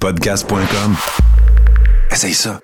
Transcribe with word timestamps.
Podcast.com. 0.00 0.94
Essaye 2.12 2.32
ça. 2.32 2.60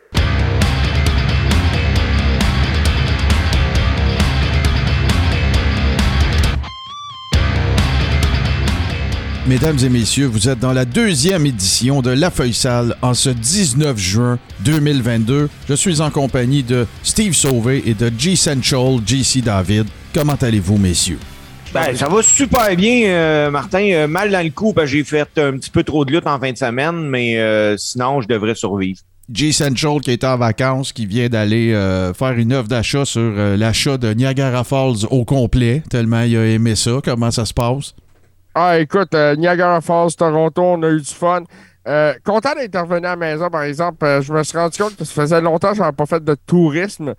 Mesdames 9.48 9.76
et 9.82 9.88
messieurs, 9.88 10.26
vous 10.26 10.48
êtes 10.48 10.60
dans 10.60 10.72
la 10.72 10.84
deuxième 10.84 11.44
édition 11.44 12.02
de 12.02 12.10
La 12.10 12.30
Feuille 12.30 12.54
Sale 12.54 12.96
en 13.02 13.14
ce 13.14 13.30
19 13.30 13.98
juin 13.98 14.38
2022. 14.60 15.50
Je 15.68 15.74
suis 15.74 16.00
en 16.00 16.10
compagnie 16.10 16.62
de 16.62 16.86
Steve 17.02 17.34
Sauvé 17.34 17.82
et 17.84 17.94
de 17.94 18.12
G 18.16 18.36
Central, 18.36 19.00
JC 19.04 19.42
David. 19.42 19.86
Comment 20.14 20.36
allez-vous, 20.40 20.78
messieurs? 20.78 21.18
Ben, 21.74 21.92
ça 21.96 22.08
va 22.08 22.22
super 22.22 22.76
bien, 22.76 23.08
euh, 23.08 23.50
Martin. 23.50 23.90
Euh, 23.90 24.06
mal 24.06 24.30
dans 24.30 24.44
le 24.44 24.50
coup, 24.50 24.72
parce 24.72 24.88
que 24.88 24.96
j'ai 24.96 25.02
fait 25.02 25.26
un 25.38 25.54
petit 25.58 25.70
peu 25.70 25.82
trop 25.82 26.04
de 26.04 26.12
lutte 26.12 26.28
en 26.28 26.38
fin 26.38 26.52
de 26.52 26.56
semaine, 26.56 27.08
mais 27.08 27.36
euh, 27.40 27.76
sinon, 27.76 28.20
je 28.20 28.28
devrais 28.28 28.54
survivre. 28.54 29.00
G 29.32 29.50
Central 29.50 30.00
qui 30.00 30.12
est 30.12 30.22
en 30.22 30.36
vacances, 30.36 30.92
qui 30.92 31.04
vient 31.04 31.28
d'aller 31.28 31.72
faire 32.14 32.32
une 32.32 32.52
offre 32.52 32.68
d'achat 32.68 33.04
sur 33.04 33.32
l'achat 33.56 33.96
de 33.96 34.12
Niagara 34.12 34.62
Falls 34.62 35.06
au 35.10 35.24
complet, 35.24 35.82
tellement 35.90 36.20
il 36.20 36.36
a 36.36 36.44
aimé 36.44 36.76
ça. 36.76 37.00
Comment 37.02 37.30
ça 37.30 37.46
se 37.46 37.54
passe? 37.54 37.94
Ah, 38.54 38.78
écoute, 38.78 39.14
Niagara 39.38 39.80
Falls, 39.80 40.14
Toronto, 40.14 40.62
on 40.62 40.82
a 40.82 40.90
eu 40.90 41.00
du 41.00 41.06
fun. 41.06 41.42
content 42.22 42.54
d'intervenir 42.54 43.08
à 43.08 43.12
la 43.12 43.16
maison, 43.16 43.48
par 43.48 43.62
exemple. 43.62 44.20
je 44.20 44.30
me 44.30 44.42
suis 44.42 44.58
rendu 44.58 44.76
compte 44.76 44.94
que 44.94 45.04
ça 45.04 45.22
faisait 45.22 45.40
longtemps 45.40 45.70
que 45.70 45.76
je 45.76 45.80
n'avais 45.80 45.96
pas 45.96 46.06
fait 46.06 46.22
de 46.22 46.36
tourisme. 46.46 47.14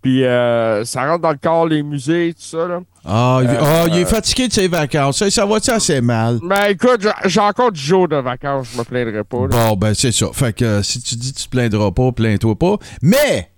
Puis 0.00 0.22
ça 0.22 1.06
rentre 1.06 1.20
dans 1.20 1.32
le 1.32 1.38
corps, 1.40 1.66
les 1.66 1.82
musées, 1.82 2.32
tout 2.32 2.42
ça. 2.42 2.66
Là. 2.66 2.80
Ah, 3.04 3.40
ah, 3.42 3.84
il 3.88 3.96
est 3.96 4.04
fatigué 4.04 4.48
de 4.48 4.52
ses 4.52 4.68
vacances. 4.68 5.18
Ça, 5.18 5.30
ça 5.30 5.46
va-tu 5.46 5.70
assez 5.70 6.00
mal? 6.00 6.38
Ben 6.42 6.66
écoute, 6.70 7.06
j'ai 7.24 7.40
encore 7.40 7.72
du 7.72 7.80
jour 7.80 8.06
de 8.08 8.16
vacances, 8.16 8.68
je 8.72 8.78
me 8.78 8.84
plaindrai 8.84 9.24
pas. 9.24 9.46
Bon, 9.48 9.76
ben 9.76 9.94
c'est 9.94 10.12
ça. 10.12 10.26
Fait 10.32 10.52
que 10.52 10.82
si 10.82 11.00
tu 11.00 11.16
dis 11.16 11.32
que 11.32 11.38
tu 11.38 11.44
te 11.44 11.50
plaindras 11.50 11.92
pas, 11.92 12.12
plains-toi 12.12 12.58
pas. 12.58 12.76
Mais 13.02 13.50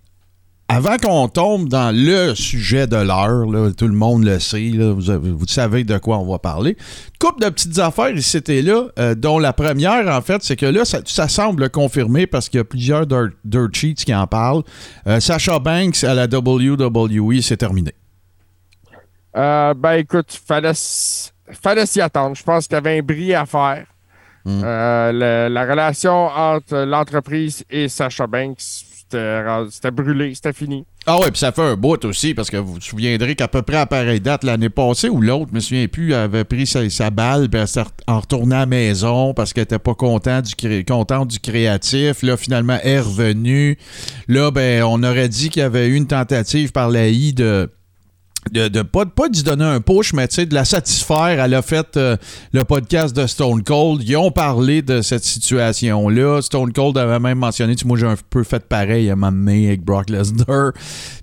avant 0.75 0.97
qu'on 0.97 1.29
tombe 1.29 1.69
dans 1.69 1.95
le 1.95 2.35
sujet 2.35 2.87
de 2.87 2.97
l'heure, 2.97 3.45
tout 3.77 3.89
le 3.89 3.95
monde 3.95 4.25
le 4.25 4.39
sait, 4.39 4.71
vous, 4.71 5.47
savez 5.47 5.85
de 5.85 5.99
quoi 5.99 6.19
on 6.19 6.31
va 6.31 6.39
parler. 6.39 6.79
Couple 7.19 7.45
de 7.45 7.51
petites 7.51 7.79
affaires 7.79 8.17
ici 8.17 8.39
et 8.49 8.63
là, 8.63 8.87
euh, 8.99 9.15
dont 9.15 9.39
la 9.39 9.53
première, 9.53 10.09
en 10.09 10.23
fait, 10.23 10.43
c'est 10.43 10.57
que 10.57 10.65
là, 10.65 10.85
ça, 10.85 11.29
semble 11.29 11.69
confirmer 11.69 12.27
parce 12.27 12.49
qu'il 12.49 12.59
y 12.59 12.61
a 12.63 12.65
plusieurs 12.65 13.07
dirt, 13.07 13.75
Cheats 13.75 14.05
qui 14.07 14.15
en 14.15 14.27
parlent. 14.27 14.63
Euh, 15.07 15.21
Sasha 15.21 15.59
Banks 15.59 16.05
à 16.05 16.15
la 16.15 16.27
WWE, 16.27 17.43
c'est 17.43 17.59
terminé. 17.59 17.93
Euh, 19.37 19.75
ben 19.75 19.93
écoute, 19.93 20.39
fallait, 20.47 20.73
fallait 21.51 21.87
s'y 21.87 22.01
attendre. 22.01 22.37
Je 22.37 22.43
pense 22.43 22.67
qu'il 22.67 22.75
y 22.75 22.79
avait 22.79 22.99
un 22.99 23.03
bris 23.03 23.35
à 23.35 23.47
faire. 23.47 23.87
Hmm. 24.45 24.61
Euh, 24.65 25.49
la 25.49 25.65
relation 25.65 26.27
entre 26.27 26.79
l'entreprise 26.85 27.65
et 27.71 27.89
Sacha 27.89 28.27
Banks, 28.27 28.61
c'était 29.11 29.91
brûlé, 29.91 30.35
c'était 30.35 30.53
fini. 30.53 30.85
Ah 31.05 31.19
ouais, 31.19 31.31
puis 31.31 31.39
ça 31.39 31.51
fait 31.51 31.63
un 31.63 31.75
bout 31.75 32.05
aussi, 32.05 32.33
parce 32.33 32.49
que 32.49 32.57
vous 32.57 32.75
vous 32.75 32.81
souviendrez 32.81 33.35
qu'à 33.35 33.49
peu 33.49 33.63
près 33.63 33.79
à 33.79 33.87
pareille 33.87 34.21
date, 34.21 34.45
l'année 34.45 34.69
passée 34.69 35.09
ou 35.09 35.21
l'autre, 35.21 35.49
je 35.51 35.55
me 35.57 35.61
souviens 35.61 35.89
plus, 35.89 36.15
avait 36.15 36.45
pris 36.45 36.65
sa, 36.67 37.11
balle, 37.11 37.49
puis 37.49 37.61
en 38.07 38.21
retournant 38.21 38.57
à 38.57 38.61
la 38.61 38.67
maison 38.67 39.35
parce 39.35 39.53
qu'elle 39.53 39.65
était 39.65 39.81
pas 39.81 39.95
du, 39.95 40.85
contente 40.85 41.29
du 41.29 41.41
créatif. 41.41 42.23
Là, 42.23 42.37
finalement, 42.37 42.79
elle 42.83 42.91
est 42.91 43.01
revenue. 43.01 43.79
Là, 44.29 44.53
ben, 44.53 44.85
on 44.85 45.03
aurait 45.03 45.29
dit 45.29 45.51
qu'il 45.51 45.61
y 45.61 45.65
avait 45.65 45.89
eu 45.89 45.95
une 45.95 46.07
tentative 46.07 46.71
par 46.71 46.89
la 46.89 47.09
I 47.09 47.35
de 48.51 48.69
de, 48.69 48.83
pas, 48.83 49.07
pas 49.07 49.29
d'y 49.29 49.43
donner 49.43 49.65
un 49.65 49.81
push, 49.81 50.13
mais 50.13 50.27
de 50.27 50.55
la 50.55 50.65
satisfaire. 50.65 51.41
Elle 51.41 51.55
a 51.55 51.63
fait 51.63 51.97
euh, 51.97 52.17
le 52.53 52.65
podcast 52.65 53.15
de 53.15 53.27
Stone 53.27 53.63
Cold. 53.63 54.03
Ils 54.05 54.17
ont 54.17 54.31
parlé 54.31 54.83
de 54.83 55.01
cette 55.01 55.25
situation-là. 55.25 56.43
Stone 56.43 56.73
Cold 56.73 56.99
avait 56.99 57.21
même 57.21 57.39
mentionné, 57.39 57.75
moi 57.85 57.97
j'ai 57.99 58.07
un 58.07 58.17
peu 58.31 58.43
fait 58.43 58.65
pareil 58.67 59.11
à 59.11 59.17
m'amener 59.17 59.69
avec 59.69 59.83
Brock 59.83 60.11
Lesnar, 60.11 60.73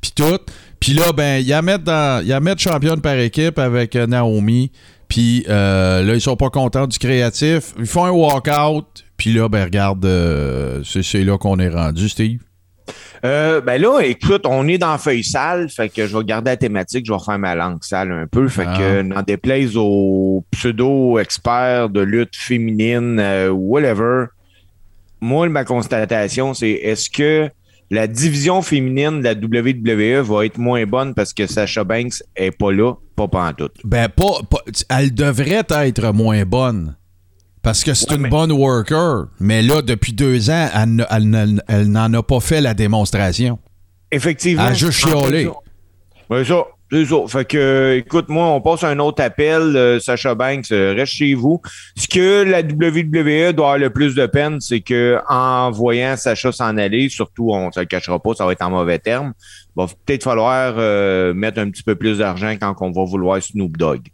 puis 0.02 0.12
tout. 0.16 0.40
Puis 0.80 0.94
là, 0.94 1.12
ben, 1.12 1.40
il 1.42 1.48
y 1.48 1.54
a 1.54 1.62
mettre 1.62 1.84
dans, 1.84 2.58
championne 2.58 3.02
par 3.02 3.16
équipe 3.16 3.60
avec 3.60 3.96
euh, 3.96 4.08
Naomi. 4.08 4.72
Puis 5.10 5.44
euh, 5.50 6.04
là, 6.04 6.14
ils 6.14 6.22
sont 6.22 6.38
pas 6.38 6.50
contents 6.50 6.88
du 6.88 6.98
créatif. 7.00 7.74
Ils 7.80 7.86
font 7.86 8.06
un 8.06 8.12
walkout. 8.12 8.86
Puis 9.18 9.34
là, 9.34 9.50
ben, 9.50 9.66
regarde, 9.66 10.08
c'est 10.86 11.24
là 11.24 11.38
qu'on 11.38 11.60
est 11.60 11.70
rendu, 11.70 12.08
Steve. 12.08 12.40
Euh, 13.26 13.62
ben 13.62 13.82
là, 13.82 14.00
écoute, 14.02 14.46
on 14.46 14.68
est 14.68 14.78
dans 14.78 14.98
feuille 14.98 15.24
sale, 15.24 15.70
fait 15.70 15.90
que 15.90 16.08
je 16.08 16.18
vais 16.18 16.24
garder 16.24 16.52
la 16.52 16.58
thématique, 16.58 17.06
je 17.06 17.12
vais 17.12 17.18
refaire 17.18 17.40
ma 17.40 17.56
langue 17.56 17.84
sale 17.84 18.12
un 18.12 18.28
peu, 18.28 18.48
fait 18.48 18.66
que 18.66 19.00
ah. 19.00 19.04
n'en 19.04 19.22
déplaise 19.22 19.76
aux 19.76 20.46
pseudo-experts 20.52 21.90
de 21.90 22.02
lutte 22.02 22.36
féminine, 22.36 23.20
euh, 23.20 23.50
whatever, 23.50 24.26
moi, 25.22 25.50
ma 25.50 25.66
constatation, 25.66 26.54
c'est 26.54 26.72
est-ce 26.72 27.10
que 27.10 27.50
la 27.92 28.08
division 28.08 28.62
féminine 28.62 29.20
de 29.20 29.24
la 29.24 29.34
WWE 29.34 30.22
va 30.24 30.46
être 30.46 30.58
moins 30.58 30.86
bonne 30.86 31.14
parce 31.14 31.34
que 31.34 31.48
Sasha 31.48 31.84
Banks 31.84 32.24
est 32.36 32.52
pas 32.52 32.72
là, 32.72 32.94
pas 33.16 33.28
pantoute? 33.28 33.76
Ben, 33.84 34.08
pas, 34.08 34.42
pas, 34.50 34.60
elle 34.90 35.14
devrait 35.14 35.66
être 35.70 36.14
moins 36.14 36.46
bonne. 36.46 36.96
Parce 37.62 37.84
que 37.84 37.94
c'est 37.94 38.14
une 38.14 38.30
bonne 38.30 38.52
worker. 38.52 39.28
Mais 39.40 39.62
là, 39.62 39.82
depuis 39.82 40.14
deux 40.14 40.50
ans, 40.50 40.70
elle, 40.74 41.90
n'en 41.90 42.14
a 42.14 42.24
pas 42.24 42.40
fait 42.40 42.62
la 42.62 42.74
démonstration. 42.74 43.60
Effectivement. 44.12 44.64
Elle 44.66 44.72
a 44.72 44.74
juste 44.74 45.00
chiolé. 45.00 45.50
Oui, 46.30 46.46
ça. 46.46 46.66
C'est 46.92 47.06
ça. 47.06 47.18
Fait 47.28 47.46
que, 47.46 47.98
écoute, 47.98 48.30
moi, 48.30 48.48
on 48.48 48.62
passe 48.62 48.84
à 48.84 48.90
un 48.90 48.98
autre 48.98 49.22
appel. 49.22 49.62
Euh, 49.76 50.00
Sacha 50.00 50.34
Banks, 50.34 50.72
euh, 50.72 50.96
reste 50.96 51.14
chez 51.14 51.36
vous. 51.36 51.62
Ce 51.96 52.08
que 52.08 52.44
la 52.44 52.62
WWE 52.62 53.54
doit 53.54 53.74
avoir 53.74 53.78
le 53.78 53.92
plus 53.92 54.16
de 54.16 54.26
peine, 54.26 54.60
c'est 54.60 54.82
que 54.82 55.20
en 55.30 55.70
voyant 55.70 56.18
Sacha 56.18 56.52
s'en 56.52 56.78
aller, 56.78 57.10
surtout, 57.10 57.52
on 57.52 57.68
ne 57.68 57.72
se 57.72 57.80
le 57.80 57.86
cachera 57.86 58.18
pas, 58.18 58.34
ça 58.34 58.46
va 58.46 58.54
être 58.54 58.64
en 58.64 58.72
mauvais 58.72 58.98
terme, 58.98 59.34
va 59.76 59.86
peut-être 59.86 60.24
falloir 60.24 60.74
euh, 60.78 61.32
mettre 61.36 61.60
un 61.60 61.70
petit 61.70 61.84
peu 61.84 61.94
plus 61.94 62.18
d'argent 62.18 62.56
quand 62.60 62.76
on 62.82 62.92
va 62.92 63.04
vouloir 63.04 63.42
Snoop 63.42 63.78
Dogg. 63.78 64.08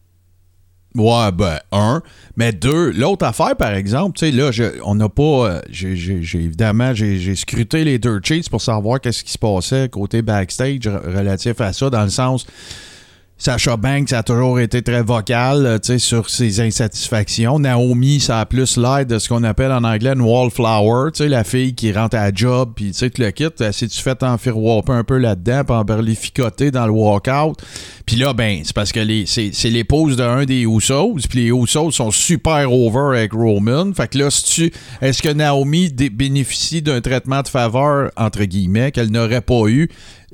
Ouais, 0.96 1.32
ben, 1.34 1.60
un. 1.74 2.02
Mais 2.38 2.54
deux, 2.54 2.92
l'autre 2.92 3.26
affaire, 3.26 3.56
par 3.58 3.74
exemple, 3.74 4.18
tu 4.18 4.26
sais, 4.26 4.32
là, 4.32 4.50
on 4.86 4.96
n'a 4.96 5.10
pas. 5.10 5.24
Euh, 5.24 5.62
j'ai, 5.70 5.92
évidemment, 6.36 6.94
j'ai, 6.94 7.36
scruté 7.36 7.84
les 7.84 8.00
dirt 8.00 8.22
cheats 8.24 8.50
pour 8.50 8.62
savoir 8.62 9.02
qu'est-ce 9.02 9.24
qui 9.24 9.32
se 9.32 9.38
passait 9.38 9.90
côté 9.90 10.22
backstage 10.22 10.88
relatif 10.88 11.60
à 11.60 11.74
ça, 11.74 11.90
dans 11.90 12.04
le 12.04 12.10
sens. 12.10 12.48
Sacha 13.38 13.76
Banks 13.76 14.14
a 14.14 14.24
toujours 14.24 14.62
été 14.62 14.82
très 14.82 15.04
vocal 15.04 15.66
euh, 15.66 15.98
sur 15.98 16.30
ses 16.30 16.62
insatisfactions. 16.62 17.60
Naomi, 17.60 18.22
ça 18.22 18.40
a 18.40 18.46
plus 18.46 18.78
l'air 18.78 19.06
de 19.06 19.20
ce 19.20 19.28
qu'on 19.28 19.44
appelle 19.44 19.74
en 19.74 19.84
anglais 19.84 20.14
une 20.14 20.22
wallflower, 20.22 21.12
la 21.20 21.44
fille 21.44 21.76
qui 21.76 21.92
rentre 21.92 22.16
à 22.16 22.30
la 22.30 22.32
job, 22.34 22.72
puis 22.74 22.92
tu 22.92 23.12
le 23.18 23.32
quitte. 23.32 23.72
Si 23.74 23.90
tu 23.90 24.02
fais 24.02 24.16
t'enfirouaper 24.16 24.94
un 24.94 25.04
peu 25.04 25.18
là-dedans, 25.18 25.64
puis 25.66 25.76
en 25.76 25.84
dans 26.72 26.86
le 26.86 26.92
walkout. 26.92 27.58
Puis 28.06 28.16
là, 28.16 28.34
ben, 28.34 28.62
c'est 28.64 28.74
parce 28.74 28.94
que 28.94 29.02
c'est 29.26 29.70
l'épouse 29.70 30.16
d'un 30.16 30.46
des 30.46 30.62
Usos, 30.62 31.18
puis 31.30 31.46
les 31.46 31.50
Usos 31.50 31.92
sont 31.92 32.12
super 32.12 32.72
over 32.72 33.18
avec 33.18 33.34
Roman. 33.34 33.92
Fait 33.94 34.08
que 34.08 34.18
là, 34.18 34.32
si 34.32 34.72
est-ce 35.02 35.22
que 35.22 35.30
Naomi 35.30 35.90
bénéficie 35.90 36.82
d'un 36.82 37.02
traitement 37.02 37.42
de 37.42 37.50
faveur, 37.50 38.12
entre 38.16 38.46
guillemets, 38.46 38.94
qu'elle 38.94 39.12
n'aurait 39.12 39.42
pas 39.42 39.68
eu? 39.68 39.90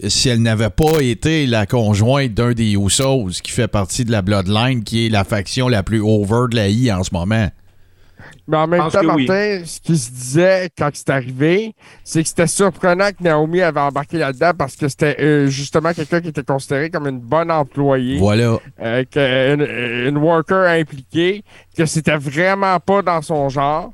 Si 0.08 0.30
elle 0.30 0.42
n'avait 0.42 0.70
pas 0.70 1.02
été 1.02 1.46
la 1.46 1.66
conjointe 1.66 2.34
d'un 2.34 2.54
des 2.54 2.74
Usos 2.74 3.42
qui 3.44 3.52
fait 3.52 3.68
partie 3.68 4.06
de 4.06 4.12
la 4.12 4.22
Bloodline, 4.22 4.84
qui 4.84 5.06
est 5.06 5.10
la 5.10 5.24
faction 5.24 5.68
la 5.68 5.84
plus 5.84 6.02
over 6.02 6.48
de 6.50 6.56
la 6.56 6.70
I 6.70 6.92
en 6.92 7.04
ce 7.04 7.14
moment. 7.14 7.50
Mais 8.48 8.58
en 8.58 8.68
même 8.68 8.90
temps, 8.90 9.04
Martin, 9.04 9.62
ce 9.66 9.80
qui 9.80 9.98
se 9.98 10.12
disait 10.12 10.70
quand 10.78 10.90
c'est 10.94 11.10
arrivé, 11.10 11.74
c'est 12.04 12.22
que 12.24 12.28
c'était 12.28 12.48
surprenant 12.48 13.10
que 13.12 13.24
Naomi 13.24 13.62
avait 13.62 13.80
embarqué 13.80 14.18
là-dedans 14.18 14.52
parce 14.58 14.76
que 14.76 14.88
c'était 14.88 15.16
euh, 15.22 15.48
justement 15.48 15.94
quelqu'un 15.94 16.22
qui 16.22 16.30
était 16.30 16.44
considéré 16.44 16.90
comme 16.90 17.08
une 17.08 17.20
bonne 17.20 17.52
employée. 17.52 18.18
Voilà. 18.18 18.58
Euh, 18.82 20.08
une, 20.10 20.18
worker 20.18 20.68
impliquée, 20.68 21.44
que 21.78 21.86
c'était 21.86 22.18
vraiment 22.18 22.80
pas 22.80 23.02
dans 23.02 23.22
son 23.22 23.50
genre. 23.50 23.94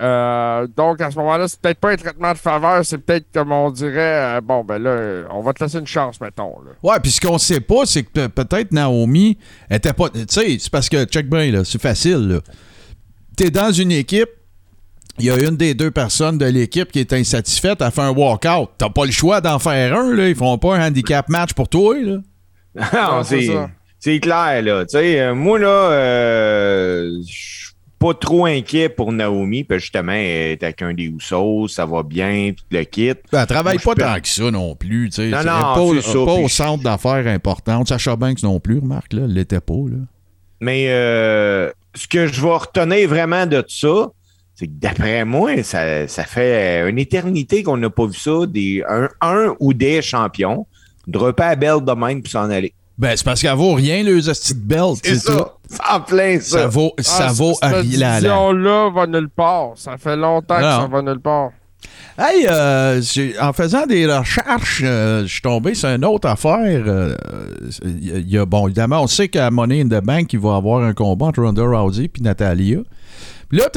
Euh, 0.00 0.66
donc, 0.76 1.00
à 1.00 1.10
ce 1.10 1.16
moment-là, 1.16 1.48
c'est 1.48 1.60
peut-être 1.60 1.80
pas 1.80 1.90
un 1.90 1.96
traitement 1.96 2.32
de 2.32 2.38
faveur, 2.38 2.84
c'est 2.84 2.98
peut-être 2.98 3.26
comme 3.34 3.50
on 3.50 3.70
dirait, 3.70 4.40
bon, 4.40 4.62
ben 4.62 4.78
là, 4.78 5.24
on 5.30 5.40
va 5.40 5.52
te 5.52 5.64
laisser 5.64 5.78
une 5.78 5.86
chance, 5.86 6.20
mettons. 6.20 6.54
Ouais, 6.82 7.00
puis 7.02 7.10
ce 7.10 7.20
qu'on 7.20 7.38
sait 7.38 7.60
pas, 7.60 7.84
c'est 7.84 8.04
que 8.04 8.28
peut-être 8.28 8.70
Naomi 8.70 9.38
était 9.68 9.92
pas. 9.92 10.08
Tu 10.10 10.24
sais, 10.28 10.56
c'est 10.60 10.70
parce 10.70 10.88
que, 10.88 11.04
check 11.04 11.28
bien, 11.28 11.50
là, 11.50 11.64
c'est 11.64 11.80
facile, 11.80 12.28
là 12.28 12.40
tu 13.38 13.50
dans 13.50 13.72
une 13.72 13.92
équipe, 13.92 14.30
il 15.18 15.26
y 15.26 15.30
a 15.30 15.36
une 15.36 15.56
des 15.56 15.74
deux 15.74 15.90
personnes 15.90 16.38
de 16.38 16.46
l'équipe 16.46 16.90
qui 16.90 17.00
est 17.00 17.12
insatisfaite, 17.12 17.80
elle 17.80 17.90
fait 17.90 18.02
un 18.02 18.10
walkout. 18.10 18.70
T'as 18.78 18.90
pas 18.90 19.04
le 19.04 19.10
choix 19.10 19.40
d'en 19.40 19.58
faire 19.58 19.96
un, 19.96 20.14
là. 20.14 20.28
Ils 20.28 20.34
font 20.36 20.58
pas 20.58 20.76
un 20.76 20.88
handicap 20.88 21.28
match 21.28 21.52
pour 21.54 21.68
toi, 21.68 21.96
là. 22.00 22.18
non, 22.94 23.22
c'est 24.00 24.20
clair, 24.20 24.62
là. 24.62 24.84
Tu 24.84 24.92
sais, 24.92 25.20
euh, 25.20 25.34
moi, 25.34 25.58
là, 25.58 25.68
euh, 25.68 27.18
je 27.26 27.32
suis 27.32 27.67
pas 27.98 28.14
trop 28.14 28.46
inquiet 28.46 28.88
pour 28.88 29.12
Naomi, 29.12 29.64
parce 29.64 29.82
justement, 29.82 30.12
elle 30.12 30.52
est 30.52 30.62
avec 30.62 30.82
un 30.82 30.94
des 30.94 31.04
Usos, 31.04 31.68
ça 31.68 31.84
va 31.84 32.02
bien, 32.02 32.52
tout 32.56 32.64
le 32.70 32.84
kit. 32.84 33.14
Ben, 33.32 33.40
elle 33.40 33.46
travaille 33.46 33.78
pas 33.78 33.94
tant 33.94 34.20
que 34.20 34.28
ça 34.28 34.50
non 34.50 34.76
plus, 34.76 35.10
tu 35.10 35.16
sais. 35.16 35.28
Non, 35.28 35.38
non, 35.38 35.94
pas, 35.94 36.02
ça, 36.02 36.12
pas 36.12 36.34
au 36.34 36.48
centre 36.48 36.82
d'affaires 36.82 37.26
importante. 37.26 37.88
Sacha 37.88 38.16
Banks 38.16 38.42
non 38.42 38.60
plus, 38.60 38.78
remarque, 38.78 39.12
là, 39.12 39.22
elle 39.24 39.32
l'était 39.32 39.60
pas, 39.60 39.74
là. 39.74 39.98
Mais 40.60 40.86
euh, 40.88 41.70
ce 41.94 42.08
que 42.08 42.26
je 42.26 42.40
vais 42.40 42.56
retenir 42.56 43.08
vraiment 43.08 43.46
de 43.46 43.64
ça, 43.68 44.08
D'après 44.60 45.24
moi, 45.24 45.62
ça, 45.62 46.08
ça, 46.08 46.24
fait 46.24 46.88
une 46.90 46.98
éternité 46.98 47.62
qu'on 47.62 47.76
n'a 47.76 47.90
pas 47.90 48.06
vu 48.06 48.14
ça, 48.14 48.44
des, 48.44 48.82
un, 49.20 49.54
ou 49.60 49.72
des 49.72 50.02
champions 50.02 50.66
dropper 51.06 51.44
à 51.44 51.56
belle 51.56 51.84
de 51.84 51.92
même 51.92 52.22
puis 52.22 52.32
s'en 52.32 52.50
aller. 52.50 52.74
Ben, 52.98 53.16
c'est 53.16 53.24
parce 53.24 53.40
qu'elle 53.40 53.54
vaut 53.54 53.74
rien, 53.74 54.02
les 54.02 54.28
hosties 54.28 54.54
de 54.54 54.60
belt. 54.60 54.98
C'est 55.04 55.18
ça. 55.18 55.54
En 55.88 56.00
plein 56.00 56.40
ça. 56.40 56.58
Ça 56.62 56.66
vaut, 56.66 56.92
ça 56.98 57.26
Ah, 57.28 57.32
vaut 57.32 57.54
cette 57.62 57.72
rien. 57.72 58.20
là 58.52 58.90
va 58.90 59.06
nulle 59.06 59.28
part. 59.28 59.70
Ça 59.76 59.96
fait 59.96 60.16
longtemps 60.16 60.56
que 60.56 60.62
ça 60.62 60.88
va 60.90 61.02
nulle 61.02 61.20
part. 61.20 61.50
Hey, 62.18 62.46
euh, 62.50 63.00
en 63.40 63.52
faisant 63.52 63.86
des 63.86 64.04
recherches, 64.12 64.82
euh, 64.84 65.22
je 65.22 65.28
suis 65.32 65.40
tombé 65.40 65.74
sur 65.74 65.88
une 65.90 66.04
autre 66.04 66.26
affaire. 66.28 66.82
euh, 66.86 67.14
y 67.84 68.36
a, 68.36 68.44
bon, 68.44 68.66
évidemment, 68.66 69.02
on 69.02 69.06
sait 69.06 69.28
qu'à 69.28 69.52
Money 69.52 69.82
in 69.82 69.86
the 69.86 70.04
Bank, 70.04 70.32
il 70.32 70.40
va 70.40 70.54
y 70.54 70.56
avoir 70.56 70.82
un 70.82 70.92
combat 70.94 71.26
entre 71.26 71.42
Ronda 71.42 71.62
Rousey 71.62 72.06
et 72.06 72.20
Natalia. 72.20 72.78
Là, 73.50 73.68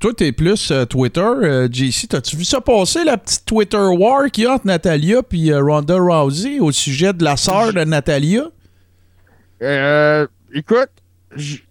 toi, 0.00 0.12
t'es 0.16 0.32
plus 0.32 0.70
euh, 0.72 0.84
Twitter. 0.84 1.20
Euh, 1.20 1.68
JC, 1.70 2.08
t'as-tu 2.08 2.36
vu 2.36 2.44
ça 2.44 2.60
passer, 2.60 3.04
la 3.04 3.16
petite 3.16 3.44
Twitter 3.46 3.76
war 3.78 4.28
qu'il 4.32 4.44
y 4.44 4.46
a 4.48 4.54
entre 4.54 4.66
Natalia 4.66 5.20
et 5.32 5.54
Ronda 5.54 5.96
Rousey 5.96 6.58
au 6.58 6.72
sujet 6.72 7.12
de 7.12 7.22
la 7.22 7.36
sœur 7.36 7.72
de 7.72 7.84
Natalia? 7.84 8.42
Euh, 9.62 10.26
écoute, 10.52 10.88
j- 11.36 11.62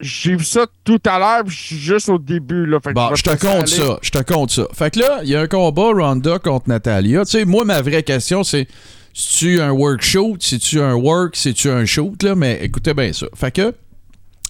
j'ai 0.00 0.36
vu 0.36 0.44
ça 0.44 0.66
tout 0.84 1.00
à 1.06 1.18
l'heure, 1.18 1.44
puis 1.44 1.54
je 1.56 1.62
suis 1.62 1.76
juste 1.78 2.08
au 2.08 2.18
début. 2.18 2.64
Là, 2.66 2.78
Fait 2.82 2.90
que 2.90 2.94
Bon, 2.94 3.14
je 3.14 3.22
te 3.22 3.30
compte 3.30 3.62
aller. 3.62 3.66
ça. 3.66 3.98
Je 4.00 4.10
te 4.10 4.22
compte 4.22 4.50
ça. 4.50 4.66
Fait 4.72 4.92
que 4.92 5.00
là, 5.00 5.20
il 5.24 5.28
y 5.30 5.34
a 5.36 5.40
un 5.40 5.46
combat 5.48 5.90
Ronda 5.94 6.38
contre 6.38 6.68
Natalia. 6.68 7.24
Tu 7.24 7.32
sais, 7.32 7.44
moi, 7.44 7.64
ma 7.64 7.82
vraie 7.82 8.02
question, 8.04 8.44
c'est 8.44 8.66
si 9.12 9.36
tu 9.38 9.60
un 9.60 9.70
work 9.70 10.00
shoot, 10.02 10.42
si 10.42 10.58
tu 10.58 10.80
un 10.80 10.94
work, 10.94 11.36
si 11.36 11.54
tu 11.54 11.68
un 11.70 11.84
shoot, 11.86 12.22
là, 12.22 12.34
mais 12.34 12.60
écoutez 12.62 12.94
bien 12.94 13.12
ça. 13.12 13.26
Fait 13.34 13.50
que, 13.50 13.74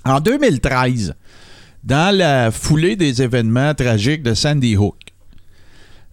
en 0.04 0.20
2013, 0.20 1.14
dans 1.84 2.16
la 2.16 2.50
foulée 2.50 2.96
des 2.96 3.22
événements 3.22 3.74
tragiques 3.74 4.22
de 4.22 4.34
Sandy 4.34 4.76
Hook, 4.76 4.96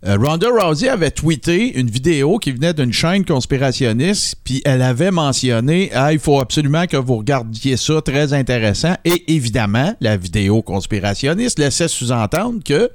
euh, 0.04 0.18
Ronda 0.20 0.48
Rousey 0.50 0.90
avait 0.90 1.12
tweeté 1.12 1.78
une 1.80 1.88
vidéo 1.88 2.40
qui 2.40 2.52
venait 2.52 2.74
d'une 2.74 2.92
chaîne 2.92 3.24
conspirationniste, 3.24 4.36
puis 4.44 4.60
elle 4.66 4.82
avait 4.82 5.12
mentionné 5.12 5.92
ah, 5.94 6.12
il 6.12 6.18
faut 6.18 6.40
absolument 6.40 6.88
que 6.88 6.98
vous 6.98 7.18
regardiez 7.18 7.78
ça, 7.78 8.02
très 8.02 8.34
intéressant. 8.34 8.96
Et 9.06 9.32
évidemment, 9.32 9.94
la 10.02 10.18
vidéo 10.18 10.64
conspirationniste 10.64 11.60
laissait 11.60 11.88
sous-entendre 11.88 12.64
que 12.66 12.90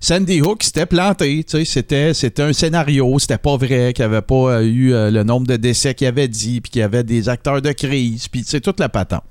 Sandy 0.00 0.42
Hook 0.42 0.62
s'était 0.62 0.84
planté. 0.84 1.46
C'était 1.46 2.42
un 2.42 2.52
scénario, 2.52 3.18
c'était 3.18 3.38
pas 3.38 3.56
vrai, 3.56 3.94
qu'il 3.94 4.04
n'y 4.04 4.12
avait 4.12 4.22
pas 4.22 4.34
euh, 4.34 4.62
eu 4.62 4.92
euh, 4.92 5.10
le 5.10 5.24
nombre 5.24 5.46
de 5.46 5.56
décès 5.56 5.94
qu'il 5.94 6.08
avait 6.08 6.28
dit, 6.28 6.60
puis 6.60 6.72
qu'il 6.72 6.80
y 6.80 6.84
avait 6.84 7.04
des 7.04 7.30
acteurs 7.30 7.62
de 7.62 7.72
crise, 7.72 8.28
puis 8.28 8.44
c'est 8.46 8.60
toute 8.60 8.80
la 8.80 8.90
patente. 8.90 9.24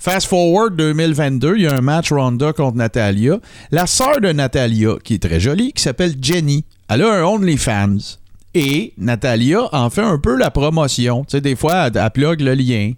Fast 0.00 0.28
forward 0.28 0.76
2022, 0.76 1.56
il 1.56 1.62
y 1.64 1.66
a 1.66 1.76
un 1.76 1.82
match 1.82 2.10
Ronda 2.10 2.54
contre 2.54 2.78
Natalia. 2.78 3.38
La 3.70 3.86
sœur 3.86 4.18
de 4.22 4.32
Natalia, 4.32 4.94
qui 5.04 5.16
est 5.16 5.22
très 5.22 5.38
jolie, 5.38 5.74
qui 5.74 5.82
s'appelle 5.82 6.14
Jenny, 6.18 6.64
elle 6.88 7.02
a 7.02 7.16
un 7.16 7.22
OnlyFans. 7.22 8.16
Et 8.54 8.94
Natalia 8.96 9.68
en 9.74 9.90
fait 9.90 10.00
un 10.00 10.16
peu 10.16 10.38
la 10.38 10.50
promotion. 10.50 11.24
Tu 11.24 11.32
sais, 11.32 11.42
des 11.42 11.54
fois, 11.54 11.88
elle, 11.88 12.10
elle 12.16 12.42
le 12.42 12.54
lien. 12.54 12.92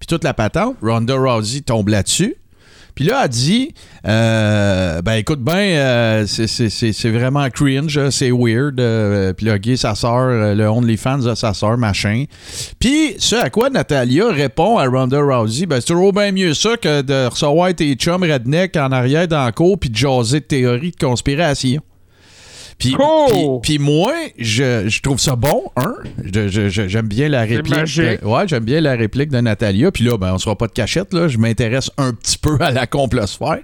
Puis 0.00 0.08
toute 0.08 0.24
la 0.24 0.34
patente, 0.34 0.74
Ronda 0.82 1.14
Rousey 1.14 1.60
tombe 1.60 1.90
là-dessus. 1.90 2.34
Puis 2.98 3.06
là, 3.06 3.20
elle 3.22 3.28
dit 3.28 3.72
euh, 4.08 5.00
Ben 5.02 5.12
écoute, 5.12 5.38
ben, 5.38 5.54
euh, 5.54 6.26
c'est- 6.26 7.08
vraiment 7.10 7.48
cringe, 7.48 7.96
euh, 7.96 8.10
c'est 8.10 8.32
weird. 8.32 8.80
Euh, 8.80 9.32
plugger 9.34 9.76
sa 9.76 9.94
soeur, 9.94 10.30
euh, 10.30 10.54
le 10.56 10.68
OnlyFans 10.68 11.18
de 11.18 11.36
sa 11.36 11.54
soeur, 11.54 11.78
machin. 11.78 12.24
Puis 12.80 13.14
ce 13.18 13.36
à 13.36 13.50
quoi 13.50 13.70
Natalia 13.70 14.28
répond 14.32 14.78
à 14.78 14.86
Ronda 14.88 15.20
Rousey 15.20 15.66
Ben 15.66 15.80
c'est 15.80 15.86
toujours 15.86 16.12
bien 16.12 16.32
mieux 16.32 16.54
ça 16.54 16.76
que 16.76 17.02
de 17.02 17.28
recevoir 17.28 17.72
tes 17.72 17.94
chums 17.94 18.24
redneck 18.24 18.76
en 18.76 18.90
arrière 18.90 19.28
dans 19.28 19.46
le 19.46 19.52
cours 19.52 19.78
puis 19.78 19.90
de 19.90 19.96
jaser 19.96 20.40
de 20.40 20.44
théories 20.46 20.90
de 20.90 20.96
conspiration. 21.06 21.80
Puis, 22.78 22.94
puis- 23.28 23.36
puis 23.62 23.78
moi, 23.78 24.12
je, 24.38 24.88
je 24.88 25.00
trouve 25.02 25.18
ça 25.18 25.34
bon, 25.34 25.64
je- 26.24 26.68
J'aime 26.88 27.08
bien 27.08 27.28
la 27.28 27.40
réplique. 27.56 27.74
de- 28.20 28.24
ouais, 28.24 28.46
j'aime 28.46 28.64
bien 28.64 28.80
la 28.80 28.94
réplique 28.94 29.30
de 29.30 29.40
Natalia. 29.40 29.90
Puis 29.90 30.04
là, 30.04 30.16
ben, 30.16 30.32
on 30.34 30.38
sera 30.38 30.54
pas 30.56 30.68
de 30.68 30.72
cachette, 30.72 31.12
là. 31.12 31.26
Je 31.28 31.38
m'intéresse 31.38 31.90
un 31.98 32.12
petit 32.12 32.38
peu 32.38 32.56
à 32.60 32.70
la 32.70 32.86
complosphère. 32.86 33.58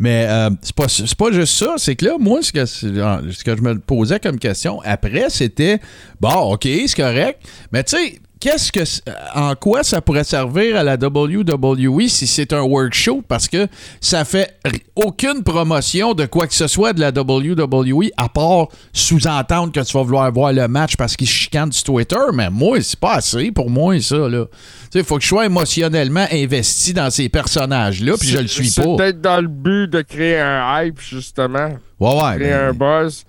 Mais 0.00 0.26
euh, 0.28 0.50
c'est 0.62 0.74
pas, 0.74 0.88
c'est 0.88 1.14
pas 1.14 1.30
juste 1.30 1.54
ça. 1.54 1.74
C'est 1.76 1.94
que 1.94 2.04
là, 2.06 2.16
moi, 2.18 2.40
ce 2.42 2.52
que, 2.52 2.64
ce 2.66 3.44
que 3.44 3.56
je 3.56 3.62
me 3.62 3.78
posais 3.78 4.18
comme 4.18 4.38
question 4.38 4.80
après, 4.84 5.26
c'était 5.28 5.78
bon, 6.20 6.52
OK, 6.54 6.62
c'est 6.64 6.96
correct. 6.96 7.40
Mais 7.72 7.84
tu 7.84 7.96
sais, 7.96 8.18
qu'est-ce 8.40 8.70
que 8.72 8.84
c- 8.84 9.00
en 9.34 9.54
quoi 9.54 9.82
ça 9.82 10.00
pourrait 10.00 10.24
servir 10.24 10.76
à 10.76 10.82
la 10.82 10.94
WWE 10.96 12.08
si 12.08 12.26
c'est 12.26 12.52
un 12.52 12.60
workshop 12.62 13.22
parce 13.26 13.48
que 13.48 13.66
ça 14.00 14.24
fait 14.24 14.56
aucune 14.94 15.42
promotion 15.42 16.14
de 16.14 16.26
quoi 16.26 16.46
que 16.46 16.54
ce 16.54 16.66
soit 16.66 16.92
de 16.92 17.00
la 17.00 17.10
WWE 17.10 18.10
à 18.16 18.28
part 18.28 18.68
sous-entendre 18.92 19.72
que 19.72 19.80
tu 19.80 19.92
vas 19.96 20.02
vouloir 20.02 20.30
voir 20.32 20.52
le 20.52 20.68
match 20.68 20.96
parce 20.96 21.16
qu'ils 21.16 21.28
chicanent 21.28 21.72
sur 21.72 21.84
Twitter 21.84 22.16
mais 22.34 22.50
moi 22.50 22.80
c'est 22.82 22.98
pas 22.98 23.14
assez 23.14 23.50
pour 23.52 23.70
moi 23.70 24.00
ça 24.00 24.16
là 24.28 24.44
tu 24.90 24.98
sais 24.98 25.02
faut 25.04 25.16
que 25.16 25.22
je 25.22 25.28
sois 25.28 25.46
émotionnellement 25.46 26.26
investi 26.32 26.92
dans 26.92 27.10
ces 27.10 27.28
personnages 27.28 28.02
là 28.02 28.14
puis 28.18 28.28
je 28.28 28.38
le 28.38 28.46
suis 28.48 28.68
C'est 28.70 28.82
pas 28.84 28.96
peut-être 28.96 29.20
dans 29.20 29.40
le 29.40 29.48
but 29.48 29.88
de 29.88 30.02
créer 30.02 30.38
un 30.40 30.82
hype, 30.84 31.00
justement. 31.00 31.70
ouais 32.00 32.14
ouais 32.14 32.36
Créer 32.36 32.50
ben, 32.50 32.68
un 32.68 32.72
buzz. 33.02 33.24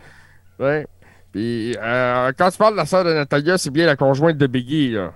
Ouais. 0.60 0.86
Puis, 1.32 1.76
euh, 1.82 2.32
quand 2.38 2.50
tu 2.52 2.58
parles 2.58 2.74
de 2.74 2.78
la 2.78 2.86
sœur 2.86 3.04
de 3.04 3.14
Natalia, 3.14 3.58
c'est 3.58 3.70
bien 3.72 3.86
la 3.86 3.96
conjointe 3.96 4.38
de 4.38 4.48
Biggie, 4.48 4.92
là. 4.92 5.14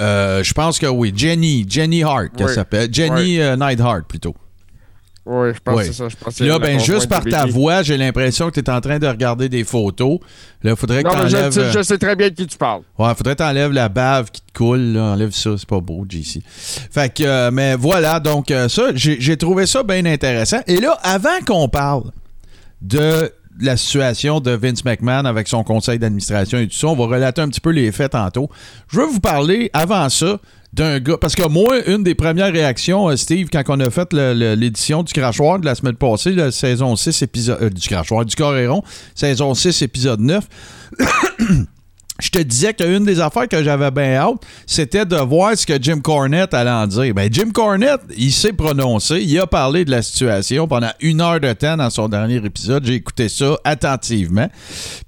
euh, 0.00 0.42
je 0.42 0.52
pense 0.52 0.78
que 0.78 0.86
oui 0.86 1.12
Jenny 1.14 1.64
Jenny 1.68 2.02
Hart 2.02 2.30
qu'elle 2.36 2.48
Oui. 2.48 2.54
s'appelle 2.54 2.88
Jenny 2.92 3.40
euh, 3.40 3.54
Neidhart 3.56 4.04
plutôt 4.08 4.34
Oui, 5.24 5.50
je 5.54 5.60
pense 5.60 5.78
que 5.78 5.84
c'est 5.86 5.92
ça. 5.92 6.08
Je 6.08 6.16
pense 6.16 6.40
là, 6.40 6.58
ben, 6.58 6.80
juste 6.80 7.08
par 7.08 7.22
ta 7.24 7.46
voix, 7.46 7.82
j'ai 7.84 7.96
l'impression 7.96 8.50
que 8.50 8.58
tu 8.58 8.60
es 8.60 8.70
en 8.70 8.80
train 8.80 8.98
de 8.98 9.06
regarder 9.06 9.48
des 9.48 9.62
photos. 9.62 10.18
Là, 10.64 10.74
faudrait 10.74 11.04
que 11.04 11.08
Non, 11.08 11.22
mais 11.22 11.30
je, 11.52 11.70
je 11.70 11.82
sais 11.82 11.96
très 11.96 12.16
bien 12.16 12.28
de 12.30 12.34
qui 12.34 12.46
tu 12.48 12.58
parles. 12.58 12.82
Ouais, 12.98 13.14
faudrait 13.14 13.34
que 13.34 13.38
t'enlèves 13.38 13.72
la 13.72 13.88
bave 13.88 14.30
qui 14.32 14.40
te 14.42 14.52
coule. 14.52 14.80
Là. 14.94 15.12
Enlève 15.12 15.30
ça, 15.30 15.50
c'est 15.56 15.68
pas 15.68 15.80
beau, 15.80 16.04
JC. 16.08 16.42
Fait 16.44 17.14
que, 17.14 17.22
euh, 17.22 17.50
mais 17.52 17.76
voilà, 17.76 18.18
donc 18.18 18.50
euh, 18.50 18.68
ça, 18.68 18.88
j'ai 18.94 19.36
trouvé 19.36 19.64
ça 19.66 19.82
bien 19.84 20.04
intéressant. 20.06 20.60
Et 20.66 20.78
là, 20.80 20.98
avant 21.04 21.38
qu'on 21.46 21.68
parle 21.68 22.10
de 22.82 23.32
la 23.60 23.76
situation 23.76 24.40
de 24.40 24.50
Vince 24.50 24.84
McMahon 24.84 25.24
avec 25.24 25.48
son 25.48 25.62
conseil 25.64 25.98
d'administration 25.98 26.58
et 26.58 26.66
tout 26.66 26.76
ça, 26.76 26.88
on 26.88 26.96
va 26.96 27.04
relater 27.06 27.40
un 27.40 27.48
petit 27.48 27.60
peu 27.60 27.70
les 27.70 27.92
faits 27.92 28.12
tantôt. 28.12 28.48
Je 28.88 28.98
veux 29.00 29.06
vous 29.06 29.20
parler, 29.20 29.70
avant 29.72 30.08
ça, 30.08 30.38
d'un 30.72 30.98
gars. 30.98 31.16
Parce 31.18 31.34
que 31.34 31.48
moi, 31.48 31.86
une 31.86 32.02
des 32.02 32.14
premières 32.14 32.52
réactions, 32.52 33.08
euh, 33.08 33.16
Steve, 33.16 33.48
quand 33.52 33.62
on 33.68 33.80
a 33.80 33.90
fait 33.90 34.12
l'édition 34.12 35.02
du 35.02 35.12
Crachoir 35.12 35.60
de 35.60 35.66
la 35.66 35.74
semaine 35.74 35.94
passée, 35.94 36.32
la 36.32 36.50
saison 36.50 36.96
6, 36.96 37.22
épisode. 37.22 37.62
euh, 37.62 37.70
du 37.70 37.88
Crachoir, 37.88 38.24
du 38.24 38.34
Coréron, 38.34 38.82
saison 39.14 39.54
6, 39.54 39.82
épisode 39.82 40.20
9, 40.20 40.44
je 42.20 42.28
te 42.28 42.38
disais 42.38 42.72
qu'une 42.74 43.04
des 43.04 43.18
affaires 43.18 43.48
que 43.48 43.64
j'avais 43.64 43.90
bien 43.90 44.14
hâte, 44.14 44.36
c'était 44.66 45.04
de 45.04 45.16
voir 45.16 45.56
ce 45.58 45.66
que 45.66 45.82
Jim 45.82 45.98
Cornette 45.98 46.54
allait 46.54 46.70
en 46.70 46.86
dire. 46.86 47.12
Ben, 47.12 47.28
Jim 47.32 47.50
Cornette, 47.52 48.02
il 48.16 48.30
s'est 48.30 48.52
prononcé, 48.52 49.20
il 49.20 49.36
a 49.40 49.48
parlé 49.48 49.84
de 49.84 49.90
la 49.90 50.00
situation 50.00 50.68
pendant 50.68 50.90
une 51.00 51.20
heure 51.20 51.40
de 51.40 51.52
temps 51.54 51.76
dans 51.76 51.90
son 51.90 52.08
dernier 52.08 52.36
épisode. 52.36 52.86
J'ai 52.86 52.94
écouté 52.94 53.28
ça 53.28 53.56
attentivement. 53.64 54.48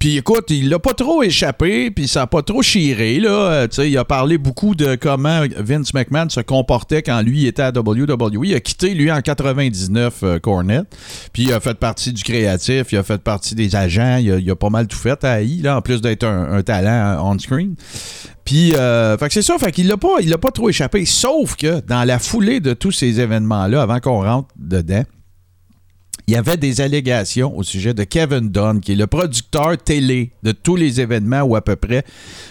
Puis 0.00 0.16
écoute, 0.16 0.46
il 0.50 0.68
l'a 0.68 0.80
pas 0.80 0.94
trop 0.94 1.22
échappé, 1.22 1.92
puis 1.92 2.08
ça 2.08 2.22
a 2.22 2.26
pas 2.26 2.42
trop 2.42 2.60
chiré, 2.60 3.20
là. 3.20 3.28
Euh, 3.30 3.68
il 3.78 3.96
a 3.96 4.04
parlé 4.04 4.36
beaucoup 4.36 4.74
de 4.74 4.96
comment 4.96 5.42
Vince 5.58 5.94
McMahon 5.94 6.28
se 6.28 6.40
comportait 6.40 7.02
quand 7.02 7.22
lui 7.22 7.46
était 7.46 7.62
à 7.62 7.70
WWE. 7.70 8.46
Il 8.46 8.54
a 8.54 8.60
quitté, 8.60 8.94
lui, 8.94 9.12
en 9.12 9.20
99, 9.20 10.14
euh, 10.24 10.38
Cornette. 10.40 10.86
Puis 11.32 11.44
il 11.44 11.52
a 11.52 11.60
fait 11.60 11.78
partie 11.78 12.12
du 12.12 12.24
créatif, 12.24 12.86
il 12.90 12.98
a 12.98 13.04
fait 13.04 13.22
partie 13.22 13.54
des 13.54 13.76
agents, 13.76 14.16
il 14.16 14.50
a, 14.50 14.56
pas 14.56 14.70
mal 14.70 14.88
tout 14.88 14.98
fait 14.98 15.22
à 15.22 15.40
I, 15.40 15.62
là, 15.62 15.76
en 15.76 15.82
plus 15.82 16.00
d'être 16.00 16.24
un 16.24 16.62
talent 16.62 16.95
on-screen. 17.22 17.74
Puis, 18.46 18.74
euh, 18.74 19.18
fait 19.18 19.32
c'est 19.32 19.42
ça, 19.42 19.58
fait 19.58 19.72
qu'il 19.72 19.88
l'a 19.88 19.96
pas, 19.96 20.50
trop 20.52 20.70
échappé. 20.70 21.04
Sauf 21.04 21.56
que 21.56 21.80
dans 21.80 22.04
la 22.04 22.18
foulée 22.18 22.60
de 22.60 22.74
tous 22.74 22.92
ces 22.92 23.20
événements-là, 23.20 23.82
avant 23.82 23.98
qu'on 23.98 24.22
rentre 24.22 24.48
dedans, 24.56 25.02
il 26.28 26.34
y 26.34 26.36
avait 26.36 26.56
des 26.56 26.80
allégations 26.80 27.56
au 27.56 27.62
sujet 27.62 27.94
de 27.94 28.02
Kevin 28.02 28.50
Dunn, 28.50 28.80
qui 28.80 28.92
est 28.92 28.96
le 28.96 29.06
producteur 29.06 29.78
télé 29.78 30.32
de 30.42 30.50
tous 30.50 30.74
les 30.74 31.00
événements 31.00 31.42
ou 31.42 31.54
à 31.54 31.60
peu 31.60 31.76
près. 31.76 32.04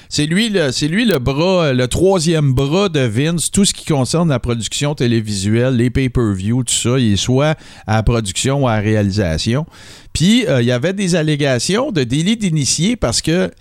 C'est 0.08 0.26
lui, 0.26 0.50
le, 0.50 0.72
c'est 0.72 0.88
lui 0.88 1.06
le 1.06 1.20
bras, 1.20 1.74
le 1.74 1.88
troisième 1.88 2.54
bras 2.54 2.88
de 2.88 3.02
Vince, 3.02 3.52
tout 3.52 3.66
ce 3.66 3.74
qui 3.74 3.86
concerne 3.86 4.30
la 4.30 4.40
production 4.40 4.96
télévisuelle, 4.96 5.76
les 5.76 5.90
pay-per-view, 5.90 6.64
tout 6.64 6.74
ça. 6.74 7.00
Il 7.00 7.14
est 7.14 7.18
soit 7.18 7.58
à 7.86 8.02
production 8.04 8.64
ou 8.64 8.68
à 8.68 8.76
réalisation. 8.78 9.66
Puis, 10.14 10.46
euh, 10.48 10.62
il 10.62 10.68
y 10.68 10.72
avait 10.72 10.94
des 10.94 11.16
allégations 11.16 11.92
de 11.92 12.04
délit 12.04 12.38
d'initié 12.38 12.96
parce 12.96 13.22
que 13.22 13.52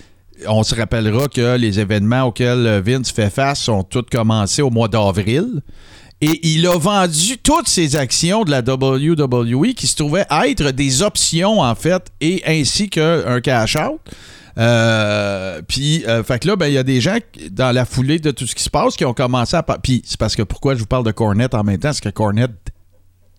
on 0.47 0.63
se 0.63 0.75
rappellera 0.75 1.29
que 1.29 1.57
les 1.57 1.81
événements 1.81 2.25
auxquels 2.25 2.83
Vince 2.85 3.11
fait 3.11 3.31
face 3.31 3.61
sont 3.61 3.83
tous 3.83 4.03
commencés 4.03 4.63
au 4.63 4.71
mois 4.71 4.89
d'avril. 4.89 5.63
Et 6.21 6.41
il 6.55 6.67
a 6.67 6.79
vendu 6.79 7.39
toutes 7.39 7.69
ses 7.69 7.97
actions 7.97 8.45
de 8.45 8.51
la 8.51 8.61
WWE 8.61 9.75
qui 9.75 9.87
se 9.87 9.97
trouvaient 9.97 10.27
être 10.47 10.71
des 10.71 11.03
options, 11.03 11.61
en 11.61 11.75
fait, 11.75 12.07
et 12.21 12.43
ainsi 12.47 12.89
qu'un 12.89 13.41
cash-out. 13.41 14.01
Euh, 14.57 15.61
puis, 15.67 16.05
euh, 16.07 16.23
fait 16.23 16.39
que 16.39 16.49
là, 16.49 16.57
ben, 16.57 16.67
il 16.67 16.75
y 16.75 16.79
a 16.79 16.83
des 16.83 17.01
gens, 17.01 17.19
dans 17.51 17.73
la 17.73 17.85
foulée 17.85 18.21
de 18.21 18.31
tout 18.31 18.47
ce 18.47 18.55
qui 18.55 18.63
se 18.63 18.71
passe, 18.71 18.97
qui 18.97 19.05
ont 19.05 19.15
commencé 19.15 19.57
à. 19.57 19.63
Puis, 19.63 20.03
c'est 20.05 20.19
parce 20.19 20.37
que 20.37 20.43
pourquoi 20.43 20.75
je 20.75 20.81
vous 20.81 20.87
parle 20.87 21.05
de 21.05 21.11
Cornette 21.11 21.55
en 21.55 21.65
même 21.65 21.79
temps, 21.79 21.93
c'est 21.93 22.05
que 22.05 22.09
Cornette 22.11 22.53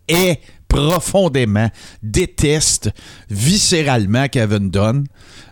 hait 0.08 0.40
profondément, 0.68 1.70
déteste 2.04 2.92
viscéralement 3.30 4.28
Kevin 4.28 4.70
Dunn. 4.70 5.06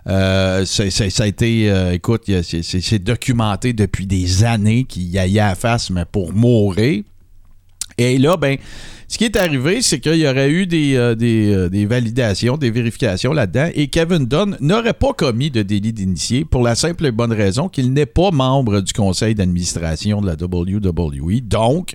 Euh, 0.08 0.66
ça, 0.66 1.24
a 1.24 1.28
été, 1.28 1.72
euh, 1.72 1.94
écoute, 1.94 2.24
c'est- 2.44 3.00
documenté 3.00 3.74
depuis 3.74 4.06
des 4.06 4.44
années 4.44 4.84
qu'il 4.84 5.04
y 5.04 5.20
a 5.20 5.28
eu 5.28 5.40
à 5.40 5.56
mais 5.92 6.06
pour 6.06 6.34
mourir. 6.34 7.04
Et 7.98 8.18
là, 8.18 8.38
ben, 8.38 8.58
ce 9.08 9.18
qui 9.18 9.26
est 9.26 9.36
arrivé, 9.38 9.82
c'est 9.82 10.00
qu'il 10.00 10.16
y 10.16 10.28
aurait 10.28 10.50
eu 10.50 10.66
des, 10.66 11.16
des, 11.16 11.54
euh, 11.54 11.70
des 11.70 11.86
validations, 11.86 12.58
des 12.58 12.72
vérifications 12.72 13.32
là-dedans, 13.32 13.70
et 13.76 13.88
Kevin 13.88 14.26
Dunn 14.26 14.58
n'aurait 14.60 14.94
pas 14.94 15.14
commis 15.14 15.52
de 15.52 15.62
délit 15.62 15.94
d'initié 15.94 16.44
pour 16.44 16.64
la 16.64 16.76
simple 16.76 17.06
et 17.06 17.12
bonne 17.12 17.32
raison 17.34 17.70
qu'il 17.70 17.94
n'est 17.94 18.08
pas 18.08 18.32
membre 18.32 18.82
du 18.82 18.92
conseil 18.92 19.36
d'administration 19.36 20.22
de 20.22 20.28
la 20.28 20.36
WWE. 20.36 21.42
Donc, 21.42 21.94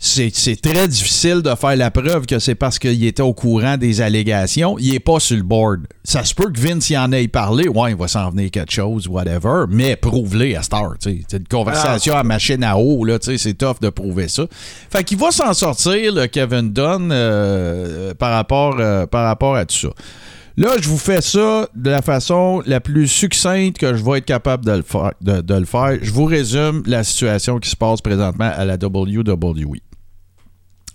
c'est 0.00 0.60
très 0.62 0.86
difficile 0.86 1.42
de 1.42 1.52
faire 1.56 1.74
la 1.76 1.90
preuve 1.90 2.24
que 2.26 2.38
c'est 2.38 2.54
parce 2.54 2.78
qu'il 2.78 3.04
était 3.04 3.22
au 3.22 3.34
courant 3.34 3.76
des 3.76 4.00
allégations. 4.00 4.76
Il 4.78 4.94
est 4.94 5.00
pas 5.00 5.18
sur 5.18 5.36
le 5.36 5.42
board. 5.42 5.86
Ça 6.04 6.24
se 6.24 6.34
peut 6.34 6.50
que 6.52 6.60
Vince 6.60 6.88
y 6.90 6.96
en 6.96 7.10
ait 7.10 7.26
parlé. 7.26 7.68
Ouais, 7.68 7.90
il 7.90 7.96
va 7.96 8.06
s'en 8.06 8.30
venir 8.30 8.50
quelque 8.52 8.72
chose, 8.72 9.08
whatever. 9.08 9.64
Mais 9.68 9.96
prouve-le 9.96 10.56
à 10.56 10.62
Star. 10.62 10.94
C'est 11.00 11.24
une 11.32 11.48
conversation 11.48 12.14
à 12.16 12.22
machine 12.22 12.62
à 12.62 12.78
eau. 12.78 13.04
C'est 13.20 13.58
tough 13.58 13.80
de 13.80 13.90
prouver 13.90 14.28
ça. 14.28 14.46
Fait 14.90 15.02
qu'il 15.02 15.18
va 15.18 15.32
s'en 15.32 15.52
sortir, 15.52 16.14
le 16.14 16.26
Kevin 16.26 16.72
Dunn, 16.72 17.10
euh, 17.10 18.14
par, 18.14 18.30
rapport, 18.32 18.76
euh, 18.78 19.06
par 19.06 19.24
rapport 19.24 19.56
à 19.56 19.64
tout 19.66 19.76
ça. 19.76 19.88
Là, 20.56 20.70
je 20.80 20.88
vous 20.88 20.98
fais 20.98 21.20
ça 21.20 21.68
de 21.74 21.90
la 21.90 22.02
façon 22.02 22.62
la 22.66 22.80
plus 22.80 23.06
succincte 23.08 23.78
que 23.78 23.94
je 23.96 24.02
vais 24.04 24.18
être 24.18 24.24
capable 24.24 24.64
de 24.64 24.72
le 24.72 24.82
faire. 24.82 25.12
de- 25.20 25.40
de 25.40 25.54
le 25.54 25.64
faire. 25.66 25.98
Je 26.02 26.10
vous 26.12 26.24
résume 26.24 26.82
la 26.86 27.04
situation 27.04 27.58
qui 27.58 27.70
se 27.70 27.76
passe 27.76 28.00
présentement 28.00 28.50
à 28.56 28.64
la 28.64 28.76
WWE. 28.76 29.78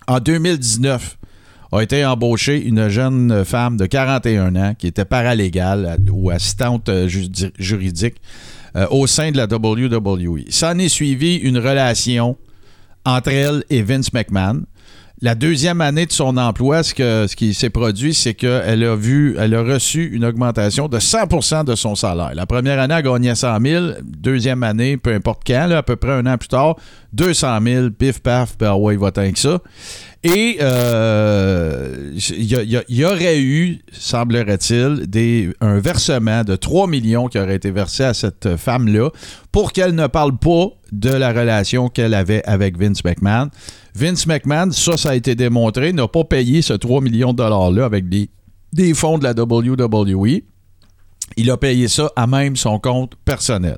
En 0.07 0.19
2019, 0.19 1.17
a 1.77 1.81
été 1.81 2.05
embauchée 2.05 2.63
une 2.63 2.87
jeune 2.89 3.43
femme 3.45 3.77
de 3.77 3.85
41 3.85 4.55
ans 4.55 4.75
qui 4.77 4.87
était 4.87 5.05
paralégale 5.05 5.97
ou 6.11 6.29
assistante 6.29 6.89
euh, 6.89 7.07
juridique 7.57 8.15
euh, 8.75 8.85
au 8.91 9.07
sein 9.07 9.31
de 9.31 9.37
la 9.37 9.45
WWE. 9.45 10.41
S'en 10.49 10.77
est 10.77 10.89
suivi 10.89 11.35
une 11.37 11.57
relation 11.57 12.37
entre 13.05 13.31
elle 13.31 13.63
et 13.69 13.81
Vince 13.81 14.13
McMahon. 14.13 14.63
La 15.23 15.35
deuxième 15.35 15.79
année 15.79 16.05
de 16.05 16.11
son 16.11 16.35
emploi, 16.35 16.83
ce, 16.83 16.93
que- 16.93 17.27
ce 17.27 17.37
qui 17.37 17.53
s'est 17.53 17.69
produit, 17.69 18.13
c'est 18.13 18.33
qu'elle 18.33 18.83
a 18.83 18.93
vu, 18.97 19.37
elle 19.39 19.55
a 19.55 19.61
reçu 19.63 20.09
une 20.13 20.25
augmentation 20.25 20.89
de 20.89 20.99
100% 20.99 21.63
de 21.63 21.75
son 21.75 21.95
salaire. 21.95 22.31
La 22.35 22.45
première 22.45 22.77
année, 22.77 22.95
elle 22.97 23.03
gagnait 23.05 23.33
100 23.33 23.61
000. 23.61 23.85
Deuxième 24.03 24.63
année, 24.63 24.97
peu 24.97 25.13
importe 25.13 25.43
quand, 25.47 25.71
à 25.71 25.81
peu 25.81 25.95
près 25.95 26.11
un 26.11 26.25
an 26.25 26.37
plus 26.37 26.49
tard, 26.49 26.75
200 27.13 27.59
000, 27.63 27.89
pif 27.91 28.19
paf, 28.19 28.57
ben 28.57 28.73
ouais, 28.73 28.95
il 28.95 28.99
va 28.99 29.11
tant 29.11 29.31
que 29.31 29.39
ça. 29.39 29.59
Et 30.23 30.57
euh, 30.61 32.13
il 32.15 32.83
il 32.87 32.95
y 32.95 33.05
aurait 33.05 33.41
eu, 33.41 33.79
semblerait-il, 33.91 35.53
un 35.59 35.79
versement 35.79 36.43
de 36.43 36.55
3 36.55 36.87
millions 36.87 37.27
qui 37.27 37.37
aurait 37.39 37.55
été 37.57 37.71
versé 37.71 38.03
à 38.03 38.13
cette 38.13 38.55
femme-là 38.55 39.09
pour 39.51 39.73
qu'elle 39.73 39.95
ne 39.95 40.07
parle 40.07 40.37
pas 40.37 40.67
de 40.93 41.09
la 41.09 41.33
relation 41.33 41.89
qu'elle 41.89 42.13
avait 42.13 42.43
avec 42.45 42.77
Vince 42.77 43.03
McMahon. 43.03 43.49
Vince 43.95 44.25
McMahon, 44.25 44.71
ça, 44.71 44.95
ça 44.95 45.09
a 45.09 45.15
été 45.15 45.35
démontré, 45.35 45.91
n'a 45.91 46.07
pas 46.07 46.23
payé 46.23 46.61
ce 46.61 46.73
3 46.73 47.01
millions 47.01 47.33
de 47.33 47.37
dollars-là 47.37 47.83
avec 47.83 48.05
des 48.07 48.93
fonds 48.93 49.17
de 49.17 49.25
la 49.25 49.33
WWE. 49.33 50.41
Il 51.35 51.51
a 51.51 51.57
payé 51.57 51.87
ça 51.87 52.11
à 52.15 52.27
même 52.27 52.55
son 52.55 52.79
compte 52.79 53.13
personnel. 53.25 53.77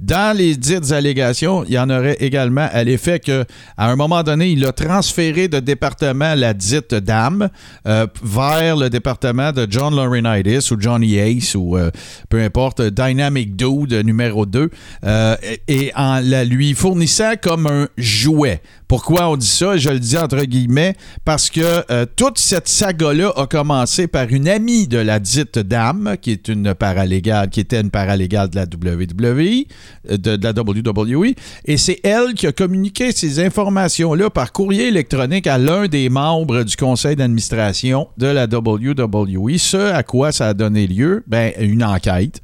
Dans 0.00 0.36
les 0.36 0.54
dites 0.54 0.92
allégations, 0.92 1.64
il 1.64 1.72
y 1.72 1.78
en 1.78 1.90
aurait 1.90 2.18
également 2.20 2.68
à 2.70 2.84
l'effet 2.84 3.18
que, 3.18 3.44
à 3.76 3.90
un 3.90 3.96
moment 3.96 4.22
donné, 4.22 4.50
il 4.50 4.64
a 4.64 4.70
transféré 4.70 5.48
de 5.48 5.58
département 5.58 6.36
la 6.36 6.54
dite 6.54 6.94
dame 6.94 7.48
euh, 7.84 8.06
vers 8.22 8.76
le 8.76 8.90
département 8.90 9.50
de 9.50 9.66
John 9.68 9.96
Laurinaitis 9.96 10.72
ou 10.72 10.80
Johnny 10.80 11.18
Ace 11.18 11.56
ou 11.56 11.76
euh, 11.76 11.90
peu 12.28 12.40
importe, 12.40 12.80
Dynamic 12.80 13.56
Dude 13.56 13.92
numéro 14.04 14.46
2, 14.46 14.70
euh, 15.04 15.36
et, 15.66 15.90
en 15.96 16.20
la 16.22 16.44
lui 16.44 16.74
fournissant 16.74 17.32
comme 17.42 17.66
un 17.66 17.88
jouet. 17.96 18.62
Pourquoi 18.86 19.28
on 19.28 19.36
dit 19.36 19.46
ça? 19.46 19.76
Je 19.76 19.90
le 19.90 19.98
dis 19.98 20.16
entre 20.16 20.44
guillemets 20.44 20.94
parce 21.24 21.50
que 21.50 22.04
toute 22.16 22.38
cette 22.38 22.68
saga-là 22.68 23.32
a 23.36 23.46
commencé 23.46 24.06
par 24.06 24.28
une 24.30 24.48
amie 24.48 24.88
de 24.88 24.96
la 24.96 25.18
dite 25.18 25.58
dame, 25.58 26.16
qui 26.22 26.30
est 26.30 26.48
une 26.48 26.72
paralégale, 26.74 27.50
qui 27.50 27.60
était 27.60 27.82
une 27.82 27.90
paralégale 27.90 28.48
de 28.48 28.56
la 28.56 28.64
WWE, 28.64 29.66
de, 30.08 30.36
de 30.36 30.44
la 30.44 30.52
WWE, 30.52 31.34
et 31.64 31.76
c'est 31.76 32.00
elle 32.02 32.34
qui 32.34 32.46
a 32.46 32.52
communiqué 32.52 33.12
ces 33.12 33.40
informations-là 33.44 34.30
par 34.30 34.52
courrier 34.52 34.88
électronique 34.88 35.46
à 35.46 35.58
l'un 35.58 35.86
des 35.86 36.08
membres 36.08 36.62
du 36.62 36.76
conseil 36.76 37.16
d'administration 37.16 38.08
de 38.16 38.26
la 38.26 38.46
WWE, 38.46 39.58
ce 39.58 39.92
à 39.92 40.02
quoi 40.02 40.32
ça 40.32 40.48
a 40.48 40.54
donné 40.54 40.86
lieu, 40.86 41.24
ben, 41.26 41.52
une 41.58 41.84
enquête 41.84 42.42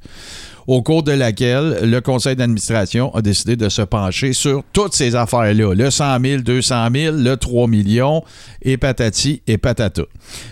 au 0.66 0.82
cours 0.82 1.02
de 1.02 1.12
laquelle 1.12 1.78
le 1.82 2.00
conseil 2.00 2.36
d'administration 2.36 3.14
a 3.14 3.22
décidé 3.22 3.56
de 3.56 3.68
se 3.68 3.82
pencher 3.82 4.32
sur 4.32 4.62
toutes 4.72 4.94
ces 4.94 5.16
affaires-là. 5.16 5.74
Le 5.74 5.90
100 5.90 6.20
000, 6.20 6.42
200 6.42 6.88
000, 6.94 7.16
le 7.16 7.36
3 7.36 7.66
millions, 7.66 8.22
et 8.62 8.76
patati 8.76 9.42
et 9.46 9.58
patata. 9.58 10.02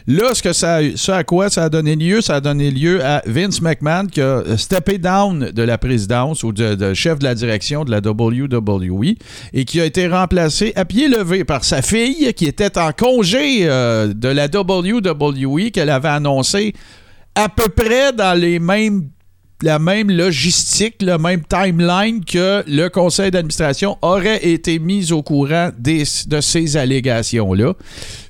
Là, 0.07 0.35
ce, 0.35 0.43
que 0.43 0.53
ça, 0.53 0.81
à 1.17 1.25
quoi 1.25 1.49
ça 1.49 1.65
a 1.65 1.69
donné 1.69 1.97
lieu, 1.97 2.21
ça 2.21 2.37
a 2.37 2.41
donné 2.41 2.71
lieu 2.71 3.05
à 3.05 3.23
Vince 3.27 3.61
McMahon 3.63 4.07
qui 4.07 4.21
a 4.21 4.43
steppé 4.57 4.99
down 4.99 5.51
de 5.51 5.63
la 5.63 5.79
présidence 5.79 6.43
ou 6.43 6.53
de, 6.53 6.75
de 6.75 6.95
chef 6.95 7.19
de 7.19 7.25
la 7.25 7.35
direction 7.35 7.85
de 7.85 7.91
la 7.91 7.99
WWE 7.99 9.15
et 9.53 9.65
qui 9.65 9.81
a 9.81 9.85
été 9.85 10.09
remplacé 10.09 10.73
à 10.77 10.85
pied 10.85 11.09
levé 11.09 11.45
par 11.45 11.65
sa 11.65 11.83
fille 11.83 12.33
qui 12.35 12.47
était 12.47 12.79
en 12.79 12.93
congé 12.93 13.61
euh, 13.63 14.13
de 14.13 14.29
la 14.29 14.47
WWE 14.47 15.71
qu'elle 15.71 15.91
avait 15.91 16.09
annoncé 16.09 16.75
à 17.35 17.49
peu 17.49 17.69
près 17.69 18.13
dans 18.13 18.39
les 18.39 18.59
mêmes 18.59 19.09
la 19.63 19.79
même 19.79 20.11
logistique, 20.11 20.97
le 21.03 21.19
même 21.19 21.43
timeline 21.49 22.25
que 22.25 22.63
le 22.67 22.89
conseil 22.89 23.31
d'administration 23.31 23.97
aurait 24.03 24.45
été 24.47 24.79
mis 24.79 25.13
au 25.13 25.23
courant 25.23 25.71
des- 25.79 26.05
de 26.27 26.41
ces 26.41 26.77
allégations-là. 26.77 27.75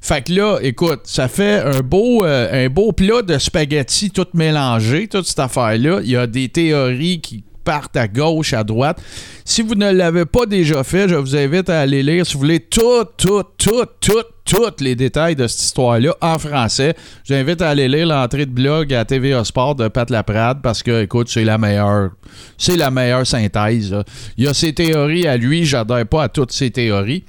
Fait 0.01 0.23
que 0.25 0.33
là, 0.33 0.59
écoute, 0.63 1.01
ça 1.05 1.29
fait 1.29 1.61
un 1.61 1.81
beau, 1.81 2.25
euh, 2.25 2.67
un 2.67 2.69
beau 2.69 2.93
plat 2.93 3.23
de 3.23 3.39
spaghettis 3.39 4.11
tout 4.11 4.27
mélangé, 4.35 5.09
toute 5.09 5.27
cette 5.27 5.39
affaire-là. 5.39 6.01
Il 6.05 6.11
y 6.11 6.17
a 6.17 6.27
des 6.27 6.49
théories 6.49 7.21
qui 7.21 7.45
partent 7.65 7.97
à 7.97 8.09
gauche, 8.09 8.53
à 8.53 8.65
droite. 8.65 9.01
Si 9.45 9.63
vous 9.63 9.75
ne 9.75 9.91
l'avez 9.91 10.25
pas 10.25 10.47
déjà 10.47 10.85
fait, 10.85 11.09
je 11.09 11.15
vous 11.15 11.37
invite 11.37 11.69
à 11.69 11.81
aller 11.81 12.03
lire, 12.03 12.27
si 12.27 12.35
vous 12.35 12.41
voulez, 12.41 12.61
tout, 12.61 13.05
tout, 13.17 13.43
tout, 13.59 13.85
tout, 14.01 14.23
tous 14.45 14.81
les 14.81 14.95
détails 14.95 15.37
de 15.37 15.47
cette 15.47 15.63
histoire-là 15.63 16.15
en 16.21 16.39
français. 16.39 16.95
Je 17.25 17.35
vous 17.35 17.41
invite 17.41 17.63
à 17.63 17.71
aller 17.71 17.89
lire 17.89 18.07
l'entrée 18.07 18.47
de 18.47 18.51
blog 18.51 18.93
à 18.95 19.05
TVA 19.05 19.45
Sport 19.45 19.75
de 19.77 19.89
Pat 19.89 20.09
Laprade 20.11 20.63
parce 20.63 20.83
que, 20.83 21.03
écoute, 21.03 21.29
c'est 21.29 21.45
la 21.45 21.59
meilleure, 21.59 22.11
c'est 22.59 22.77
la 22.77 22.91
meilleure 22.91 23.27
synthèse. 23.27 23.95
Il 24.37 24.45
y 24.45 24.49
a 24.49 24.55
ses 24.55 24.73
théories 24.73 25.27
à 25.27 25.37
lui, 25.37 25.65
j'adhère 25.65 26.07
pas 26.07 26.25
à 26.25 26.29
toutes 26.29 26.53
ses 26.53 26.71
théories. 26.71 27.25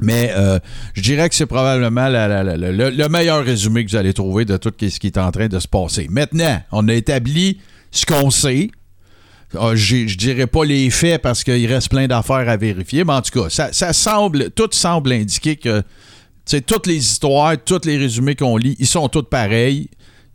Mais 0.00 0.32
euh, 0.36 0.58
je 0.94 1.02
dirais 1.02 1.28
que 1.28 1.34
c'est 1.34 1.46
probablement 1.46 2.08
le 2.08 3.08
meilleur 3.08 3.44
résumé 3.44 3.84
que 3.84 3.90
vous 3.90 3.96
allez 3.96 4.12
trouver 4.12 4.44
de 4.44 4.56
tout 4.56 4.72
ce 4.80 4.98
qui 4.98 5.06
est 5.06 5.18
en 5.18 5.30
train 5.30 5.46
de 5.46 5.58
se 5.58 5.68
passer. 5.68 6.08
Maintenant, 6.10 6.60
on 6.72 6.88
a 6.88 6.94
établi 6.94 7.60
ce 7.90 8.04
qu'on 8.04 8.30
sait. 8.30 8.70
Ah, 9.58 9.74
je 9.74 10.16
dirais 10.16 10.46
pas 10.46 10.64
les 10.64 10.88
faits 10.90 11.20
parce 11.22 11.44
qu'il 11.44 11.66
reste 11.66 11.88
plein 11.90 12.06
d'affaires 12.06 12.48
à 12.48 12.56
vérifier, 12.56 13.04
mais 13.04 13.12
en 13.12 13.22
tout 13.22 13.42
cas, 13.42 13.50
ça, 13.50 13.92
semble, 13.92 14.50
tout 14.50 14.68
semble 14.72 15.12
indiquer 15.12 15.56
que 15.56 15.82
toutes 16.66 16.86
les 16.86 16.96
histoires, 16.96 17.54
tous 17.64 17.84
les 17.84 17.98
résumés 17.98 18.34
qu'on 18.34 18.56
lit, 18.56 18.76
ils 18.78 18.86
sont 18.86 19.08
tous 19.08 19.22
pareils. 19.22 19.88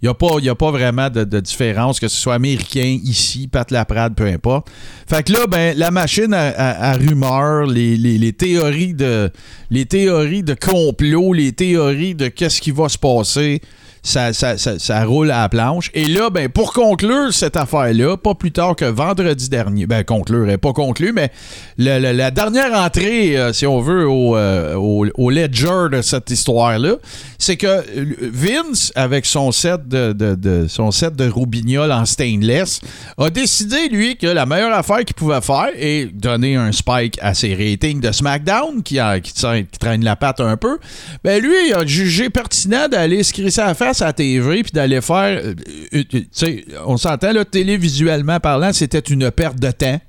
Il 0.04 0.06
n'y 0.06 0.10
a, 0.50 0.54
pas- 0.56 0.72
vraiment 0.72 1.10
de, 1.10 1.40
différence, 1.40 2.00
que 2.00 2.08
ce 2.08 2.16
soit 2.16 2.36
américain, 2.36 3.00
ici, 3.04 3.48
Pat 3.48 3.72
Laprade, 3.72 4.14
peu 4.14 4.26
importe. 4.28 4.68
Fait 5.10 5.24
que 5.24 5.34
là, 5.34 5.48
ben, 5.48 5.76
la 5.76 5.90
machine 5.90 6.36
à, 6.36 6.92
à- 6.92 6.94
rumeurs, 6.98 7.66
les 7.66 8.34
théories 8.34 8.94
de 8.94 9.32
les 9.72 9.88
théories 9.88 10.44
de 10.44 10.54
complot, 10.54 11.34
les 11.34 11.52
théories 11.52 12.14
de 12.14 12.28
qu'est-ce 12.28 12.62
qui 12.62 12.70
va 12.70 12.90
se 12.90 12.98
passer, 13.00 13.60
ça, 14.08 14.34
ça, 14.58 14.58
ça- 14.58 15.04
roule 15.06 15.30
à 15.32 15.42
la 15.42 15.50
planche. 15.50 15.92
Et 15.94 16.06
là, 16.06 16.30
ben, 16.30 16.50
pour 16.50 16.74
conclure 16.74 17.34
cette 17.34 17.58
affaire-là, 17.58 18.18
pas 18.18 18.34
plus 18.34 18.52
tard 18.52 18.76
que 18.76 18.86
vendredi 18.86 19.50
dernier, 19.50 19.86
ben, 19.86 20.04
conclure, 20.04 20.50
est 20.50 20.58
pas 20.58 20.74
conclu, 20.74 21.12
mais 21.14 21.32
la 21.78 22.32
dernière 22.32 22.74
entrée, 22.74 23.38
euh, 23.38 23.54
si 23.54 23.68
on 23.68 23.80
veut, 23.82 24.08
au, 24.08 24.36
euh, 24.38 24.76
au, 24.76 25.06
au 25.16 25.30
ledger 25.30 25.90
de 25.92 26.02
cette 26.02 26.30
histoire-là, 26.30 26.96
c'est 27.38 27.58
que 27.58 27.68
euh, 27.68 27.84
Vince, 28.22 28.92
avec 28.96 29.26
son 29.26 29.52
set 29.52 29.88
de, 29.88 30.14
de- 30.14 30.68
son 30.68 30.92
set 30.92 31.16
de 31.16 31.28
roubignoles 31.30 31.92
en 31.92 32.06
stainless, 32.06 32.82
a 33.18 33.30
décidé, 33.30 33.90
lui, 33.90 34.16
que 34.18 34.28
la 34.28 34.46
meilleure 34.46 34.74
affaire 34.74 35.04
qu'il 35.06 35.16
pouvait 35.16 35.42
faire 35.42 35.70
est 35.76 36.06
donner 36.14 36.56
un 36.56 36.72
spike 36.72 37.18
à 37.22 37.34
ses 37.34 37.54
ratings 37.54 38.00
de 38.00 38.12
SmackDown, 38.12 38.82
qui, 38.84 39.00
a- 39.00 39.20
qui 39.20 39.34
traîne 39.80 40.04
la 40.04 40.16
patte 40.16 40.40
un 40.40 40.56
peu. 40.58 40.78
Ben, 41.24 41.42
lui, 41.42 41.56
il 41.70 41.74
a 41.74 41.86
jugé 41.86 42.30
pertinent 42.30 42.88
d'aller 42.88 43.24
se 43.24 43.34
crisser 43.34 43.62
à 43.62 43.68
la 43.68 43.74
face 43.74 43.97
à 44.02 44.14
TV 44.14 44.64
puis 44.64 44.72
d'aller 44.72 45.02
faire. 45.02 45.42
euh, 45.44 45.54
euh, 45.94 46.60
on 46.86 46.98
s'entend, 46.98 47.32
là, 47.32 47.46
télévisuellement 47.46 48.40
parlant, 48.40 48.74
c'était 48.74 49.00
une 49.00 49.32
perte 49.32 49.60
de 49.60 49.72
temps. 49.72 50.00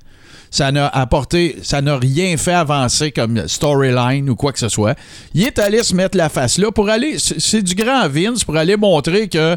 Ça 0.51 0.73
n'a 0.73 0.87
apporté, 0.89 1.57
ça 1.63 1.83
n'a 1.83 1.99
rien 1.99 2.37
fait 2.39 2.55
avancer 2.55 3.13
comme 3.13 3.47
storyline 3.47 4.31
ou 4.31 4.35
quoi 4.35 4.53
que 4.53 4.59
ce 4.59 4.71
soit. 4.71 4.97
Il 5.35 5.43
est 5.43 5.59
allé 5.59 5.83
se 5.83 5.95
mettre 5.95 6.17
la 6.17 6.31
face 6.31 6.57
là 6.59 6.71
pour 6.73 6.89
aller. 6.89 7.17
C'est 7.19 7.63
du 7.63 7.75
grand 7.75 8.09
Vince 8.09 8.45
pour 8.45 8.57
aller 8.57 8.77
montrer 8.77 9.29
que 9.29 9.57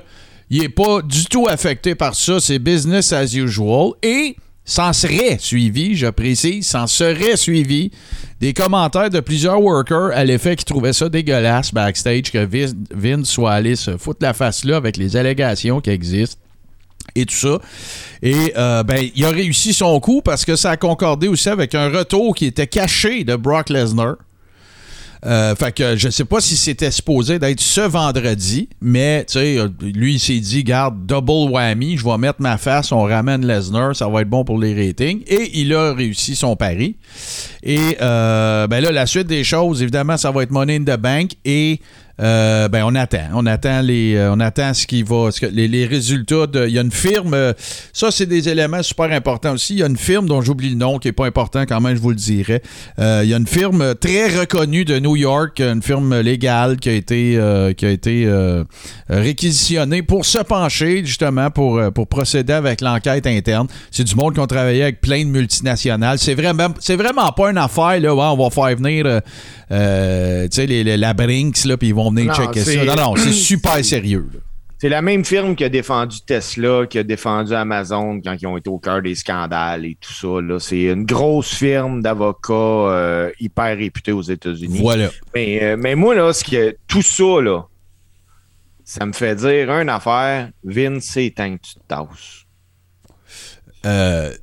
il 0.49 0.63
est 0.63 0.69
pas 0.69 1.01
du 1.01 1.25
tout 1.25 1.47
affecté 1.47 1.95
par 1.95 2.13
ça. 2.13 2.41
C'est 2.41 2.59
business 2.59 3.13
as 3.13 3.33
usual. 3.33 3.91
Et 4.03 4.35
s'en 4.71 4.93
serait 4.93 5.37
suivi, 5.37 5.97
je 5.97 6.07
précise, 6.07 6.65
s'en 6.65 6.87
serait 6.87 7.35
suivi 7.35 7.91
des 8.39 8.53
commentaires 8.53 9.09
de 9.09 9.19
plusieurs 9.19 9.61
workers 9.61 10.11
à 10.13 10.23
l'effet 10.23 10.55
qu'ils 10.55 10.63
trouvaient 10.63 10.93
ça 10.93 11.09
dégueulasse 11.09 11.73
backstage 11.73 12.31
que 12.31 12.47
Vince 12.95 13.29
soit 13.29 13.51
allé 13.51 13.75
se 13.75 13.97
foutre 13.97 14.19
la 14.21 14.33
face 14.33 14.63
là 14.63 14.77
avec 14.77 14.95
les 14.95 15.17
allégations 15.17 15.81
qui 15.81 15.89
existent 15.89 16.37
et 17.15 17.25
tout 17.25 17.35
ça. 17.35 17.59
Et 18.21 18.53
euh, 18.57 18.83
ben, 18.83 19.09
il 19.13 19.25
a 19.25 19.31
réussi 19.31 19.73
son 19.73 19.99
coup 19.99 20.21
parce 20.21 20.45
que 20.45 20.55
ça 20.55 20.71
a 20.71 20.77
concordé 20.77 21.27
aussi 21.27 21.49
avec 21.49 21.75
un 21.75 21.89
retour 21.89 22.33
qui 22.33 22.45
était 22.45 22.67
caché 22.67 23.25
de 23.25 23.35
Brock 23.35 23.69
Lesnar. 23.69 24.15
Euh, 25.25 25.55
fait 25.55 25.71
que 25.71 25.95
je 25.95 26.09
sais 26.09 26.25
pas 26.25 26.41
si 26.41 26.57
c'était 26.57 26.89
supposé 26.89 27.37
d'être 27.37 27.59
ce 27.59 27.81
vendredi, 27.81 28.69
mais 28.81 29.23
tu 29.25 29.33
sais, 29.33 29.57
lui 29.81 30.15
il 30.15 30.19
s'est 30.19 30.39
dit, 30.39 30.63
garde, 30.63 31.05
double 31.05 31.51
whammy, 31.51 31.97
je 31.97 32.03
vais 32.03 32.17
mettre 32.17 32.41
ma 32.41 32.57
face, 32.57 32.91
on 32.91 33.03
ramène 33.03 33.45
Lesnar, 33.45 33.95
ça 33.95 34.07
va 34.07 34.21
être 34.21 34.29
bon 34.29 34.43
pour 34.43 34.57
les 34.57 34.73
ratings. 34.73 35.21
Et 35.27 35.59
il 35.59 35.73
a 35.75 35.93
réussi 35.93 36.35
son 36.35 36.55
pari. 36.55 36.95
Et 37.61 37.97
euh, 38.01 38.65
ben 38.67 38.81
là, 38.81 38.91
la 38.91 39.05
suite 39.05 39.27
des 39.27 39.43
choses, 39.43 39.83
évidemment, 39.83 40.17
ça 40.17 40.31
va 40.31 40.41
être 40.41 40.51
Money 40.51 40.77
in 40.77 40.83
the 40.83 40.99
Bank 40.99 41.31
et 41.45 41.79
euh, 42.21 42.67
ben 42.67 42.83
on 42.85 42.93
attend. 42.95 43.29
On 43.33 43.45
attend 43.45 43.81
les, 43.81 44.15
euh, 44.15 44.33
on 44.33 44.39
attend 44.39 44.73
ce 44.73 44.85
qui 44.85 45.01
va, 45.01 45.31
ce 45.31 45.41
que, 45.41 45.45
les, 45.47 45.85
résultats. 45.85 46.47
De, 46.47 46.67
il 46.67 46.73
y 46.73 46.77
a 46.77 46.81
une 46.81 46.91
firme, 46.91 47.33
euh, 47.33 47.53
ça 47.93 48.11
c'est 48.11 48.25
des 48.25 48.49
éléments 48.49 48.83
super 48.83 49.11
importants 49.11 49.53
aussi. 49.53 49.73
Il 49.73 49.79
y 49.79 49.83
a 49.83 49.87
une 49.87 49.97
firme 49.97 50.27
dont 50.27 50.41
j'oublie 50.41 50.69
le 50.69 50.75
nom 50.75 50.99
qui 50.99 51.07
est 51.07 51.13
pas 51.13 51.25
important 51.25 51.65
quand 51.65 51.81
même, 51.81 51.95
je 51.95 52.01
vous 52.01 52.09
le 52.09 52.15
dirai. 52.15 52.61
il 52.97 53.27
y 53.27 53.33
a 53.33 53.37
une 53.37 53.47
firme 53.47 53.95
très 53.95 54.27
reconnue 54.27 54.85
de 54.85 54.99
New 54.99 55.15
York, 55.15 55.59
une 55.59 55.81
firme 55.81 56.19
légale 56.19 56.77
qui 56.77 56.89
a 56.89 56.93
été, 56.93 57.39
qui 57.77 57.85
a 57.85 57.89
été 57.89 58.31
réquisitionnée 59.09 60.03
pour 60.03 60.25
se 60.25 60.39
pencher 60.39 61.03
justement 61.05 61.49
pour, 61.49 61.81
pour 61.93 62.07
procéder 62.07 62.53
avec 62.53 62.81
l'enquête 62.81 63.25
interne. 63.27 63.67
C'est 63.89 64.03
du 64.03 64.15
monde 64.15 64.33
qui 64.33 64.39
ont 64.39 64.47
travaillé 64.47 64.83
avec 64.83 65.01
plein 65.01 65.23
de 65.23 65.29
multinationales. 65.29 66.19
C'est 66.19 66.35
vraiment, 66.35 66.69
c'est 66.79 66.95
vraiment 66.95 67.31
pas 67.31 67.49
une 67.49 67.57
affaire 67.57 67.99
là. 67.99 68.13
on 68.13 68.37
va 68.37 68.49
faire 68.49 68.75
venir 68.77 69.21
euh, 69.71 70.47
tu 70.47 70.67
sais, 70.67 70.83
la 70.83 71.13
Brinks, 71.13 71.65
là, 71.65 71.77
puis 71.77 71.89
ils 71.89 71.95
vont 71.95 72.11
venir 72.11 72.35
checker 72.35 72.59
ça. 72.59 72.85
Non, 72.85 72.95
non, 72.95 73.15
c'est 73.15 73.31
super 73.31 73.83
sérieux. 73.83 74.27
C'est 74.81 74.89
la 74.89 75.03
même 75.03 75.23
firme 75.23 75.55
qui 75.55 75.63
a 75.63 75.69
défendu 75.69 76.21
Tesla, 76.25 76.87
qui 76.87 76.97
a 76.97 77.03
défendu 77.03 77.53
Amazon 77.53 78.19
quand 78.19 78.35
ils 78.41 78.47
ont 78.47 78.57
été 78.57 78.67
au 78.67 78.79
cœur 78.79 79.03
des 79.03 79.13
scandales 79.13 79.85
et 79.85 79.95
tout 80.01 80.11
ça. 80.11 80.59
C'est 80.59 80.85
une 80.85 81.05
grosse 81.05 81.53
firme 81.53 82.01
d'avocats 82.01 82.53
euh, 82.53 83.31
hyper 83.39 83.77
réputée 83.77 84.11
aux 84.11 84.23
États-Unis. 84.23 84.79
Voilà. 84.81 85.11
Mais, 85.35 85.61
euh, 85.61 85.77
mais 85.77 85.93
moi, 85.93 86.15
là, 86.15 86.33
ce 86.33 86.43
que, 86.43 86.75
tout 86.87 87.03
ça, 87.03 87.41
là, 87.41 87.61
ça 88.83 89.05
me 89.05 89.13
fait 89.13 89.35
dire 89.35 89.69
une 89.69 89.89
affaire. 89.89 90.49
Vince, 90.63 91.03
c'est 91.03 91.29
temps 91.29 91.55
que 91.55 91.61
tu 91.61 91.75
te 91.75 91.79
tasses. 91.87 92.45
Euh, 93.85 94.33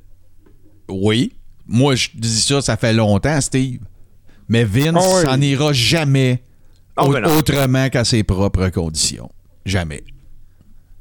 oui. 0.87 1.33
Moi, 1.67 1.95
je 1.95 2.11
dis 2.15 2.41
ça, 2.41 2.61
ça 2.61 2.77
fait 2.77 2.93
longtemps, 2.93 3.41
Steve. 3.41 3.81
Mais 4.49 4.63
Vince 4.63 4.95
ah 4.97 5.21
s'en 5.27 5.41
ira 5.41 5.71
jamais 5.73 6.41
ah, 6.97 7.07
ben 7.07 7.25
autrement 7.25 7.89
qu'à 7.89 8.03
ses 8.03 8.23
propres 8.23 8.69
conditions. 8.69 9.29
Jamais. 9.65 10.03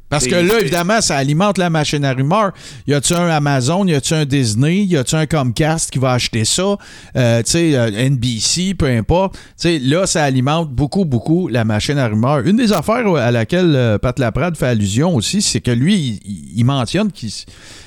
Parce 0.09 0.26
que 0.26 0.35
là, 0.35 0.61
évidemment, 0.61 1.00
ça 1.00 1.17
alimente 1.17 1.59
la 1.59 1.69
machine 1.69 2.05
à 2.05 2.14
rumeurs. 2.14 2.52
Y 2.87 2.95
a-tu 2.95 3.12
un 3.12 3.28
Amazon, 3.28 3.87
y 3.87 3.95
a-tu 3.95 4.14
un 4.14 4.25
Disney, 4.25 4.85
y 4.85 4.97
a-tu 4.97 5.14
un 5.17 5.26
Comcast 5.26 5.90
qui 5.90 5.99
va 5.99 6.12
acheter 6.12 6.47
ça, 6.47 6.78
euh, 7.17 7.43
tu 7.43 7.50
sais, 7.50 7.76
euh, 7.76 7.90
NBC, 7.90 8.75
peu 8.75 8.87
importe. 8.87 9.35
Tu 9.35 9.40
sais, 9.57 9.78
là, 9.78 10.07
ça 10.07 10.25
alimente 10.25 10.71
beaucoup, 10.71 11.05
beaucoup 11.05 11.49
la 11.49 11.64
machine 11.64 11.99
à 11.99 12.09
rumeurs. 12.09 12.40
Une 12.47 12.57
des 12.57 12.73
affaires 12.73 13.07
à 13.17 13.31
laquelle 13.31 13.76
euh, 13.76 13.99
Pat 13.99 14.19
Laprade 14.19 14.57
fait 14.57 14.67
allusion 14.67 15.14
aussi, 15.14 15.43
c'est 15.43 15.61
que 15.61 15.71
lui, 15.71 16.21
il, 16.55 16.64
mentionne 16.64 17.12
qu'il, 17.12 17.31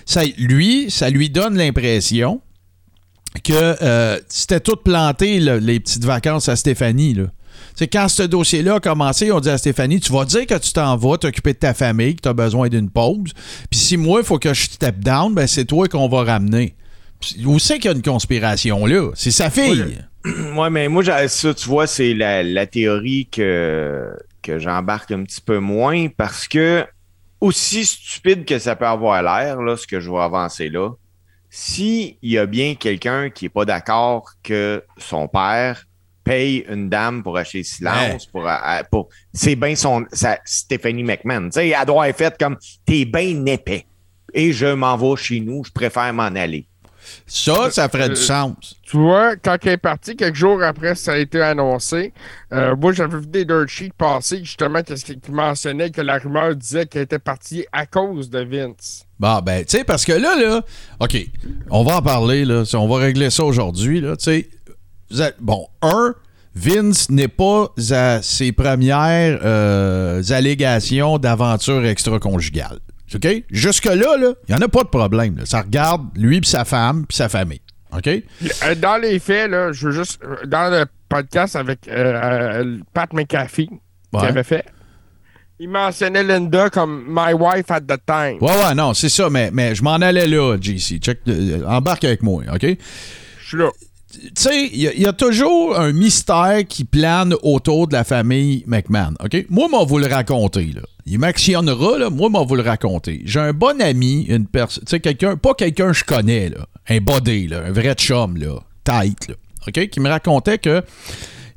ça, 0.05 0.21
lui, 0.37 0.91
ça 0.91 1.09
lui 1.09 1.29
donne 1.31 1.57
l'impression 1.57 2.39
que 3.39 3.53
euh, 3.53 4.19
c'était 4.27 4.59
tout 4.59 4.75
planté, 4.75 5.39
les 5.39 5.79
petites 5.79 6.03
vacances 6.03 6.49
à 6.49 6.55
Stéphanie. 6.55 7.17
C'est 7.75 7.87
quand 7.87 8.07
ce 8.09 8.23
dossier-là 8.23 8.75
a 8.75 8.79
commencé, 8.79 9.31
on 9.31 9.39
dit 9.39 9.49
à 9.49 9.57
Stéphanie, 9.57 9.99
tu 9.99 10.11
vas 10.11 10.25
dire 10.25 10.45
que 10.45 10.57
tu 10.57 10.73
t'en 10.73 10.97
vas 10.97 11.17
t'occuper 11.17 11.53
de 11.53 11.59
ta 11.59 11.73
famille, 11.73 12.15
que 12.15 12.21
tu 12.21 12.29
as 12.29 12.33
besoin 12.33 12.67
d'une 12.67 12.89
pause. 12.89 13.31
Puis 13.69 13.79
si 13.79 13.97
moi, 13.97 14.19
il 14.21 14.25
faut 14.25 14.39
que 14.39 14.53
je 14.53 14.63
step 14.63 14.99
down, 14.99 15.33
ben 15.33 15.47
c'est 15.47 15.65
toi 15.65 15.87
qu'on 15.87 16.09
va 16.09 16.23
ramener. 16.23 16.75
Où 17.45 17.59
c'est 17.59 17.75
qu'il 17.75 17.85
y 17.85 17.93
a 17.93 17.95
une 17.95 18.01
conspiration 18.01 18.85
là? 18.85 19.11
C'est 19.15 19.31
sa 19.31 19.49
fille. 19.49 19.97
Oui, 20.23 20.67
mais 20.69 20.87
moi, 20.87 21.03
ça, 21.27 21.53
tu 21.55 21.67
vois, 21.67 21.87
c'est 21.87 22.13
la, 22.13 22.67
théorie 22.67 23.27
que, 23.31 24.07
que 24.43 24.59
j'embarque 24.59 25.09
un 25.09 25.23
petit 25.23 25.41
peu 25.41 25.57
moins 25.57 26.09
parce 26.09 26.47
que 26.47 26.85
aussi 27.39 27.85
stupide 27.85 28.45
que 28.45 28.59
ça 28.59 28.75
peut 28.75 28.85
avoir 28.85 29.23
l'air, 29.23 29.63
là, 29.63 29.75
ce 29.75 29.87
que 29.87 29.99
je 29.99 30.11
vais 30.11 30.19
avancer 30.19 30.69
là, 30.69 30.91
s'il 31.53 32.15
y 32.21 32.37
a 32.37 32.45
bien 32.45 32.75
quelqu'un 32.75 33.29
qui 33.29 33.45
n'est 33.45 33.49
pas 33.49 33.65
d'accord 33.65 34.31
que 34.41 34.83
son 34.97 35.27
père 35.27 35.85
paye 36.23 36.65
une 36.69 36.89
dame 36.89 37.23
pour 37.23 37.37
acheter 37.37 37.63
silence, 37.63 38.25
pour, 38.25 38.49
pour 38.89 39.09
c'est 39.33 39.57
bien 39.57 39.75
son 39.75 40.05
Stephanie 40.45 41.03
McMahon. 41.03 41.45
Tu 41.45 41.51
sais, 41.51 41.69
elle 41.69 41.85
doit 41.85 42.07
être 42.07 42.17
faite 42.17 42.37
comme 42.39 42.57
t'es 42.85 43.03
bien 43.03 43.45
épais. 43.45 43.85
Et 44.33 44.53
je 44.53 44.67
m'en 44.67 44.95
vais 44.95 45.17
chez 45.17 45.41
nous, 45.41 45.65
je 45.65 45.71
préfère 45.71 46.13
m'en 46.13 46.23
aller. 46.23 46.67
Ça, 47.25 47.71
ça 47.71 47.89
ferait 47.89 48.09
du 48.09 48.13
euh, 48.13 48.15
sens. 48.15 48.75
Tu 48.83 48.97
vois, 48.97 49.35
quand 49.35 49.57
elle 49.63 49.73
est 49.73 49.77
partie, 49.77 50.15
quelques 50.15 50.35
jours 50.35 50.61
après, 50.63 50.95
ça 50.95 51.13
a 51.13 51.17
été 51.17 51.41
annoncé. 51.41 52.13
Euh, 52.51 52.75
moi, 52.75 52.91
j'avais 52.93 53.19
vu 53.19 53.27
des 53.27 53.45
dirt 53.45 53.67
sheets 53.67 53.93
passer, 53.97 54.39
justement, 54.39 54.81
qu'est-ce 54.83 55.05
qui 55.05 55.31
mentionnait 55.31 55.91
que 55.91 56.01
la 56.01 56.17
rumeur 56.17 56.55
disait 56.55 56.85
qu'elle 56.85 57.03
était 57.03 57.19
partie 57.19 57.65
à 57.71 57.85
cause 57.85 58.29
de 58.29 58.39
Vince. 58.39 59.05
Bon, 59.19 59.39
ben, 59.39 59.63
tu 59.63 59.77
sais, 59.77 59.83
parce 59.83 60.03
que 60.03 60.13
là, 60.13 60.35
là, 60.35 60.61
OK, 60.99 61.17
on 61.69 61.83
va 61.83 61.97
en 61.97 62.01
parler, 62.01 62.43
là. 62.43 62.63
On 62.73 62.87
va 62.87 62.97
régler 62.97 63.29
ça 63.29 63.43
aujourd'hui, 63.43 64.01
là. 64.01 64.17
Tu 64.17 64.47
sais, 65.09 65.35
bon, 65.39 65.67
un, 65.81 66.15
Vince 66.53 67.09
n'est 67.09 67.29
pas 67.29 67.69
à 67.91 68.21
ses 68.21 68.51
premières 68.51 69.39
euh, 69.43 70.21
allégations 70.31 71.17
d'aventure 71.17 71.85
extra-conjugale. 71.85 72.79
OK? 73.15 73.43
Jusque-là, 73.49 74.15
il 74.17 74.35
n'y 74.49 74.55
en 74.55 74.61
a 74.61 74.67
pas 74.67 74.83
de 74.83 74.89
problème. 74.89 75.39
Ça 75.45 75.61
regarde 75.61 76.07
lui 76.15 76.37
et 76.37 76.41
sa 76.43 76.65
femme 76.65 77.05
puis 77.07 77.17
sa 77.17 77.29
famille. 77.29 77.61
OK? 77.95 78.07
Euh, 78.07 78.75
dans 78.75 78.97
les 79.01 79.19
faits, 79.19 79.49
là, 79.51 79.71
je 79.71 79.87
veux 79.87 79.91
juste. 79.91 80.19
Euh, 80.23 80.45
dans 80.45 80.71
le 80.71 80.85
podcast 81.09 81.55
avec 81.55 81.87
euh, 81.87 82.77
Pat 82.93 83.11
McAfee, 83.13 83.69
qui 84.17 84.25
avait 84.25 84.43
fait, 84.43 84.65
il 85.59 85.69
mentionnait 85.69 86.23
Linda 86.23 86.69
comme 86.69 87.03
my 87.07 87.33
wife 87.33 87.69
at 87.69 87.81
the 87.81 87.99
time. 88.05 88.37
Ouais, 88.39 88.63
ouais, 88.63 88.73
non, 88.75 88.93
c'est 88.93 89.09
ça, 89.09 89.29
mais, 89.29 89.51
mais 89.51 89.75
je 89.75 89.83
m'en 89.83 89.95
allais 89.95 90.27
là, 90.27 90.57
JC. 90.59 90.99
Check, 90.99 91.19
embarque 91.67 92.05
avec 92.05 92.23
moi, 92.23 92.43
OK? 92.53 92.65
Je 92.65 93.47
suis 93.47 93.57
là 93.57 93.69
tu 94.11 94.29
sais, 94.35 94.67
il 94.73 95.01
y, 95.01 95.07
a 95.07 95.13
toujours 95.13 95.79
un 95.79 95.93
mystère 95.93 96.65
qui 96.67 96.83
plane 96.83 97.33
autour 97.43 97.87
de 97.87 97.93
la 97.93 98.03
famille 98.03 98.63
McMahon. 98.67 99.13
OK? 99.23 99.45
Moi, 99.49 99.67
moi, 99.69 99.85
vous 99.85 99.99
le 99.99 100.07
raconter. 100.07 100.71
Là. 100.75 100.81
Il 101.05 101.19
m'actionnera, 101.19 101.97
là. 101.97 102.09
Moi, 102.09 102.29
moi, 102.29 102.43
vous 102.47 102.55
le 102.55 102.61
raconter. 102.61 103.21
J'ai 103.25 103.39
un 103.39 103.53
bon 103.53 103.81
ami, 103.81 104.23
une 104.23 104.45
personne. 104.45 104.83
Tu 104.85 104.91
sais, 104.91 104.99
quelqu'un, 104.99 105.35
pas 105.35 105.53
quelqu'un 105.53 105.87
que 105.87 105.97
je 105.97 106.03
connais, 106.03 106.49
là. 106.49 106.65
Un 106.89 106.99
body, 106.99 107.47
là. 107.47 107.63
Un 107.65 107.71
vrai 107.71 107.93
chum, 107.95 108.37
là. 108.37 108.59
Tight, 108.83 109.29
là. 109.29 109.35
Qui 109.87 109.99
me 109.99 110.09
racontait 110.09 110.57
que 110.57 110.83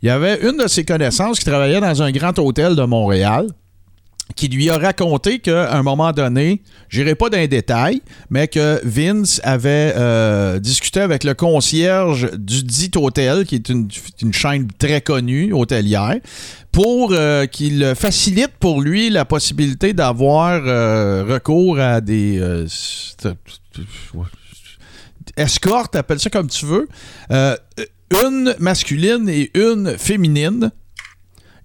il 0.03 0.09
y 0.09 0.11
avait 0.11 0.39
une 0.43 0.59
de 0.59 0.69
ses 0.69 0.85
connaissances 0.85 1.39
qui 1.39 1.47
travaillait 1.47 1.81
dans 1.81 2.03
un 2.03 2.13
grand 2.13 2.39
hôtel 2.39 2.77
de 2.77 2.83
Montréal 2.83 3.47
qui 4.37 4.49
lui 4.49 4.71
a 4.71 4.79
raconté 4.79 5.39
qu'à 5.39 5.73
un 5.75 5.83
moment 5.83 6.13
donné, 6.13 6.63
j'irai 6.89 7.15
pas 7.15 7.29
dans 7.29 7.37
les 7.37 7.49
détails, 7.49 8.01
mais 8.31 8.49
que 8.49 8.81
Vince 8.85 9.41
avait 9.45 9.93
euh, 9.97 10.59
discuté 10.59 11.01
avec 11.01 11.25
le 11.25 11.35
concierge 11.35 12.31
du 12.33 12.63
dit 12.63 12.91
hôtel, 12.97 13.45
qui 13.45 13.57
est 13.57 13.69
une, 13.69 13.89
chaîne 14.33 14.69
très 14.79 15.01
connue 15.03 15.53
hôtelière, 15.53 16.17
pour 16.73 17.13
euh, 17.13 17.47
qu'il 17.47 17.95
facilite 17.95 18.53
pour 18.59 18.81
lui 18.81 19.11
la 19.11 19.25
possibilité 19.25 19.93
d'avoir 19.93 20.63
euh, 20.67 21.25
recours 21.29 21.79
à 21.79 22.01
des 22.01 22.41
escortes, 25.37 25.97
appelle 25.97 26.19
ça 26.19 26.31
comme 26.31 26.49
tu 26.49 26.65
veux, 26.65 26.89
une 27.31 28.55
masculine 28.59 29.29
et 29.29 29.51
une 29.55 29.97
féminine 29.99 30.71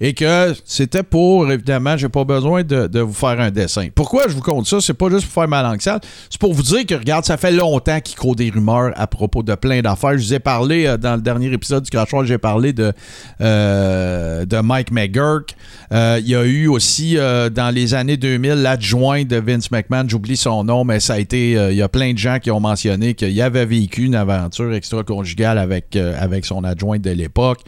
et 0.02 0.14
que 0.14 0.54
c'était 0.66 1.04
pour, 1.04 1.52
évidemment, 1.52 1.98
j'ai 1.98 2.10
pas 2.10 2.24
besoin 2.24 2.64
de, 2.64 3.00
vous 3.00 3.14
faire 3.14 3.40
un 3.40 3.52
dessin. 3.52 3.88
Pourquoi 3.94 4.24
je 4.28 4.34
vous 4.34 4.42
compte 4.42 4.66
ça? 4.66 4.80
C'est 4.80 4.94
pas 4.94 5.10
juste 5.10 5.26
pour 5.26 5.34
faire 5.34 5.48
ma 5.48 5.62
langue 5.62 5.82
sale, 5.82 6.00
c'est 6.30 6.40
pour 6.40 6.54
vous 6.54 6.64
dire 6.64 6.86
que, 6.86 6.96
regarde, 6.96 7.26
ça 7.26 7.38
fait 7.38 7.52
longtemps 7.52 8.00
qu'il 8.00 8.18
court 8.18 8.36
des 8.36 8.50
rumeurs 8.50 8.94
à 8.96 9.08
propos 9.08 9.44
de 9.44 9.56
plein 9.56 9.82
d'affaires. 9.82 10.18
Je 10.18 10.24
vous 10.24 10.34
ai 10.34 10.40
parlé, 10.40 10.86
euh, 10.86 10.98
dans 10.98 11.16
le 11.16 11.22
dernier 11.22 11.52
épisode 11.52 11.84
du 11.84 11.90
Crash 11.90 12.10
j'ai 12.24 12.38
parlé 12.38 12.74
de, 12.74 12.94
euh, 13.42 14.46
de 14.46 14.58
Mike 14.58 14.92
McGurk. 14.92 15.56
Euh, 15.92 16.20
il 16.22 16.30
y 16.30 16.36
a 16.36 16.44
eu 16.46 16.68
aussi, 16.68 17.16
dans 17.16 17.74
les 17.74 17.94
années 17.94 18.18
2000, 18.18 18.54
l'adjoint 18.54 19.24
de 19.24 19.36
Vince 19.36 19.72
McMahon, 19.72 20.06
j'oublie 20.08 20.38
son 20.38 20.64
nom, 20.64 20.86
mais 20.86 21.00
ça 21.00 21.16
a 21.16 21.20
été, 21.20 21.52
il 21.52 21.76
y 21.76 21.82
a 21.82 21.90
plein 21.90 22.14
de 22.14 22.18
gens 22.18 22.40
qui 22.40 22.52
ont 22.52 22.60
mentionné 22.60 23.14
qu'il 23.16 23.40
avait 23.42 23.66
vécu 23.66 24.04
une 24.04 24.16
aventure 24.16 24.74
extra-conjugale 24.74 25.58
avec, 25.58 25.96
avec 25.96 26.46
son 26.46 26.64
adjoint 26.64 27.00
de 27.00 27.10
l'époque. 27.12 27.60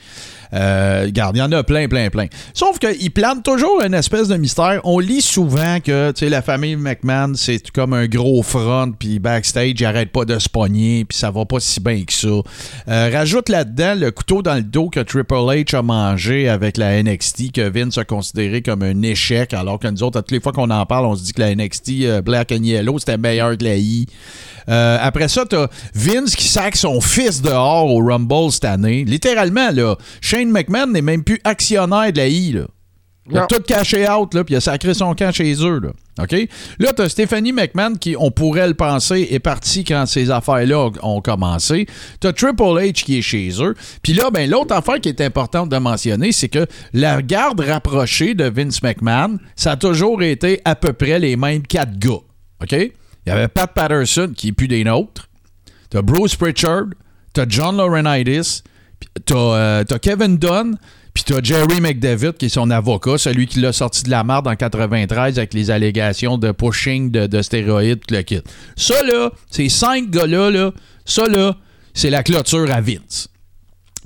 Euh, 0.53 1.03
regarde, 1.05 1.35
il 1.37 1.39
y 1.39 1.41
en 1.41 1.51
a 1.51 1.63
plein, 1.63 1.87
plein, 1.87 2.09
plein. 2.09 2.27
Sauf 2.53 2.79
qu'il 2.79 3.11
plante 3.11 3.43
toujours 3.43 3.81
une 3.81 3.93
espèce 3.93 4.27
de 4.27 4.37
mystère. 4.37 4.81
On 4.83 4.99
lit 4.99 5.21
souvent 5.21 5.79
que 5.79 6.13
la 6.25 6.41
famille 6.41 6.75
McMahon, 6.75 7.33
c'est 7.35 7.71
comme 7.71 7.93
un 7.93 8.07
gros 8.07 8.43
front, 8.43 8.91
puis 8.97 9.19
backstage, 9.19 9.73
il 9.79 9.85
arrête 9.85 10.11
pas 10.11 10.25
de 10.25 10.37
se 10.39 10.49
pogner, 10.49 11.05
puis 11.05 11.17
ça 11.17 11.31
va 11.31 11.45
pas 11.45 11.59
si 11.59 11.79
bien 11.79 12.03
que 12.03 12.13
ça. 12.13 12.27
Euh, 12.27 13.09
rajoute 13.11 13.49
là-dedans 13.49 13.95
le 13.95 14.11
couteau 14.11 14.41
dans 14.41 14.55
le 14.55 14.63
dos 14.63 14.89
que 14.89 14.99
Triple 14.99 15.33
H 15.33 15.75
a 15.75 15.81
mangé 15.81 16.49
avec 16.49 16.77
la 16.77 17.01
NXT, 17.01 17.53
que 17.53 17.69
Vince 17.69 17.97
a 17.97 18.03
considéré 18.03 18.61
comme 18.61 18.83
un 18.83 19.01
échec, 19.01 19.53
alors 19.53 19.79
que 19.79 19.87
nous 19.87 20.03
autres, 20.03 20.19
à 20.19 20.21
toutes 20.21 20.31
les 20.31 20.39
fois 20.39 20.51
qu'on 20.51 20.69
en 20.69 20.85
parle, 20.85 21.05
on 21.05 21.15
se 21.15 21.23
dit 21.23 21.33
que 21.33 21.41
la 21.41 21.55
NXT 21.55 21.89
euh, 22.03 22.21
Black 22.21 22.51
and 22.51 22.63
Yellow, 22.63 22.99
c'était 22.99 23.17
meilleur 23.17 23.57
que 23.57 23.63
la 23.63 23.75
I. 23.77 24.05
Euh, 24.69 24.97
après 25.01 25.27
ça, 25.27 25.45
t'as 25.45 25.67
Vince 25.93 26.35
qui 26.35 26.47
sac 26.47 26.75
son 26.75 27.01
fils 27.01 27.41
dehors 27.41 27.93
au 27.93 28.03
Rumble 28.03 28.51
cette 28.51 28.65
année. 28.65 29.03
Littéralement, 29.05 29.71
là, 29.71 29.95
McMahon 30.49 30.87
n'est 30.87 31.01
même 31.01 31.23
plus 31.23 31.39
actionnaire 31.43 32.11
de 32.11 32.17
la 32.17 32.27
I. 32.27 32.53
Là. 32.53 32.67
Il 33.29 33.37
a 33.37 33.45
tout 33.45 33.61
caché 33.61 34.09
out, 34.09 34.33
là, 34.33 34.43
puis 34.43 34.55
il 34.55 34.57
a 34.57 34.61
sacré 34.61 34.93
son 34.93 35.13
camp 35.13 35.31
chez 35.31 35.53
eux. 35.63 35.79
Là. 35.79 35.91
OK? 36.21 36.35
Là, 36.79 36.91
t'as 36.93 37.07
Stephanie 37.07 37.53
McMahon 37.53 37.95
qui, 37.95 38.15
on 38.17 38.31
pourrait 38.31 38.67
le 38.67 38.73
penser, 38.73 39.27
est 39.29 39.39
partie 39.39 39.83
quand 39.83 40.05
ces 40.05 40.31
affaires-là 40.31 40.89
ont 41.03 41.21
commencé. 41.21 41.85
T'as 42.19 42.33
Triple 42.33 42.63
H 42.63 43.03
qui 43.03 43.19
est 43.19 43.21
chez 43.21 43.51
eux. 43.59 43.75
Puis 44.01 44.13
là, 44.13 44.31
ben, 44.31 44.49
l'autre 44.49 44.73
affaire 44.73 44.99
qui 44.99 45.09
est 45.09 45.21
importante 45.21 45.69
de 45.69 45.77
mentionner, 45.77 46.31
c'est 46.31 46.49
que 46.49 46.65
la 46.93 47.21
garde 47.21 47.61
rapprochée 47.61 48.33
de 48.33 48.45
Vince 48.45 48.81
McMahon, 48.81 49.37
ça 49.55 49.71
a 49.73 49.77
toujours 49.77 50.23
été 50.23 50.59
à 50.65 50.75
peu 50.75 50.91
près 50.91 51.19
les 51.19 51.37
mêmes 51.37 51.65
quatre 51.65 51.97
gars. 51.99 52.21
OK? 52.61 52.71
Il 52.71 53.29
y 53.29 53.31
avait 53.31 53.47
Pat 53.47 53.71
Patterson, 53.71 54.33
qui 54.35 54.49
est 54.49 54.53
plus 54.53 54.67
des 54.67 54.83
nôtres. 54.83 55.29
T'as 55.91 56.01
Bruce 56.01 56.35
Pritchard. 56.35 56.85
T'as 57.33 57.45
John 57.47 57.77
Laurinaitis. 57.77 58.63
T'as 59.25 59.79
as 59.79 59.99
Kevin 59.99 60.37
Dunn. 60.37 60.77
Puis 61.13 61.25
t'as 61.25 61.41
Jerry 61.43 61.81
McDavid, 61.81 62.33
qui 62.33 62.45
est 62.45 62.49
son 62.49 62.69
avocat, 62.71 63.17
celui 63.17 63.45
qui 63.45 63.59
l'a 63.59 63.73
sorti 63.73 64.03
de 64.03 64.09
la 64.09 64.23
merde 64.23 64.47
en 64.47 64.55
93 64.55 65.37
avec 65.37 65.53
les 65.53 65.69
allégations 65.69 66.37
de 66.37 66.53
pushing 66.53 67.11
de, 67.11 67.41
stéroïdes, 67.41 67.99
tout 68.07 68.15
le 68.15 68.21
kit. 68.21 68.41
Ça, 68.77 69.03
là, 69.03 69.29
ces 69.49 69.67
cinq 69.67 70.09
gars-là, 70.09 70.49
là, 70.49 70.71
ça, 71.03 71.27
là, 71.27 71.57
c'est 71.93 72.09
la 72.09 72.23
clôture 72.23 72.71
à 72.71 72.79
Vince. 72.79 73.27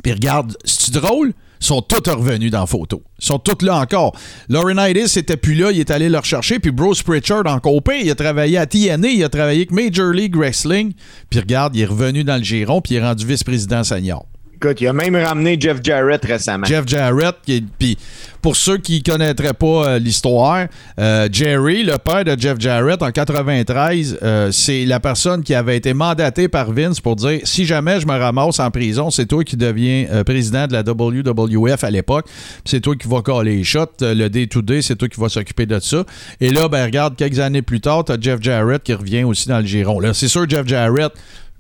Puis 0.01 0.13
regarde, 0.13 0.58
c'est 0.65 0.93
drôle? 0.93 1.34
sont 1.65 1.81
tous 1.81 2.10
revenus 2.10 2.51
dans 2.51 2.62
la 2.62 2.65
photo. 2.65 3.03
Ils 3.19 3.25
sont 3.25 3.39
tous 3.39 3.65
là 3.65 3.79
encore. 3.79 4.15
Laurinaitis 4.49 5.17
était 5.17 5.38
plus 5.38 5.55
là, 5.55 5.71
il 5.71 5.79
est 5.79 5.91
allé 5.91 6.10
le 6.10 6.17
rechercher. 6.17 6.60
Puis 6.60 6.71
Bruce 6.71 7.01
Pritchard, 7.03 7.45
en 7.47 7.60
copé, 7.60 8.01
il 8.03 8.12
a 8.12 8.15
travaillé 8.15 8.58
à 8.58 8.65
TNA, 8.65 9.08
il 9.08 9.23
a 9.23 9.29
travaillé 9.29 9.67
avec 9.67 9.71
Major 9.71 10.12
League 10.12 10.36
Wrestling. 10.36 10.93
Puis 11.29 11.39
regarde, 11.39 11.75
il 11.75 11.81
est 11.81 11.86
revenu 11.86 12.23
dans 12.23 12.38
le 12.38 12.43
giron, 12.43 12.81
puis 12.81 12.95
il 12.95 12.97
est 12.97 13.03
rendu 13.03 13.25
vice-président 13.25 13.84
senior. 13.84 14.25
Écoute, 14.55 14.79
il 14.79 14.87
a 14.87 14.93
même 14.93 15.17
ramené 15.17 15.57
Jeff 15.59 15.79
Jarrett 15.83 16.23
récemment. 16.23 16.65
Jeff 16.65 16.87
Jarrett, 16.87 17.35
puis 17.77 17.97
pour 18.41 18.55
ceux 18.55 18.77
qui 18.77 19.03
ne 19.05 19.11
connaîtraient 19.11 19.53
pas 19.53 19.87
euh, 19.87 19.99
l'histoire, 19.99 20.67
euh, 20.97 21.27
Jerry, 21.29 21.83
le 21.83 21.97
père 21.97 22.23
de 22.23 22.39
Jeff 22.39 22.57
Jarrett, 22.57 23.01
en 23.01 23.11
93, 23.11 24.19
euh, 24.23 24.51
c'est 24.51 24.85
la 24.85 25.01
personne 25.01 25.43
qui 25.43 25.53
avait 25.53 25.75
été 25.75 25.93
mandatée 25.93 26.47
par 26.47 26.71
Vince 26.71 27.01
pour 27.01 27.17
dire 27.17 27.41
si 27.43 27.65
jamais 27.65 27.99
je 27.99 28.07
me 28.07 28.17
ramasse 28.17 28.59
en 28.61 28.71
prison, 28.71 29.09
c'est 29.09 29.25
toi 29.25 29.43
qui 29.43 29.57
deviens 29.57 30.23
président 30.23 30.67
de 30.67 30.73
la 30.73 30.83
WWF 30.83 31.83
à 31.83 31.91
l'époque, 31.91 32.27
c'est 32.63 32.79
toi 32.79 32.95
qui 32.95 33.09
vas 33.09 33.21
coller 33.21 33.57
les 33.57 33.63
shots, 33.65 33.87
le 33.99 34.29
day-to-day, 34.29 34.81
c'est 34.81 34.95
toi 34.95 35.09
qui 35.09 35.19
vas 35.19 35.29
s'occuper 35.29 35.65
de 35.65 35.79
ça. 35.79 36.05
Et 36.39 36.49
là, 36.49 36.69
ben 36.69 36.85
regarde, 36.85 37.17
quelques 37.17 37.39
années 37.39 37.61
plus 37.61 37.81
tard, 37.81 38.05
tu 38.05 38.13
as 38.13 38.17
Jeff 38.21 38.41
Jarrett 38.41 38.81
qui 38.83 38.93
revient 38.93 39.25
aussi 39.25 39.49
dans 39.49 39.59
le 39.59 39.65
giron. 39.65 39.99
C'est 40.13 40.29
sûr, 40.29 40.47
Jeff 40.47 40.65
Jarrett, 40.65 41.11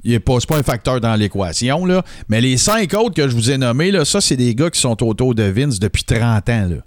il 0.05 0.11
n'est 0.11 0.19
pas, 0.19 0.37
pas, 0.47 0.57
un 0.57 0.63
facteur 0.63 1.01
dans 1.01 1.15
l'équation. 1.15 1.85
Là. 1.85 2.03
Mais 2.29 2.39
les 2.39 2.57
cinq 2.57 2.93
autres 2.93 3.15
que 3.15 3.27
je 3.27 3.35
vous 3.35 3.51
ai 3.51 3.57
nommés, 3.57 3.91
là, 3.91 4.05
ça, 4.05 4.21
c'est 4.21 4.37
des 4.37 4.53
gars 4.55 4.69
qui 4.69 4.79
sont 4.79 5.03
autour 5.03 5.35
de 5.35 5.43
Vince 5.43 5.79
depuis 5.79 6.03
30 6.03 6.47
ans. 6.49 6.67
Là. 6.69 6.77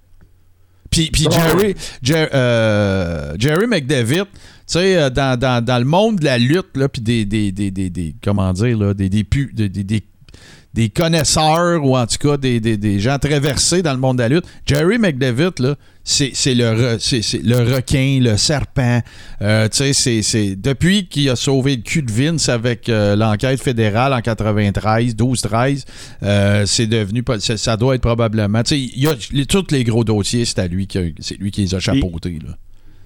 Puis, 0.91 1.11
Jerry, 1.31 1.75
euh, 2.11 3.35
Jerry 3.39 3.67
McDavid, 3.67 4.25
tu 4.25 4.29
sais, 4.67 4.97
euh, 4.97 5.11
dans, 5.11 5.39
dans, 5.39 5.63
dans, 5.63 5.79
le 5.79 5.85
monde 5.85 6.21
de 6.21 6.25
la 6.25 6.39
lutte, 6.39 6.77
là, 6.77 6.89
puis 6.89 7.03
des, 7.03 7.25
des, 7.25 7.53
des, 7.53 7.71
des, 7.71 8.15
comment 8.23 8.53
dire, 8.53 8.79
là, 8.79 8.95
des, 8.95 9.11
des, 9.11 9.25
des, 9.25 9.69
des 9.69 10.03
connaisseurs 10.95 11.85
ou 11.85 11.97
en 11.97 12.07
tout 12.07 12.19
cas 12.19 12.37
des, 12.37 12.61
des, 12.61 13.01
gens 13.01 13.19
très 13.19 13.41
versés 13.41 13.83
dans 13.83 13.93
le 13.93 13.99
monde 13.99 14.19
de 14.19 14.23
la 14.23 14.29
lutte. 14.29 14.45
Jerry 14.67 14.99
McDavid, 14.99 15.51
là, 15.59 15.75
c'est, 16.05 16.55
le, 16.55 16.97
le 17.43 17.75
requin, 17.75 18.19
le 18.23 18.37
serpent. 18.37 19.01
Euh, 19.43 19.69
c'est, 19.71 20.57
depuis 20.57 21.09
qu'il 21.09 21.29
a 21.31 21.37
sauvé 21.37 21.77
le 21.77 21.83
cul 21.83 22.03
de 22.03 22.11
Vince 22.11 22.49
avec 22.49 22.89
euh, 22.89 23.17
l'enquête 23.17 23.63
fédérale 23.63 24.13
en 24.15 24.21
93, 24.21 25.15
12-13, 25.15 25.85
euh, 26.23 26.65
c'est 26.67 26.87
devenu. 26.87 27.25
Ça 27.39 27.77
doit 27.77 27.95
être 27.95 28.03
probablement. 28.03 28.63
Il 28.71 29.03
y 29.03 29.09
a 29.09 29.45
tous 29.47 29.67
les 29.71 29.85
gros 29.85 30.05
dossiers, 30.05 30.45
c'est 30.45 30.61
à 30.61 30.67
lui 30.67 30.87
qui, 30.87 31.15
c'est 31.21 31.39
lui 31.39 31.51
qui 31.51 31.63
les 31.63 31.75
a 31.75 31.81
chapeautés. 31.81 32.39
Là. 32.45 32.55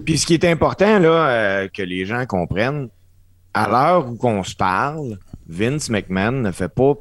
Puis 0.05 0.19
ce 0.19 0.27
qui 0.27 0.35
est 0.35 0.45
important, 0.45 0.99
là, 0.99 1.69
que 1.69 1.83
les 1.83 2.07
gens 2.07 2.25
comprennent, 2.27 2.89
à 3.55 3.69
l'heure 3.69 4.09
où 4.09 4.19
on 4.23 4.43
se 4.43 4.55
parle, 4.55 5.19
Vince 5.49 5.91
McMahon 5.91 6.33
ne 6.33 6.53
fait 6.53 6.73
pas 6.73 6.95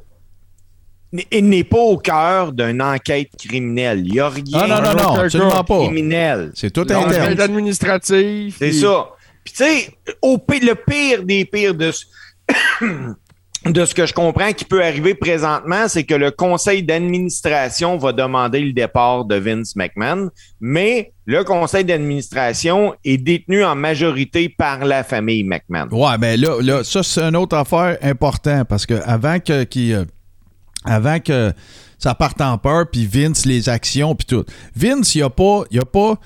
il 1.30 1.48
n'est 1.48 1.64
pas 1.64 1.78
au 1.78 1.98
cœur 1.98 2.52
d'une 2.52 2.80
enquête 2.80 3.30
criminelle. 3.38 4.02
Il 4.06 4.12
n'y 4.12 4.20
a 4.20 4.28
rien 4.28 4.44
ah, 4.54 4.66
non, 4.66 4.82
non, 4.82 5.02
non, 5.02 5.20
absolument 5.20 5.64
pas. 5.64 5.84
criminel. 5.84 6.52
C'est 6.54 6.70
tout 6.70 6.82
interne. 6.82 7.40
administratif. 7.40 8.56
C'est 8.58 8.72
ça. 8.72 9.08
Puis 9.44 9.54
tu 9.54 9.64
sais, 9.64 9.94
le 10.22 10.74
pire 10.74 11.24
des 11.24 11.44
pires 11.44 11.74
de, 11.74 11.90
de 13.66 13.84
ce 13.84 13.94
que 13.94 14.06
je 14.06 14.12
comprends 14.12 14.52
qui 14.52 14.64
peut 14.64 14.82
arriver 14.82 15.14
présentement, 15.14 15.88
c'est 15.88 16.04
que 16.04 16.14
le 16.14 16.30
conseil 16.30 16.82
d'administration 16.82 17.96
va 17.96 18.12
demander 18.12 18.60
le 18.60 18.72
départ 18.72 19.24
de 19.24 19.36
Vince 19.36 19.76
McMahon, 19.76 20.30
mais 20.60 21.12
le 21.26 21.44
conseil 21.44 21.84
d'administration 21.84 22.94
est 23.04 23.18
détenu 23.18 23.64
en 23.64 23.74
majorité 23.74 24.48
par 24.48 24.84
la 24.84 25.04
famille 25.04 25.44
McMahon. 25.44 25.88
Ouais, 25.90 26.18
mais 26.18 26.36
là, 26.36 26.60
là 26.60 26.82
ça, 26.84 27.02
c'est 27.02 27.22
une 27.22 27.36
autre 27.36 27.56
affaire 27.56 27.98
importante 28.02 28.66
parce 28.68 28.86
que 28.86 28.94
avant 29.04 29.38
que, 29.38 29.64
euh, 29.92 30.04
avant 30.84 31.20
que 31.20 31.52
ça 31.98 32.14
parte 32.14 32.40
en 32.40 32.58
peur, 32.58 32.86
puis 32.90 33.06
Vince, 33.06 33.46
les 33.46 33.68
actions, 33.68 34.14
puis 34.14 34.26
tout. 34.26 34.44
Vince, 34.74 35.14
il 35.14 35.18
n'y 35.18 35.24
a 35.24 35.30
pas. 35.30 35.64
Y 35.70 35.78
a 35.78 35.84
pas 35.84 36.18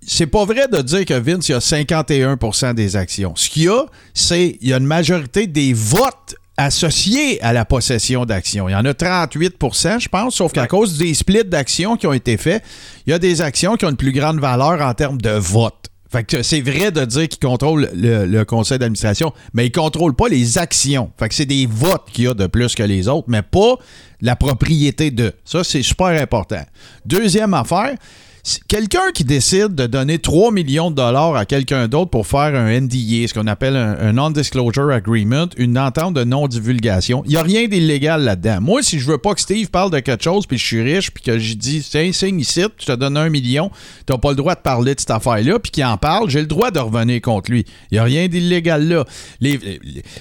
c'est 0.00 0.26
pas 0.26 0.44
vrai 0.44 0.66
de 0.66 0.80
dire 0.80 1.04
que 1.04 1.14
Vince, 1.14 1.48
il 1.48 1.52
y 1.52 1.54
a 1.54 1.58
51% 1.58 2.74
des 2.74 2.96
actions. 2.96 3.34
Ce 3.36 3.48
qu'il 3.48 3.64
y 3.64 3.68
a, 3.68 3.84
c'est 4.14 4.56
il 4.60 4.68
y 4.68 4.72
a 4.72 4.78
une 4.78 4.86
majorité 4.86 5.46
des 5.46 5.72
votes 5.72 6.36
associés 6.56 7.42
à 7.42 7.52
la 7.52 7.64
possession 7.64 8.24
d'actions. 8.24 8.68
Il 8.68 8.72
y 8.72 8.74
en 8.74 8.84
a 8.84 8.92
38% 8.92 10.00
je 10.00 10.08
pense, 10.08 10.36
sauf 10.36 10.52
qu'à 10.52 10.66
cause 10.66 10.98
des 10.98 11.14
splits 11.14 11.44
d'actions 11.44 11.96
qui 11.96 12.06
ont 12.06 12.12
été 12.12 12.36
faits, 12.36 12.62
il 13.06 13.10
y 13.10 13.12
a 13.12 13.18
des 13.18 13.40
actions 13.40 13.76
qui 13.76 13.84
ont 13.84 13.90
une 13.90 13.96
plus 13.96 14.12
grande 14.12 14.40
valeur 14.40 14.80
en 14.80 14.94
termes 14.94 15.20
de 15.20 15.30
vote. 15.30 15.91
Fait 16.12 16.24
que 16.24 16.42
c'est 16.42 16.60
vrai 16.60 16.92
de 16.92 17.06
dire 17.06 17.26
qu'il 17.26 17.38
contrôle 17.38 17.88
le, 17.94 18.42
conseil 18.44 18.78
d'administration, 18.78 19.32
mais 19.54 19.66
il 19.66 19.72
contrôle 19.72 20.14
pas 20.14 20.28
les 20.28 20.58
actions. 20.58 21.10
Fait 21.18 21.26
que 21.30 21.34
c'est 21.34 21.46
des 21.46 21.64
votes 21.64 22.04
qu'il 22.12 22.24
y 22.24 22.28
a 22.28 22.34
de 22.34 22.46
plus 22.46 22.74
que 22.74 22.82
les 22.82 23.08
autres, 23.08 23.24
mais 23.28 23.40
pas 23.40 23.76
la 24.20 24.36
propriété 24.36 25.10
de. 25.10 25.32
Ça, 25.42 25.64
c'est 25.64 25.82
super 25.82 26.08
important. 26.08 26.62
Deuxième 27.06 27.54
affaire, 27.54 27.94
quelqu'un 28.66 29.12
qui 29.14 29.24
décide 29.24 29.74
de 29.74 29.86
donner 29.86 30.18
3 30.18 30.50
millions 30.50 30.90
de 30.90 30.96
dollars 30.96 31.36
à 31.36 31.44
quelqu'un 31.44 31.86
d'autre 31.86 32.10
pour 32.10 32.26
faire 32.26 32.54
un 32.56 32.80
NDA, 32.80 33.28
ce 33.28 33.34
qu'on 33.34 33.46
appelle 33.46 33.76
un, 33.76 34.12
Non-Disclosure 34.12 34.90
Agreement, 34.90 35.46
une 35.56 35.78
entente 35.78 36.14
de 36.14 36.24
non-divulgation, 36.24 37.22
il 37.24 37.30
n'y 37.30 37.36
a 37.36 37.42
rien 37.42 37.68
d'illégal 37.68 38.24
là-dedans. 38.24 38.60
Moi, 38.60 38.82
si 38.82 38.98
je 38.98 39.06
veux 39.06 39.18
pas 39.18 39.34
que 39.34 39.40
Steve 39.40 39.70
parle 39.70 39.92
de 39.92 40.00
quelque 40.00 40.24
chose, 40.24 40.46
puis 40.46 40.58
je 40.58 40.66
suis 40.66 40.82
riche, 40.82 41.12
puis 41.12 41.22
que 41.22 41.38
je 41.38 41.54
dis, 41.54 41.86
tiens, 41.88 42.10
signe 42.12 42.40
ici, 42.40 42.64
je 42.78 42.86
te 42.86 42.92
donne 42.92 43.16
un 43.16 43.28
million, 43.28 43.70
tu 44.06 44.12
n'as 44.12 44.18
pas 44.18 44.30
le 44.30 44.36
droit 44.36 44.56
de 44.56 44.60
parler 44.60 44.96
de 44.96 45.00
cette 45.00 45.12
affaire-là, 45.12 45.60
puis 45.60 45.70
qu'il 45.70 45.84
en 45.84 45.96
parle, 45.96 46.28
j'ai 46.28 46.40
le 46.40 46.46
droit 46.46 46.72
de 46.72 46.80
revenir 46.80 47.20
contre 47.20 47.50
lui. 47.52 47.64
Il 47.90 47.94
n'y 47.94 47.98
a 47.98 48.04
rien 48.04 48.26
d'illégal 48.26 48.88
là. 48.88 49.04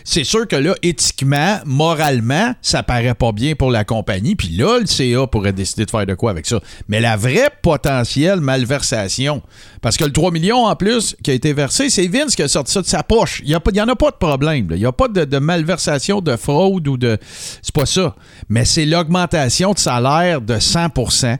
c'est 0.03 0.23
sûr 0.23 0.47
que 0.47 0.55
là, 0.55 0.75
éthiquement, 0.83 1.59
moralement, 1.65 2.53
ça 2.61 2.83
paraît 2.83 3.15
pas 3.15 3.31
bien 3.31 3.55
pour 3.55 3.71
la 3.71 3.83
compagnie, 3.83 4.35
puis 4.35 4.49
là, 4.49 4.79
le 4.79 4.85
CA 4.85 5.25
pourrait 5.25 5.53
décider 5.53 5.85
de 5.85 5.91
faire 5.91 6.05
de 6.05 6.13
quoi 6.13 6.29
avec 6.29 6.45
ça. 6.45 6.59
Mais 6.87 6.99
la 6.99 7.17
vraie 7.17 7.49
potentielle 7.63 8.10
malversation. 8.41 9.41
Parce 9.81 9.97
que 9.97 10.03
le 10.03 10.11
3 10.11 10.31
millions 10.31 10.65
en 10.65 10.75
plus 10.75 11.15
qui 11.23 11.31
a 11.31 11.33
été 11.33 11.53
versé, 11.53 11.89
c'est 11.89 12.07
Vince 12.07 12.35
qui 12.35 12.43
a 12.43 12.47
sorti 12.47 12.71
ça 12.71 12.81
de 12.81 12.87
sa 12.87 13.03
poche. 13.03 13.41
Il 13.45 13.57
n'y 13.73 13.81
en 13.81 13.87
a 13.87 13.95
pas 13.95 14.11
de 14.11 14.17
problème. 14.17 14.67
Il 14.71 14.77
n'y 14.77 14.85
a 14.85 14.91
pas 14.91 15.07
de, 15.07 15.37
malversation, 15.39 16.21
de 16.21 16.35
fraude 16.35 16.87
ou 16.87 16.97
de. 16.97 17.17
C'est 17.61 17.73
pas 17.73 17.85
ça. 17.85 18.15
Mais 18.49 18.65
c'est 18.65 18.85
l'augmentation 18.85 19.73
de 19.73 19.79
salaire 19.79 20.41
de 20.41 20.55
100% 20.55 21.37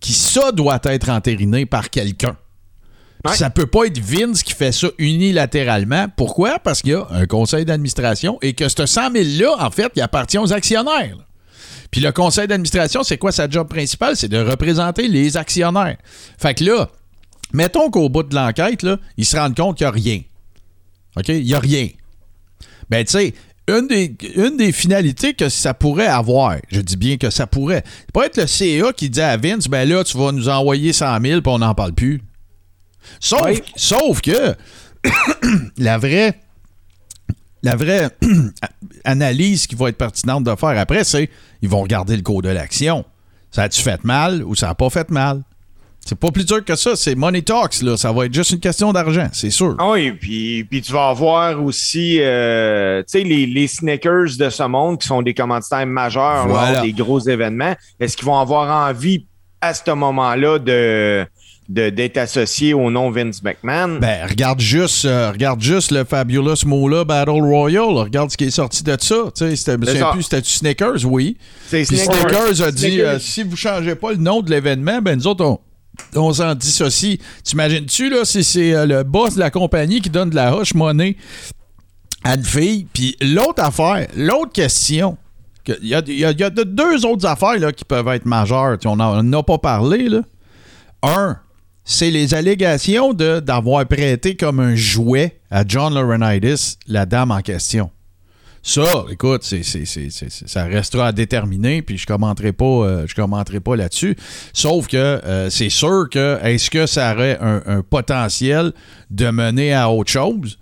qui 0.00 0.12
ça 0.12 0.52
doit 0.52 0.80
être 0.84 1.08
entériné 1.08 1.66
par 1.66 1.90
quelqu'un. 1.90 2.36
Ouais. 3.24 3.34
Ça 3.34 3.50
peut 3.50 3.66
pas 3.66 3.86
être 3.86 3.98
Vince 3.98 4.42
qui 4.42 4.52
fait 4.52 4.72
ça 4.72 4.88
unilatéralement. 4.98 6.06
Pourquoi? 6.16 6.58
Parce 6.58 6.82
qu'il 6.82 6.92
y 6.92 6.94
a 6.94 7.06
un 7.10 7.26
conseil 7.26 7.64
d'administration 7.64 8.38
et 8.42 8.52
que 8.52 8.68
ce 8.68 8.86
100 8.86 9.10
000-là, 9.10 9.56
en 9.58 9.70
fait, 9.70 9.90
il 9.96 10.02
appartient 10.02 10.38
aux 10.38 10.52
actionnaires. 10.52 11.16
Puis 11.90 12.00
le 12.00 12.12
conseil 12.12 12.46
d'administration, 12.48 13.02
c'est 13.02 13.18
quoi 13.18 13.32
sa 13.32 13.48
job 13.48 13.68
principale? 13.68 14.16
C'est 14.16 14.28
de 14.28 14.38
représenter 14.38 15.08
les 15.08 15.36
actionnaires. 15.36 15.96
Fait 16.38 16.54
que 16.54 16.64
là, 16.64 16.88
mettons 17.52 17.90
qu'au 17.90 18.08
bout 18.08 18.22
de 18.24 18.34
l'enquête, 18.34 18.84
ils 19.16 19.24
se 19.26 19.36
rendent 19.36 19.56
compte 19.56 19.76
qu'il 19.78 19.86
n'y 19.86 19.88
a 19.88 19.92
rien. 19.92 20.20
OK? 21.16 21.28
Il 21.28 21.44
n'y 21.44 21.54
a 21.54 21.60
rien. 21.60 21.88
Ben, 22.90 23.04
tu 23.04 23.12
sais, 23.12 23.34
une 23.68 23.88
des, 23.88 24.14
une 24.36 24.56
des 24.56 24.70
finalités 24.70 25.34
que 25.34 25.48
ça 25.48 25.74
pourrait 25.74 26.06
avoir, 26.06 26.56
je 26.70 26.80
dis 26.80 26.96
bien 26.96 27.16
que 27.16 27.30
ça 27.30 27.46
pourrait, 27.48 27.82
ça 27.84 28.04
pourrait 28.12 28.26
être 28.26 28.36
le 28.36 28.46
CA 28.46 28.92
qui 28.92 29.10
dit 29.10 29.20
à 29.20 29.36
Vince, 29.36 29.66
ben 29.66 29.88
là, 29.88 30.04
tu 30.04 30.16
vas 30.16 30.30
nous 30.30 30.48
envoyer 30.48 30.92
100 30.92 31.20
000 31.20 31.40
puis 31.40 31.52
on 31.52 31.58
n'en 31.58 31.74
parle 31.74 31.92
plus. 31.92 32.22
Sauf, 33.18 33.42
Oui. 33.44 33.62
sauf 33.74 34.20
que 34.20 34.54
la 35.78 35.98
vraie, 35.98 36.38
la 37.66 37.76
vraie 37.76 38.08
analyse 39.04 39.66
qui 39.66 39.74
va 39.74 39.88
être 39.88 39.98
pertinente 39.98 40.44
de 40.44 40.54
faire 40.56 40.78
après, 40.78 41.04
c'est 41.04 41.28
ils 41.62 41.68
vont 41.68 41.82
regarder 41.82 42.16
le 42.16 42.22
cours 42.22 42.42
de 42.42 42.48
l'action. 42.48 43.04
Ça 43.50 43.64
a-tu 43.64 43.80
fait 43.82 44.02
mal 44.04 44.42
ou 44.44 44.54
ça 44.54 44.68
n'a 44.68 44.74
pas 44.74 44.90
fait 44.90 45.10
mal? 45.10 45.42
C'est 46.00 46.18
pas 46.18 46.30
plus 46.30 46.44
dur 46.46 46.64
que 46.64 46.76
ça, 46.76 46.94
c'est 46.94 47.16
money 47.16 47.42
talks, 47.42 47.82
là. 47.82 47.96
Ça 47.96 48.12
va 48.12 48.26
être 48.26 48.34
juste 48.34 48.50
une 48.52 48.60
question 48.60 48.92
d'argent, 48.92 49.26
c'est 49.32 49.50
sûr. 49.50 49.74
Ah 49.80 49.90
Oui, 49.90 50.12
puis, 50.12 50.62
puis 50.62 50.80
tu 50.80 50.92
vas 50.92 51.08
avoir 51.08 51.60
aussi, 51.64 52.18
euh, 52.20 53.02
tu 53.02 53.18
sais, 53.18 53.24
les, 53.24 53.44
les 53.46 53.66
sneakers 53.66 54.36
de 54.38 54.48
ce 54.48 54.62
monde 54.62 55.00
qui 55.00 55.08
sont 55.08 55.20
des 55.22 55.34
commanditaires 55.34 55.84
majeurs 55.86 56.46
Voilà. 56.46 56.72
lors 56.74 56.82
des 56.82 56.92
gros 56.92 57.18
événements. 57.18 57.74
Est-ce 57.98 58.16
qu'ils 58.16 58.26
vont 58.26 58.38
avoir 58.38 58.88
envie 58.88 59.26
à 59.60 59.74
ce 59.74 59.90
moment-là 59.90 60.60
de- 60.60 61.26
d'être 61.68 62.16
associés 62.16 62.74
au 62.74 62.90
nom 62.90 63.10
Vince 63.10 63.42
McMahon? 63.42 63.98
Ben, 64.00 64.26
regarde 64.28 64.60
juste, 64.60 65.04
euh, 65.04 65.32
regarde 65.32 65.60
juste 65.60 65.90
le 65.90 66.04
Fabulous 66.04 66.64
Moolah 66.64 67.04
Battle 67.04 67.30
Royale. 67.42 67.96
Regarde 67.96 68.30
ce 68.30 68.36
qui 68.36 68.44
est 68.44 68.50
sorti 68.50 68.82
de 68.84 68.96
ça. 69.00 69.16
Tu 69.34 69.44
sais, 69.50 69.56
c'était, 69.56 69.76
plus, 69.78 70.22
c'était 70.22 70.42
Snickers, 70.44 71.04
oui. 71.04 71.36
Puis 71.70 71.84
Snickers. 71.84 72.14
Snickers 72.20 72.62
a 72.62 72.70
dit, 72.70 72.78
Snickers. 72.82 73.08
euh, 73.08 73.18
si 73.18 73.42
vous 73.42 73.56
changez 73.56 73.94
pas 73.96 74.12
le 74.12 74.18
nom 74.18 74.42
de 74.42 74.50
l'événement, 74.50 75.00
ben 75.02 75.16
nous 75.16 75.26
autres, 75.26 75.44
on, 75.44 75.58
on 76.14 76.32
s'en 76.32 76.54
dissocie. 76.54 77.18
T'imagines-tu, 77.42 78.10
là, 78.10 78.24
si 78.24 78.44
c'est 78.44 78.72
euh, 78.72 78.86
le 78.86 79.02
boss 79.02 79.34
de 79.34 79.40
la 79.40 79.50
compagnie 79.50 80.00
qui 80.00 80.10
donne 80.10 80.30
de 80.30 80.36
la 80.36 80.56
hush 80.56 80.72
money 80.74 81.16
à 82.22 82.34
une 82.36 82.44
fille? 82.44 82.86
Puis 82.92 83.16
l'autre 83.20 83.62
affaire, 83.62 84.06
l'autre 84.16 84.52
question, 84.52 85.16
que- 85.64 85.72
il 85.82 85.88
y 85.88 85.94
a, 85.96 86.02
y 86.06 86.24
a- 86.24 86.30
y 86.30 86.50
deux 86.66 87.04
autres 87.04 87.26
affaires 87.26 87.58
là, 87.58 87.72
qui 87.72 87.84
peuvent 87.84 88.06
être 88.08 88.24
majeures. 88.26 88.76
On 88.84 88.94
n'en 88.96 89.32
a 89.32 89.42
pas 89.42 89.58
parlé, 89.58 90.08
là. 90.08 90.20
Un, 91.02 91.38
c'est 91.86 92.10
les 92.10 92.34
allégations 92.34 93.14
d'avoir 93.14 93.86
prêté 93.86 94.36
comme 94.36 94.58
un 94.58 94.74
jouet 94.74 95.38
à 95.50 95.62
John 95.66 95.94
Laurinaitis, 95.94 96.76
la 96.88 97.06
dame 97.06 97.30
en 97.30 97.40
question. 97.40 97.90
Ça, 98.60 99.04
écoute, 99.12 99.44
ça 99.44 100.64
restera 100.64 101.06
à 101.06 101.12
déterminer, 101.12 101.82
puis 101.82 101.96
je 101.96 102.04
commenterai 102.04 102.52
pas, 102.52 102.64
euh, 102.64 103.06
commenterai 103.14 103.60
pas 103.60 103.76
là-dessus. 103.76 104.16
Sauf 104.52 104.88
que 104.88 104.96
euh, 104.96 105.48
c'est 105.50 105.68
sûr 105.68 106.08
que 106.10 106.40
est-ce 106.42 106.68
que 106.68 106.86
ça 106.86 107.14
aurait 107.14 107.38
un, 107.40 107.82
potentiel 107.88 108.72
de 109.10 109.30
mener 109.30 109.72
à 109.72 109.88
autre 109.88 110.10
chose? 110.10 110.58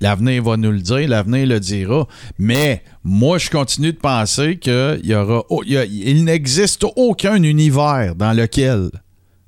L'avenir 0.00 0.44
va 0.44 0.56
nous 0.56 0.70
le 0.70 0.78
dire, 0.78 1.08
l'avenir 1.08 1.48
le 1.48 1.58
dira. 1.58 2.06
Mais 2.38 2.84
moi, 3.02 3.38
je 3.38 3.50
continue 3.50 3.92
de 3.92 3.98
penser 3.98 4.56
qu'il 4.58 5.00
y 5.02 5.14
aura, 5.16 5.42
il 5.66 6.24
n'existe 6.24 6.84
aucun 6.94 7.42
univers 7.42 8.14
dans 8.14 8.32
lequel 8.32 8.90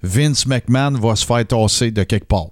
Vince 0.03 0.47
McMahon 0.47 0.93
va 0.93 1.17
se 1.17 1.27
faire 1.27 1.47
tasser 1.47 1.91
de 1.91 2.03
quelque 2.05 2.27
part. 2.27 2.47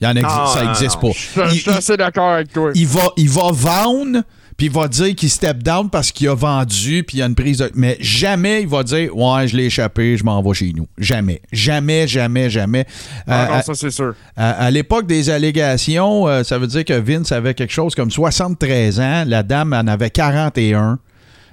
Il 0.00 0.06
en 0.06 0.14
exi- 0.14 0.22
Non, 0.22 0.46
ça 0.46 0.64
n'existe 0.64 0.98
pas. 1.00 1.46
Je 1.50 1.54
suis 1.58 1.70
assez 1.70 1.96
d'accord 1.96 2.30
avec 2.32 2.52
toi. 2.52 2.70
il 2.74 2.86
va, 2.86 3.10
il 3.18 3.28
va 3.28 3.50
vendre, 3.52 4.22
puis 4.56 4.68
il 4.68 4.72
va 4.72 4.88
dire 4.88 5.14
qu'il 5.14 5.28
step 5.28 5.58
down 5.62 5.90
parce 5.90 6.10
qu'il 6.10 6.26
a 6.28 6.34
vendu, 6.34 7.04
puis 7.06 7.18
il 7.18 7.20
y 7.20 7.22
a 7.22 7.26
une 7.26 7.34
prise 7.34 7.58
de... 7.58 7.70
Mais 7.74 7.98
jamais 8.00 8.62
il 8.62 8.68
va 8.68 8.82
dire 8.82 9.14
«Ouais, 9.16 9.46
je 9.46 9.54
l'ai 9.58 9.66
échappé, 9.66 10.16
je 10.16 10.24
m'en 10.24 10.40
vais 10.42 10.54
chez 10.54 10.72
nous.» 10.74 10.86
Jamais. 10.98 11.42
Jamais, 11.52 12.08
jamais, 12.08 12.48
jamais. 12.48 12.86
Ah, 13.26 13.42
Euh, 13.52 13.56
non, 13.56 13.62
ça, 13.62 13.74
c'est 13.74 13.90
sûr. 13.90 14.14
à, 14.36 14.52
à 14.52 14.70
l'époque 14.70 15.06
des 15.06 15.28
allégations, 15.28 16.26
euh, 16.28 16.44
ça 16.44 16.56
veut 16.56 16.66
dire 16.66 16.86
que 16.86 16.94
Vince 16.98 17.30
avait 17.32 17.52
quelque 17.52 17.72
chose 17.72 17.94
comme 17.94 18.10
73 18.10 19.00
ans. 19.00 19.24
La 19.26 19.42
dame 19.42 19.74
en 19.74 19.86
avait 19.86 20.08
41. 20.10 20.98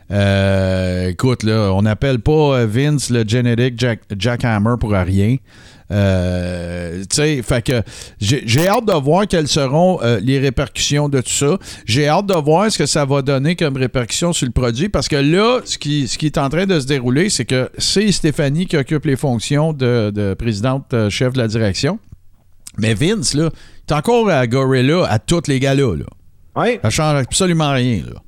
Euh, 0.10 1.10
écoute, 1.10 1.44
là, 1.44 1.72
on 1.74 1.82
n'appelle 1.82 2.20
pas 2.20 2.60
euh, 2.60 2.66
Vince 2.66 3.10
le 3.10 3.24
Genetic 3.28 3.78
Jack, 3.78 4.02
Jackhammer 4.18 4.76
pour 4.80 4.92
rien. 4.92 5.38
Euh, 5.90 7.02
tu 7.10 7.16
sais, 7.16 7.42
fait 7.42 7.62
que 7.62 7.82
j'ai 8.20 8.68
hâte 8.68 8.86
de 8.86 8.94
voir 8.94 9.26
quelles 9.28 9.48
seront 9.48 10.00
euh, 10.02 10.20
les 10.22 10.38
répercussions 10.40 11.08
de 11.08 11.22
tout 11.22 11.30
ça. 11.30 11.58
J'ai 11.86 12.08
hâte 12.08 12.26
de 12.26 12.34
voir 12.34 12.70
ce 12.72 12.78
que 12.78 12.86
ça 12.86 13.06
va 13.06 13.22
donner 13.22 13.56
comme 13.56 13.78
répercussion 13.78 14.34
sur 14.34 14.46
le 14.46 14.52
produit 14.52 14.90
parce 14.90 15.08
que 15.08 15.16
là, 15.16 15.62
ce 15.64 15.78
qui, 15.78 16.08
ce 16.08 16.18
qui 16.18 16.26
est 16.26 16.38
en 16.38 16.50
train 16.50 16.66
de 16.66 16.80
se 16.80 16.88
dérouler, 16.88 17.30
c'est 17.30 17.46
que 17.46 17.70
c'est 17.78 18.12
Stéphanie 18.12 18.66
qui 18.66 18.76
occupe 18.76 19.06
les 19.06 19.16
fonctions 19.16 19.72
de, 19.72 20.12
de 20.14 20.34
présidente 20.34 20.94
euh, 20.94 21.10
chef 21.10 21.34
de 21.34 21.38
la 21.38 21.48
direction. 21.48 22.00
Mais 22.78 22.94
Vince, 22.94 23.34
là, 23.34 23.50
il 23.88 23.94
est 23.94 23.96
encore 23.96 24.30
à 24.30 24.46
Gorilla 24.46 25.06
à 25.06 25.20
tous 25.20 25.48
les 25.48 25.60
gars-là. 25.60 25.96
Là. 25.96 26.06
Oui. 26.58 26.80
Ça 26.82 26.90
change 26.90 27.22
absolument 27.22 27.72
rien. 27.72 28.04
Là. 28.06 28.22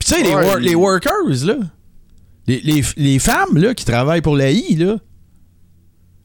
Puis 0.00 0.08
tu 0.08 0.14
sais, 0.16 0.22
les, 0.24 0.34
wor- 0.34 0.74
workers, 0.74 1.44
là, 1.46 1.56
les, 2.48 2.60
les- 2.64 2.82
les 2.96 3.18
femmes 3.20 3.56
là, 3.56 3.74
qui 3.74 3.84
travaillent 3.84 4.22
pour 4.22 4.36
la 4.36 4.50
I, 4.50 4.74
là, 4.74 4.96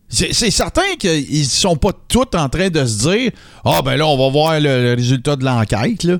c'est 0.08 0.34
certain 0.52 0.96
qu'ils 1.00 1.46
sont 1.46 1.76
pas 1.76 1.92
tous 2.08 2.26
en 2.36 2.48
train 2.48 2.70
de 2.70 2.86
se 2.86 3.10
dire 3.10 3.32
Ah, 3.66 3.82
ben 3.84 3.98
là, 3.98 4.08
on 4.08 4.18
va 4.18 4.30
voir 4.32 4.60
le, 4.60 4.84
le 4.90 4.94
résultat 4.96 5.36
de 5.36 5.44
l'enquête. 5.44 6.04
là. 6.04 6.18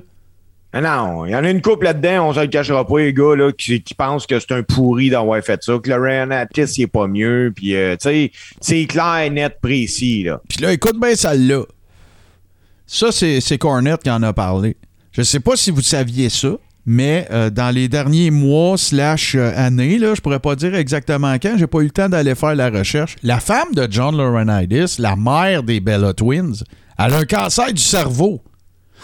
Non, 0.74 1.24
il 1.24 1.30
y 1.32 1.34
en 1.36 1.42
a 1.42 1.48
une 1.50 1.62
couple 1.62 1.84
là-dedans, 1.86 2.28
on 2.28 2.34
se 2.34 2.40
le 2.40 2.48
cachera 2.48 2.86
pas, 2.86 2.98
les 2.98 3.14
gars, 3.14 3.34
là, 3.34 3.50
qui, 3.52 3.80
qui 3.82 3.94
pensent 3.94 4.26
que 4.26 4.38
c'est 4.38 4.52
un 4.52 4.62
pourri 4.62 5.08
d'avoir 5.08 5.42
fait 5.42 5.62
ça, 5.62 5.78
que 5.82 5.88
le 5.88 5.96
Ryan 5.98 6.30
Attis, 6.30 6.64
il 6.76 6.82
est 6.82 6.86
pas 6.86 7.06
mieux, 7.06 7.50
puis, 7.56 7.74
euh, 7.74 7.96
tu 7.96 8.08
sais, 8.10 8.32
c'est 8.60 8.84
clair, 8.84 9.30
net, 9.32 9.56
précis, 9.62 10.24
là. 10.24 10.42
Puis 10.46 10.58
là, 10.60 10.72
écoute 10.74 11.00
bien 11.00 11.14
celle-là. 11.14 11.62
Ça, 12.86 13.10
c'est 13.10 13.40
c'est 13.40 13.56
Cornette 13.56 14.02
qui 14.02 14.10
en 14.10 14.22
a 14.22 14.34
parlé. 14.34 14.76
Je 15.12 15.22
sais 15.22 15.40
pas 15.40 15.56
si 15.56 15.70
vous 15.70 15.80
saviez 15.80 16.28
ça, 16.28 16.50
mais 16.86 17.26
euh, 17.32 17.50
dans 17.50 17.74
les 17.74 17.88
derniers 17.88 18.30
mois 18.30 18.78
slash 18.78 19.34
euh, 19.34 19.52
années, 19.56 19.98
là, 19.98 20.14
je 20.14 20.20
pourrais 20.20 20.38
pas 20.38 20.54
dire 20.56 20.74
exactement 20.74 21.34
quand, 21.42 21.56
j'ai 21.58 21.66
pas 21.66 21.80
eu 21.80 21.84
le 21.84 21.90
temps 21.90 22.08
d'aller 22.08 22.34
faire 22.34 22.54
la 22.54 22.70
recherche. 22.70 23.16
La 23.22 23.40
femme 23.40 23.74
de 23.74 23.88
John 23.90 24.16
Laurinaitis, 24.16 24.96
la 25.00 25.16
mère 25.16 25.62
des 25.64 25.80
Bella 25.80 26.12
Twins, 26.14 26.54
elle 26.98 27.12
a 27.12 27.18
un 27.18 27.24
cancer 27.24 27.72
du 27.72 27.82
cerveau. 27.82 28.40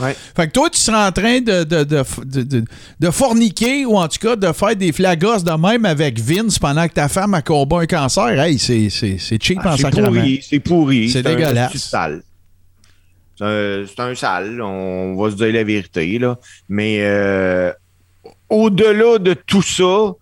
Ouais. 0.00 0.16
Fait 0.34 0.46
que 0.46 0.52
toi, 0.52 0.70
tu 0.70 0.78
seras 0.78 1.08
en 1.08 1.12
train 1.12 1.40
de, 1.42 1.64
de, 1.64 1.84
de, 1.84 2.02
de- 2.24 2.64
de- 2.98 3.10
forniquer 3.10 3.84
ou 3.84 3.96
en 3.98 4.08
tout 4.08 4.18
cas 4.26 4.36
de 4.36 4.50
faire 4.52 4.74
des 4.74 4.90
flagosses 4.90 5.44
de 5.44 5.52
même 5.52 5.84
avec 5.84 6.18
Vince 6.18 6.58
pendant 6.58 6.88
que 6.88 6.94
ta 6.94 7.08
femme 7.08 7.34
a 7.34 7.42
combat 7.42 7.80
un 7.80 7.86
cancer. 7.86 8.40
Hey, 8.40 8.58
c'est 8.58 8.88
cheap 8.88 9.58
Ah, 9.62 9.74
en 9.74 9.76
c'est 9.76 9.82
sacrament. 9.82 10.06
pourri, 10.14 10.40
c'est 10.48 10.60
pourri. 10.60 11.10
C'est 11.10 11.22
dégueulasse. 11.22 11.72
C'est 11.72 11.78
sale. 11.78 12.22
C'est 13.36 14.00
un, 14.00 14.14
sale, 14.14 14.60
on 14.62 15.16
va 15.16 15.30
se 15.30 15.36
dire 15.36 15.52
la 15.52 15.64
vérité, 15.64 16.18
là. 16.18 16.38
Mais 16.68 16.98
euh, 17.00 17.72
au-delà 18.48 19.18
de 19.18 19.34
tout 19.34 19.62
ça, 19.62 20.12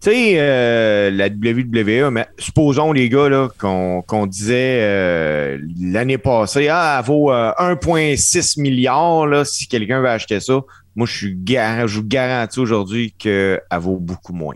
tu 0.00 0.10
sais, 0.10 0.34
euh, 0.38 1.10
la 1.10 1.26
WWE, 1.26 2.10
mais 2.10 2.26
supposons 2.38 2.92
les 2.92 3.10
gars 3.10 3.48
qu'on 3.58 4.26
disait 4.26 4.78
euh, 4.80 5.58
l'année 5.78 6.16
passée, 6.16 6.68
ah, 6.68 6.96
elle 6.98 7.06
vaut 7.06 7.30
euh, 7.30 7.52
1,6 7.58 8.62
milliard 8.62 9.26
là, 9.26 9.44
si 9.44 9.68
quelqu'un 9.68 10.00
veut 10.00 10.08
acheter 10.08 10.40
ça. 10.40 10.60
Moi, 10.96 11.06
je 11.06 11.14
suis 11.14 11.38
je 11.46 11.96
vous 11.96 12.06
garantis 12.06 12.60
aujourd'hui 12.60 13.14
qu'elle 13.18 13.60
vaut 13.72 13.98
beaucoup 13.98 14.32
moins. 14.32 14.54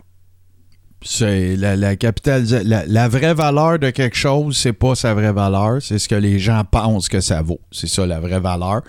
C'est 1.07 1.55
la, 1.55 1.75
la 1.75 1.95
capitalisa- 1.95 2.63
la, 2.63 2.83
la 2.87 3.07
vraie 3.07 3.35
valeur 3.35 3.77
de 3.77 3.91
quelque 3.91 4.17
chose, 4.17 4.57
c'est 4.57 4.73
pas 4.73 4.95
sa 4.95 5.13
vraie 5.13 5.31
valeur, 5.31 5.77
c'est 5.79 5.99
ce 5.99 6.09
que 6.09 6.15
les 6.15 6.39
gens 6.39 6.63
pensent 6.69 7.09
que 7.09 7.21
ça 7.21 7.43
vaut. 7.43 7.59
C'est 7.71 7.85
ça 7.87 8.07
la 8.07 8.19
vraie 8.19 8.39
valeur. 8.39 8.81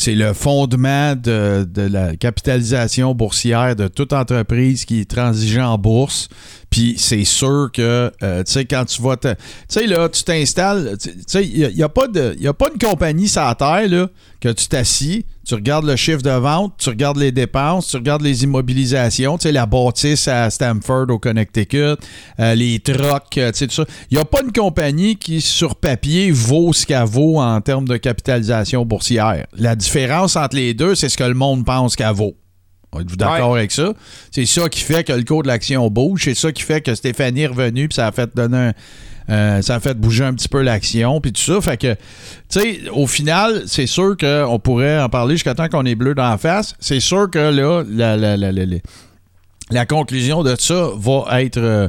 C'est 0.00 0.14
le 0.14 0.32
fondement 0.32 1.16
de, 1.16 1.66
la 1.74 2.14
capitalisation 2.14 3.16
boursière 3.16 3.74
de 3.74 3.88
toute 3.88 4.12
entreprise 4.12 4.84
qui 4.84 5.00
est 5.00 5.18
en 5.18 5.76
bourse. 5.76 6.28
Puis 6.70 6.94
c'est 6.98 7.24
sûr 7.24 7.70
que, 7.72 8.12
euh, 8.22 8.44
tu 8.44 8.52
sais, 8.52 8.64
quand 8.64 8.84
tu 8.84 9.02
vas. 9.02 9.16
Tu 9.16 9.28
sais, 9.68 9.86
là, 9.86 10.08
tu 10.08 10.22
t'installes... 10.22 10.96
Tu 11.02 11.10
sais, 11.26 11.44
il 11.44 11.74
n'y 11.74 11.82
a, 11.82 11.88
pas 11.88 12.06
de- 12.06 12.36
une 12.40 12.78
compagnie 12.78 13.26
sur 13.26 13.42
la 13.42 13.56
terre, 13.56 13.88
là, 13.88 14.08
que 14.40 14.50
tu 14.50 14.68
t'assis, 14.68 15.24
tu 15.44 15.54
regardes 15.54 15.86
le 15.86 15.96
chiffre 15.96 16.22
de 16.22 16.30
vente, 16.30 16.74
tu 16.78 16.90
regardes 16.90 17.16
les 17.16 17.32
dépenses, 17.32 17.88
tu 17.88 17.96
regardes 17.96 18.22
les 18.22 18.44
immobilisations, 18.44 19.38
tu 19.38 19.44
sais, 19.44 19.52
la 19.52 19.64
bâtisse 19.66 20.28
à 20.28 20.50
Stamford 20.50 21.06
au 21.08 21.18
Connecticut, 21.18 21.96
euh, 22.38 22.54
les 22.54 22.78
trocs, 22.80 23.38
euh, 23.38 23.50
tu 23.50 23.58
sais, 23.58 23.66
tout 23.66 23.74
ça. 23.74 23.84
Il 24.10 24.16
n'y 24.16 24.20
a 24.20 24.26
pas 24.26 24.42
une 24.42 24.52
compagnie 24.52 25.16
qui, 25.16 25.40
sur 25.40 25.74
papier, 25.74 26.30
vaut 26.30 26.72
ce 26.74 26.84
qu'elle 26.84 27.04
vaut 27.04 27.40
en 27.40 27.60
termes 27.62 27.88
de 27.88 27.96
capitalisation 27.96 28.84
boursière. 28.84 29.46
Entre 29.96 30.56
les 30.56 30.74
deux, 30.74 30.94
c'est 30.94 31.08
ce 31.08 31.16
que 31.16 31.24
le 31.24 31.34
monde 31.34 31.64
pense 31.64 31.96
qu'elle 31.96 32.14
vaut. 32.14 32.36
Êtes-vous 32.98 33.16
d'accord 33.16 33.56
avec 33.56 33.70
ça? 33.70 33.92
C'est 34.30 34.46
ça 34.46 34.68
qui 34.68 34.80
fait 34.80 35.04
que 35.04 35.12
le 35.12 35.22
cours 35.22 35.42
de 35.42 35.48
l'action 35.48 35.90
bouge. 35.90 36.22
C'est 36.24 36.34
ça 36.34 36.52
qui 36.52 36.62
fait 36.62 36.80
que 36.80 36.94
Stéphanie 36.94 37.42
est 37.42 37.46
revenue 37.48 37.88
puis 37.88 37.96
ça 37.96 38.06
a 38.06 38.12
fait 38.12 38.30
donner 38.34 38.72
un, 39.28 39.60
ça 39.62 39.74
a 39.74 39.80
fait 39.80 39.94
bouger 39.94 40.24
un 40.24 40.34
petit 40.34 40.48
peu 40.48 40.62
l'action, 40.62 41.20
puis 41.20 41.32
tout 41.32 41.40
ça. 41.40 41.60
Fait 41.60 41.76
que, 41.76 41.94
tu 41.94 42.60
sais, 42.60 42.80
au 42.90 43.06
final, 43.06 43.64
c'est 43.66 43.86
sûr 43.86 44.16
qu'on 44.16 44.58
pourrait 44.58 45.00
en 45.00 45.08
parler 45.08 45.34
jusqu'à 45.34 45.54
temps 45.54 45.68
qu'on 45.68 45.84
est 45.84 45.94
bleu 45.94 46.14
dans 46.14 46.28
la 46.28 46.38
face. 46.38 46.74
C'est 46.80 47.00
sûr 47.00 47.30
que 47.30 47.38
là, 47.38 47.84
la, 47.88 48.16
la, 48.16 48.36
la, 48.36 48.50
la, 49.70 49.86
conclusion 49.86 50.42
de 50.42 50.56
ça 50.58 50.88
va 50.96 51.42
être. 51.42 51.58
Euh, 51.58 51.88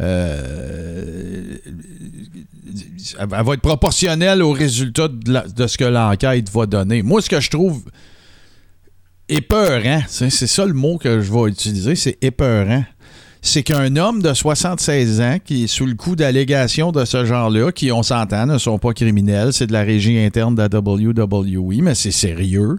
euh, 0.00 1.56
elle 3.18 3.28
va 3.28 3.54
être 3.54 3.60
proportionnelle 3.60 4.42
au 4.42 4.52
résultat 4.52 5.08
de, 5.08 5.66
ce 5.66 5.76
que 5.76 5.84
l'enquête 5.84 6.50
va 6.50 6.66
donner. 6.66 7.02
Moi, 7.02 7.20
ce 7.20 7.28
que 7.28 7.40
je 7.40 7.50
trouve 7.50 7.82
épeurant, 9.28 10.02
c'est 10.08 10.30
ça 10.30 10.64
le 10.64 10.72
mot 10.72 10.98
que 10.98 11.20
je 11.20 11.32
vais 11.32 11.48
utiliser, 11.50 11.94
c'est 11.94 12.18
épeurant. 12.22 12.84
C'est 13.42 13.62
qu'un 13.62 13.96
homme 13.96 14.20
de 14.20 14.34
76 14.34 15.20
ans 15.22 15.38
qui 15.42 15.64
est 15.64 15.66
sous 15.66 15.86
le 15.86 15.94
coup 15.94 16.14
d'allégations 16.14 16.92
de 16.92 17.06
ce 17.06 17.24
genre-là, 17.24 17.72
qui, 17.72 17.90
on 17.90 18.02
s'entend, 18.02 18.46
ne 18.46 18.58
sont 18.58 18.78
pas 18.78 18.92
criminels, 18.92 19.54
c'est 19.54 19.66
de 19.66 19.72
la 19.72 19.82
régie 19.82 20.18
interne 20.18 20.54
de 20.54 20.60
la 20.60 20.68
WWE, 20.78 21.82
mais 21.82 21.94
c'est 21.94 22.10
sérieux. 22.10 22.78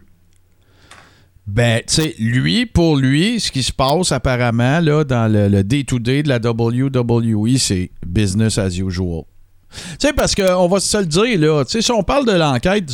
Ben, 1.54 1.82
tu 1.86 1.96
sais, 1.96 2.16
lui, 2.18 2.66
pour 2.66 2.96
lui, 2.96 3.42
ce 3.42 3.52
qui 3.52 3.62
se 3.62 3.74
passe 3.74 4.14
apparemment 4.14 4.80
là, 4.80 5.04
dans 5.04 5.30
le 5.30 5.64
day-to-day 5.64 6.24
de 6.24 6.30
la 6.30 6.38
WWE, 6.38 7.58
c'est 7.58 7.92
business 8.08 8.58
as 8.58 8.78
usual. 8.78 9.24
Tu 9.70 10.08
sais, 10.08 10.14
parce 10.14 10.34
qu'on 10.34 10.70
va 10.70 10.80
se 10.80 10.98
le 10.98 11.06
dire, 11.06 11.38
là, 11.40 11.66
tu 11.66 11.72
sais, 11.72 11.82
si 11.82 11.92
on 11.92 12.04
parle 12.04 12.26
de 12.26 12.32
l'enquête 12.32 12.90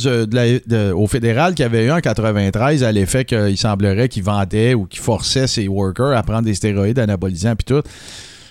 au 0.92 1.06
fédéral 1.06 1.54
qu'il 1.54 1.62
y 1.62 1.66
avait 1.66 1.84
eu 1.84 1.92
en 1.92 2.00
93 2.00 2.82
à 2.82 2.90
l'effet 2.90 3.24
qu'il 3.24 3.56
semblerait 3.56 4.08
qu'il 4.08 4.24
vendait 4.24 4.74
ou 4.74 4.86
qu'il 4.86 5.02
forçait 5.02 5.46
ses 5.46 5.68
workers 5.68 6.16
à 6.16 6.24
prendre 6.24 6.42
des 6.42 6.54
stéroïdes 6.54 6.98
anabolisants 6.98 7.54
puis 7.54 7.64
tout. 7.64 7.82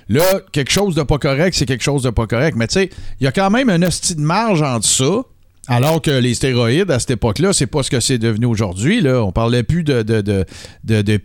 Là, 0.08 0.24
quelque 0.54 0.72
chose 0.72 0.96
de 0.96 1.04
pas 1.04 1.18
correct, 1.18 1.54
c'est 1.54 1.66
quelque 1.66 1.84
chose 1.84 2.04
de 2.04 2.12
pas 2.12 2.28
correct. 2.28 2.56
Mais 2.56 2.68
tu 2.68 2.76
sais, 2.76 2.90
il 3.20 3.26
y 3.26 3.28
a 3.28 3.34
quand 3.34 3.50
même 3.50 3.70
un 3.70 3.82
hostie 3.82 4.16
de 4.16 4.22
marge 4.22 4.62
entre 4.62 4.88
ça 4.88 5.24
alors 5.68 6.02
que 6.02 6.12
les 6.12 6.34
stéroïdes, 6.34 6.90
à 6.92 7.00
cette 7.00 7.12
époque-là, 7.12 7.52
c'est 7.52 7.68
pas 7.68 7.84
ce 7.84 7.90
que 7.90 8.00
c'est 8.00 8.18
devenu 8.18 8.46
aujourd'hui. 8.46 9.02
Là. 9.02 9.22
On 9.22 9.32
parlait 9.32 9.64
plus 9.64 9.84
de, 9.84 10.02
de, 10.02 10.22
de, 10.22 10.46
de, 10.84 11.20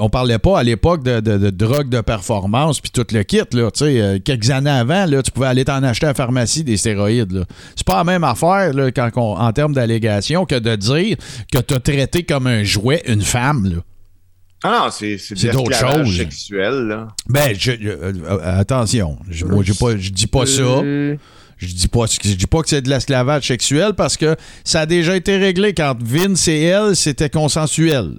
On 0.00 0.08
parlait 0.08 0.38
pas 0.38 0.58
à 0.58 0.62
l'époque 0.62 1.02
de, 1.02 1.20
de, 1.20 1.50
drogue 1.50 1.90
de 1.90 2.00
performance 2.00 2.80
puis 2.80 2.90
tout 2.90 3.06
le 3.12 3.22
kit. 3.22 3.42
Là. 3.52 3.68
Euh, 3.82 4.18
quelques 4.24 4.50
années 4.50 4.70
avant, 4.70 5.04
là, 5.04 5.22
tu 5.22 5.30
pouvais 5.30 5.48
aller 5.48 5.64
t'en 5.64 5.82
acheter 5.82 6.06
à 6.06 6.10
la 6.10 6.14
pharmacie 6.14 6.64
des 6.64 6.78
stéroïdes. 6.78 7.44
C'est 7.76 7.86
pas 7.86 7.98
la 7.98 8.04
même 8.04 8.24
affaire 8.24 8.72
là, 8.72 8.90
quand 8.90 9.10
en 9.14 9.52
termes 9.52 9.74
d'allégation 9.74 10.46
que 10.46 10.58
de 10.58 10.74
dire 10.76 11.16
que 11.52 11.58
tu 11.58 11.74
as 11.74 11.80
traité 11.80 12.22
comme 12.22 12.46
un 12.46 12.64
jouet 12.64 13.02
une 13.06 13.22
femme. 13.22 13.66
Là. 13.66 13.82
Ah 14.64 14.84
non, 14.84 14.90
c'est, 14.90 15.18
c'est, 15.18 15.50
d'autres 15.50 15.74
choses. 15.74 16.16
sexuel, 16.16 16.86
là. 16.86 17.08
Ben, 17.28 17.54
je, 17.58 17.72
euh, 17.72 18.12
euh, 18.24 18.60
attention, 18.60 19.18
je, 19.28 19.44
moi, 19.44 19.64
pas, 19.78 19.96
je 19.96 20.10
dis 20.10 20.28
pas 20.28 20.46
ça. 20.46 20.62
Je 21.62 21.74
dis 21.74 21.88
pas, 21.88 22.06
je 22.06 22.34
dis 22.34 22.46
pas 22.46 22.60
que 22.62 22.68
c'est 22.68 22.82
de 22.82 22.88
l'esclavage 22.88 23.46
sexuel 23.46 23.92
parce 23.94 24.16
que 24.16 24.36
ça 24.64 24.80
a 24.80 24.86
déjà 24.86 25.14
été 25.14 25.36
réglé 25.36 25.74
quand 25.74 25.94
Vince 26.02 26.48
et 26.48 26.62
elle, 26.62 26.96
c'était 26.96 27.30
consensuel. 27.30 28.16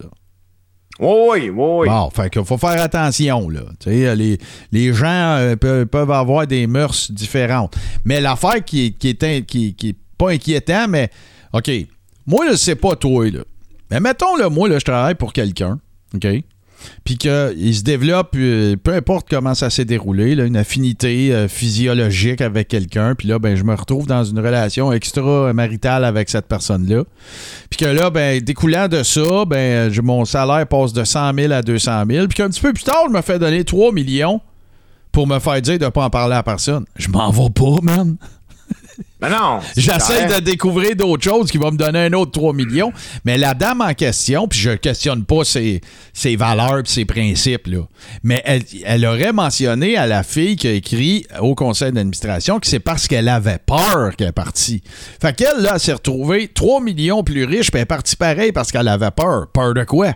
Oui, 1.00 1.50
oui, 1.50 1.52
oui. 1.52 1.88
Bon, 1.90 2.10
fait 2.10 2.30
qu'il 2.30 2.46
faut 2.46 2.58
faire 2.58 2.82
attention, 2.82 3.50
là. 3.50 3.62
les, 3.86 4.38
les 4.72 4.94
gens 4.94 5.36
euh, 5.38 5.56
peuvent, 5.58 6.12
avoir 6.12 6.48
des 6.48 6.68
mœurs 6.68 7.12
différentes. 7.12 7.76
Mais 8.06 8.22
l'affaire 8.22 8.64
qui, 8.64 8.94
qui, 8.94 9.10
est, 9.10 9.46
qui, 9.46 9.74
qui 9.74 9.90
est 9.90 9.98
pas 10.18 10.30
inquiétant, 10.30 10.88
mais 10.88 11.10
OK. 11.52 11.70
Moi, 12.26 12.46
là, 12.46 12.56
c'est 12.56 12.76
pas 12.76 12.96
toi, 12.96 13.30
là. 13.30 13.42
Mais 13.92 14.00
mettons, 14.00 14.38
là, 14.38 14.50
moi, 14.50 14.70
là, 14.70 14.80
je 14.80 14.86
travaille 14.86 15.16
pour 15.16 15.34
quelqu'un. 15.34 15.80
OK? 16.16 16.26
Puis 17.04 17.18
qu'il 17.18 17.76
se 17.76 17.84
développe, 17.84 18.36
euh, 18.36 18.76
peu 18.82 18.94
importe 18.94 19.28
comment 19.30 19.54
ça 19.54 19.70
s'est 19.70 19.86
déroulé, 19.86 20.34
une 20.34 20.58
affinité 20.58 21.34
euh, 21.34 21.48
physiologique 21.48 22.42
avec 22.42 22.68
quelqu'un, 22.68 23.16
puis 23.16 23.28
là, 23.28 23.40
ben, 23.40 23.56
je 23.56 23.64
me 23.64 23.74
retrouve 23.74 24.08
dans 24.08 24.24
une 24.24 24.40
relation 24.40 24.92
extra-maritale 24.92 26.06
avec 26.06 26.30
cette 26.30 26.48
personne-là. 26.48 27.04
Puis 27.70 27.78
que 27.78 27.86
là, 27.86 28.10
ben, 28.10 28.40
découlant 28.42 28.88
de 28.88 29.04
ça, 29.04 29.46
ben, 29.46 29.92
mon 30.02 30.26
salaire 30.26 30.68
passe 30.68 30.94
de 30.94 31.04
100 31.04 31.34
000 31.36 31.54
à 31.54 31.62
200 31.62 32.04
000, 32.10 32.28
puis 32.28 32.36
qu'un 32.36 32.50
petit 32.50 32.62
peu 32.62 32.74
plus 32.74 32.84
tard, 32.84 33.06
je 33.08 33.14
me 33.14 33.22
fais 33.22 33.40
donner 33.40 33.64
3 33.64 33.92
millions 33.92 34.42
pour 35.12 35.28
me 35.28 35.40
faire 35.40 35.62
dire 35.62 35.80
de 35.80 35.86
ne 35.86 35.90
pas 35.90 36.04
en 36.06 36.10
parler 36.10 36.36
à 36.36 36.44
personne. 36.44 36.86
Je 36.96 37.08
m'en 37.08 37.30
vais 37.30 37.50
pas, 37.50 37.80
man. 37.82 38.18
Ben 39.20 39.30
non. 39.30 39.60
J'essaie 39.78 40.28
de 40.28 40.40
découvrir 40.40 40.96
d'autres 40.96 41.24
choses 41.24 41.50
qui 41.50 41.58
vont 41.58 41.72
me 41.72 41.78
donner 41.78 42.06
un 42.06 42.14
autre 42.14 42.32
3 42.32 42.54
millions. 42.54 42.92
Mais 43.26 43.38
la 43.38 43.54
dame 43.54 43.82
en 43.82 43.94
question, 43.94 44.48
puis 44.48 44.60
je 44.60 44.72
questionne 44.72 45.24
pas 45.24 45.44
ses, 45.44 45.82
ses 46.12 46.36
valeurs 46.36 46.80
et 46.80 46.86
ses 46.86 47.06
principes, 47.06 47.68
là. 47.68 47.88
Mais 48.24 48.42
elle, 48.46 48.64
elle, 48.84 49.06
aurait 49.06 49.32
mentionné 49.32 49.96
à 49.96 50.08
la 50.08 50.24
fille 50.24 50.56
qui 50.56 50.68
a 50.68 50.72
écrit 50.72 51.26
au 51.40 51.56
conseil 51.56 51.92
d'administration 51.92 52.60
que 52.60 52.68
c'est 52.68 52.80
parce 52.80 53.08
qu'elle 53.08 53.30
avait 53.30 53.60
peur 53.60 54.16
qu'elle 54.18 54.28
est 54.28 54.32
partie. 54.34 54.84
Fait 55.22 55.36
qu'elle, 55.36 55.62
là, 55.62 55.80
s'est 55.80 55.94
retrouvée 55.94 56.50
3 56.50 56.82
millions 56.82 57.24
plus 57.24 57.46
riche, 57.46 57.72
puis 57.72 57.80
elle 57.80 57.84
est 57.84 57.86
partie 57.86 58.16
pareil 58.16 58.52
parce 58.52 58.72
qu'elle 58.72 58.88
avait 58.88 59.12
peur. 59.12 59.48
Peur 59.54 59.74
de 59.74 59.84
quoi? 59.84 60.14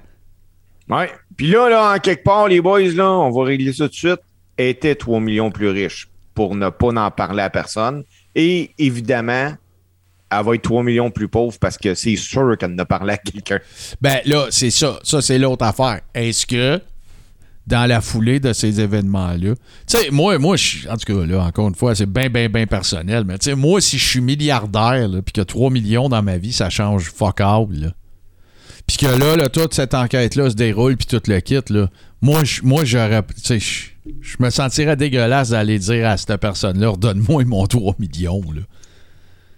Ouais. 0.89 1.11
Puis 1.35 1.47
là, 1.47 1.69
là, 1.69 1.93
en 1.95 1.99
quelque 1.99 2.23
part, 2.23 2.47
les 2.47 2.61
boys, 2.61 2.81
là, 2.81 3.09
on 3.09 3.31
va 3.31 3.45
régler 3.45 3.73
ça 3.73 3.85
tout 3.85 3.91
de 3.91 3.95
suite, 3.95 4.21
était 4.57 4.95
3 4.95 5.19
millions 5.19 5.51
plus 5.51 5.69
riche 5.69 6.09
pour 6.33 6.55
ne 6.55 6.69
pas 6.69 6.89
en 6.89 7.11
parler 7.11 7.43
à 7.43 7.49
personne. 7.49 8.03
Et 8.37 8.71
évidemment, 8.77 9.51
elle 10.29 10.45
va 10.45 10.55
être 10.55 10.61
3 10.61 10.83
millions 10.83 11.11
plus 11.11 11.27
pauvre 11.27 11.57
parce 11.59 11.77
que 11.77 11.95
c'est 11.95 12.15
sûr 12.15 12.55
qu'elle 12.57 12.75
ne 12.75 12.83
parlé 12.83 13.13
à 13.13 13.17
quelqu'un. 13.17 13.59
Ben 13.99 14.19
là, 14.25 14.47
c'est 14.51 14.69
ça. 14.69 14.99
Ça, 15.03 15.21
c'est 15.21 15.39
l'autre 15.39 15.65
affaire. 15.65 16.01
Est-ce 16.13 16.45
que 16.45 16.79
dans 17.65 17.85
la 17.85 17.99
foulée 17.99 18.39
de 18.39 18.53
ces 18.53 18.79
événements-là. 18.79 19.53
Tu 19.53 19.97
sais, 19.97 20.09
moi, 20.09 20.39
moi 20.39 20.55
en 20.89 20.95
tout 20.95 21.13
cas, 21.13 21.25
là, 21.25 21.43
encore 21.43 21.67
une 21.67 21.75
fois, 21.75 21.93
c'est 21.95 22.05
bien, 22.05 22.29
bien, 22.29 22.47
bien 22.47 22.65
personnel, 22.65 23.25
mais 23.25 23.37
tu 23.37 23.49
sais, 23.49 23.55
moi, 23.55 23.81
si 23.81 23.97
je 23.97 24.07
suis 24.07 24.21
milliardaire, 24.21 25.09
puis 25.25 25.33
que 25.33 25.41
3 25.41 25.69
millions 25.69 26.07
dans 26.07 26.23
ma 26.23 26.37
vie, 26.37 26.53
ça 26.53 26.69
change 26.69 27.11
fuck 27.11 27.41
all, 27.41 27.67
Puis 28.87 28.97
que 28.97 29.07
là, 29.07 29.35
là, 29.35 29.49
toute 29.49 29.73
cette 29.73 29.93
enquête-là 29.93 30.49
se 30.49 30.55
déroule, 30.55 30.95
puis 30.95 31.07
tout 31.07 31.21
le 31.27 31.41
kit, 31.41 31.59
là, 31.69 31.89
moi, 32.21 32.43
moi 32.63 32.85
j'aurais, 32.85 33.21
tu 33.23 33.59
sais, 33.59 33.91
je 34.21 34.37
me 34.39 34.49
sentirais 34.49 34.95
dégueulasse 34.95 35.49
d'aller 35.49 35.79
dire 35.79 36.07
à 36.07 36.17
cette 36.17 36.37
personne-là, 36.37 36.89
redonne-moi 36.89 37.45
mon 37.45 37.65
3 37.65 37.95
millions. 37.99 38.41
Là. 38.53 38.61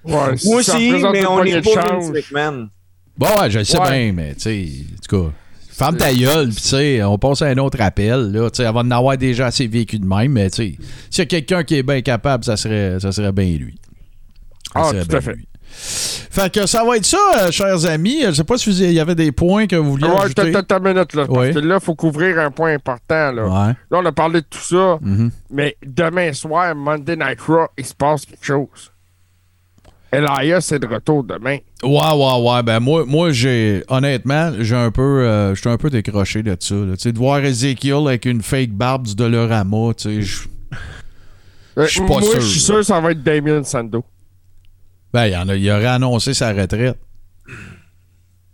Ouais, 0.03 0.35
Moi 0.45 0.55
aussi, 0.57 0.91
mais 0.91 1.25
on 1.25 1.43
n'est 1.43 1.61
pas 1.61 1.99
McMahon. 2.11 2.69
Bon, 3.17 3.27
ouais, 3.39 3.51
je 3.51 3.59
le 3.59 3.65
sais 3.65 3.79
bien, 3.79 4.13
mais 4.13 4.33
tu 4.35 4.41
sais, 4.41 4.69
en 4.93 5.01
tout 5.07 5.23
cas, 5.25 5.31
femme 5.71 5.97
ta 5.97 6.13
gueule, 6.13 6.55
tu 6.55 6.61
sais, 6.61 7.03
on 7.03 7.17
passe 7.17 7.41
à 7.41 7.47
un 7.47 7.57
autre 7.57 7.81
appel, 7.81 8.31
là, 8.31 8.49
tu 8.49 8.57
sais, 8.57 8.65
avant 8.65 8.83
d'en 8.83 8.97
avoir 8.97 9.17
déjà 9.17 9.47
assez 9.47 9.67
vécu 9.67 9.99
de 9.99 10.05
même, 10.05 10.31
mais 10.31 10.49
tu 10.49 10.55
sais, 10.55 10.77
s'il 11.09 11.19
y 11.19 11.21
a 11.23 11.25
quelqu'un 11.25 11.63
qui 11.63 11.75
est 11.75 11.83
bien 11.83 12.01
capable, 12.01 12.45
ça 12.45 12.55
serait, 12.55 12.97
ça 12.99 13.11
serait 13.11 13.33
bien 13.33 13.57
lui. 13.57 13.75
ah, 14.73 14.91
tout 14.93 15.15
à 15.15 15.21
fait. 15.21 15.35
Fait 15.71 16.51
que 16.51 16.65
ça 16.65 16.83
va 16.83 16.97
être 16.97 17.05
ça, 17.05 17.17
euh, 17.39 17.51
chers 17.51 17.85
amis. 17.85 18.21
Je 18.23 18.31
sais 18.31 18.43
pas 18.43 18.57
s'il 18.57 18.91
y 18.91 18.99
avait 18.99 19.15
des 19.15 19.31
points 19.31 19.67
que 19.67 19.75
vous 19.75 19.91
vouliez 19.91 20.07
ouais, 20.07 20.21
ajouter. 20.21 20.41
Ouais, 20.41 20.79
minute, 20.93 21.13
là. 21.13 21.25
Parce 21.27 21.49
que 21.49 21.59
là, 21.59 21.77
il 21.81 21.83
faut 21.83 21.95
couvrir 21.95 22.39
un 22.39 22.51
point 22.51 22.73
important, 22.73 23.31
là. 23.31 23.75
On 23.91 24.05
a 24.05 24.11
parlé 24.11 24.41
de 24.41 24.45
tout 24.49 24.59
ça. 24.59 24.99
Mm-hmm. 25.03 25.29
Mais 25.51 25.75
demain 25.85 26.33
soir, 26.33 26.75
Monday 26.75 27.15
Night 27.15 27.41
Raw, 27.41 27.67
il 27.77 27.85
se 27.85 27.93
passe 27.93 28.25
quelque 28.25 28.45
chose. 28.45 28.91
Elias 30.11 30.61
c'est 30.61 30.79
de 30.79 30.87
retour 30.87 31.23
demain. 31.23 31.57
Ouais, 31.83 31.89
ouais, 31.91 32.49
ouais. 32.49 32.63
Ben 32.63 32.79
moi, 32.79 33.05
moi 33.05 33.31
j'ai 33.31 33.83
honnêtement, 33.89 34.51
j'ai 34.59 34.75
un 34.75 34.91
peu. 34.91 35.01
Euh, 35.01 35.53
je 35.53 35.61
suis 35.61 35.69
un 35.69 35.77
peu 35.77 35.89
décroché 35.89 36.41
de 36.41 36.55
ça. 36.59 36.75
De 36.75 37.17
voir 37.17 37.39
Ezekiel 37.39 38.07
avec 38.07 38.25
une 38.25 38.41
fake 38.41 38.71
barbe 38.71 39.05
du 39.05 39.15
Dolorama, 39.15 39.93
tu 39.95 40.03
sais, 40.03 40.21
je. 40.21 40.47
Euh, 41.77 41.85
suis 41.85 42.01
pas 42.01 42.21
sûr. 42.21 42.21
Moi, 42.21 42.39
je 42.39 42.45
suis 42.45 42.59
sûr 42.59 42.75
que 42.77 42.83
ça 42.83 42.99
va 42.99 43.11
être 43.11 43.23
Damien 43.23 43.63
Sando. 43.63 44.03
Ben, 45.13 45.25
il, 45.25 45.35
en 45.35 45.49
a, 45.49 45.55
il 45.55 45.69
aurait 45.71 45.85
annoncé 45.87 46.33
sa 46.33 46.53
retraite. 46.53 46.97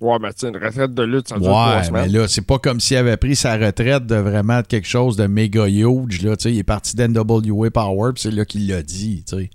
Ouais, 0.01 0.17
mais 0.21 0.33
tu 0.33 0.45
une 0.45 0.57
retraite 0.57 0.93
de 0.93 1.03
lutte, 1.03 1.29
ça 1.29 1.39
dure 1.39 1.49
ouais, 1.49 1.89
mais 1.91 2.07
là, 2.09 2.27
c'est 2.27 2.45
pas 2.45 2.59
comme 2.59 2.79
s'il 2.79 2.97
avait 2.97 3.17
pris 3.17 3.35
sa 3.35 3.57
retraite 3.57 4.05
de 4.05 4.15
vraiment 4.15 4.61
quelque 4.61 4.87
chose 4.87 5.15
de 5.15 5.25
méga 5.25 5.67
huge. 5.67 6.21
Là, 6.21 6.35
il 6.45 6.59
est 6.59 6.63
parti 6.63 6.95
d'NWA 6.95 7.71
Power, 7.71 8.11
puis 8.13 8.23
c'est 8.23 8.31
là 8.31 8.45
qu'il 8.45 8.67
l'a 8.67 8.81
dit. 8.81 9.23
sais. 9.25 9.49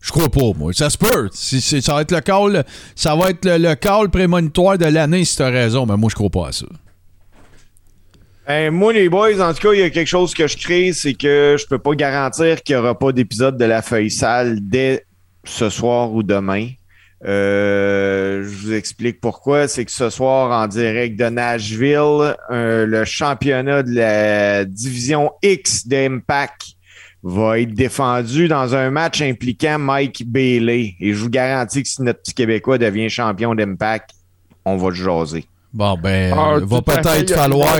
Je 0.00 0.12
crois 0.12 0.28
pas, 0.28 0.52
moi. 0.56 0.72
Ça 0.72 0.88
se 0.88 0.96
peut. 0.96 1.28
ça 1.32 1.94
va 1.94 2.02
être 2.02 2.12
le 2.12 2.20
call, 2.20 2.64
ça 2.94 3.16
va 3.16 3.30
être 3.30 3.44
le, 3.44 3.74
call 3.74 4.08
prémonitoire 4.08 4.78
de 4.78 4.84
l'année 4.84 5.24
si 5.24 5.36
t'as 5.36 5.50
raison, 5.50 5.84
mais 5.84 5.96
moi, 5.96 6.08
je 6.10 6.14
crois 6.14 6.30
pas 6.30 6.48
à 6.48 6.52
ça. 6.52 6.66
Ben, 8.46 8.70
moi, 8.70 8.92
les 8.92 9.08
boys, 9.08 9.40
en 9.40 9.52
tout 9.52 9.60
cas, 9.60 9.72
il 9.72 9.80
y 9.80 9.82
a 9.82 9.90
quelque 9.90 10.06
chose 10.06 10.32
que 10.32 10.46
je 10.46 10.56
crée, 10.56 10.92
c'est 10.92 11.14
que 11.14 11.56
je 11.58 11.66
peux 11.66 11.80
pas 11.80 11.94
garantir 11.96 12.62
qu'il 12.62 12.76
y 12.76 12.78
aura 12.78 12.96
pas 12.96 13.10
d'épisode 13.10 13.58
de 13.58 13.64
la 13.64 13.82
feuille 13.82 14.12
sale 14.12 14.60
dès 14.62 15.04
ce 15.48 15.70
soir 15.70 16.12
ou 16.12 16.22
demain. 16.22 16.68
Euh, 17.24 18.42
je 18.44 18.48
vous 18.48 18.72
explique 18.74 19.20
pourquoi. 19.20 19.68
C'est 19.68 19.84
que 19.84 19.92
ce 19.92 20.10
soir, 20.10 20.50
en 20.52 20.66
direct 20.66 21.18
de 21.18 21.26
Nashville, 21.26 22.34
euh, 22.50 22.86
le 22.86 23.04
championnat 23.04 23.82
de 23.82 23.94
la 23.94 24.64
division 24.64 25.32
X 25.42 25.86
d'Impact 25.86 26.62
va 27.22 27.58
être 27.58 27.74
défendu 27.74 28.48
dans 28.48 28.74
un 28.74 28.90
match 28.90 29.20
impliquant 29.22 29.78
Mike 29.78 30.24
Bailey. 30.26 30.94
Et 31.00 31.12
je 31.12 31.18
vous 31.18 31.30
garantis 31.30 31.82
que 31.82 31.88
si 31.88 32.02
notre 32.02 32.20
petit 32.20 32.34
Québécois 32.34 32.78
devient 32.78 33.08
champion 33.08 33.54
d'Impact, 33.54 34.10
on 34.64 34.76
va 34.76 34.90
le 34.90 34.94
jaser. 34.94 35.46
Bon, 35.72 35.96
ben, 35.96 36.32
Ah, 36.36 36.54
euh, 36.54 36.60
va 36.64 36.82
peut-être 36.82 37.34
falloir, 37.34 37.78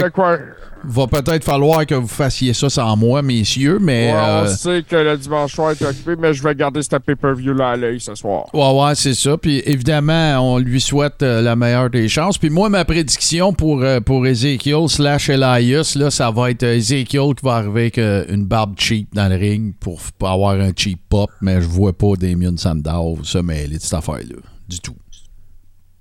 va 0.87 1.07
peut-être 1.07 1.45
falloir 1.45 1.85
que 1.87 1.95
vous 1.95 2.07
fassiez 2.09 2.55
ça 2.55 2.71
sans 2.71 2.97
moi, 2.97 3.23
messieurs, 3.23 3.79
mais. 3.81 4.13
Ouais, 4.13 4.19
euh, 4.19 4.45
On 4.45 4.47
sait 4.49 4.85
que 4.89 4.97
le 4.97 5.17
dimanche 5.17 5.55
soir 5.55 5.73
est 5.73 5.83
occupé, 5.83 6.15
mais 6.19 6.33
je 6.33 6.43
vais 6.43 6.55
garder 6.55 6.83
ce 6.83 6.97
pay-per-view-là 6.97 7.71
à 7.71 7.77
l'œil 7.77 8.01
ce 8.01 8.15
soir. 8.15 8.47
Ouais, 8.55 8.73
ouais, 8.73 8.95
c'est 8.95 9.15
ça. 9.15 9.37
Puis 9.37 9.63
évidemment, 9.67 10.39
on 10.41 10.59
lui 10.59 10.81
souhaite 10.81 11.23
euh, 11.23 11.43
la 11.43 11.57
meilleure 11.57 11.91
des 11.91 12.09
chances. 12.09 12.39
Puis 12.39 12.51
moi, 12.51 12.69
ma 12.69 12.85
prédiction 12.85 13.53
pour, 13.53 13.83
euh, 13.83 14.01
pour 14.01 14.27
Ezekiel 14.27 14.89
slash 14.89 15.29
Elias, 15.29 15.95
là, 15.97 16.11
ça 16.11 16.31
va 16.31 16.51
être 16.51 16.63
Ezekiel 16.63 17.35
qui 17.35 17.45
va 17.45 17.57
arriver 17.57 17.81
avec 17.81 17.99
euh, 17.99 18.25
une 18.29 18.45
barbe 18.45 18.75
cheap 18.79 19.15
dans 19.15 19.29
le 19.29 19.37
ring 19.37 19.75
pour, 19.79 20.01
pour 20.19 20.29
avoir 20.29 20.55
un 20.61 20.71
cheap 20.75 21.01
pop, 21.09 21.31
mais 21.41 21.61
je 21.61 21.67
vois 21.67 21.93
pas 21.93 22.15
Damien 22.19 22.57
Sandow 22.57 23.19
se 23.23 23.39
mêler 23.39 23.77
de 23.77 23.83
cette 23.83 23.95
affaire-là. 23.95 24.37
Du 24.69 24.81
tout. 24.81 24.97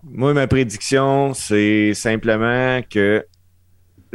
Moi, 0.04 0.34
ma 0.34 0.48
prédiction, 0.48 1.34
c'est 1.34 1.94
simplement 1.96 2.80
que 2.90 3.26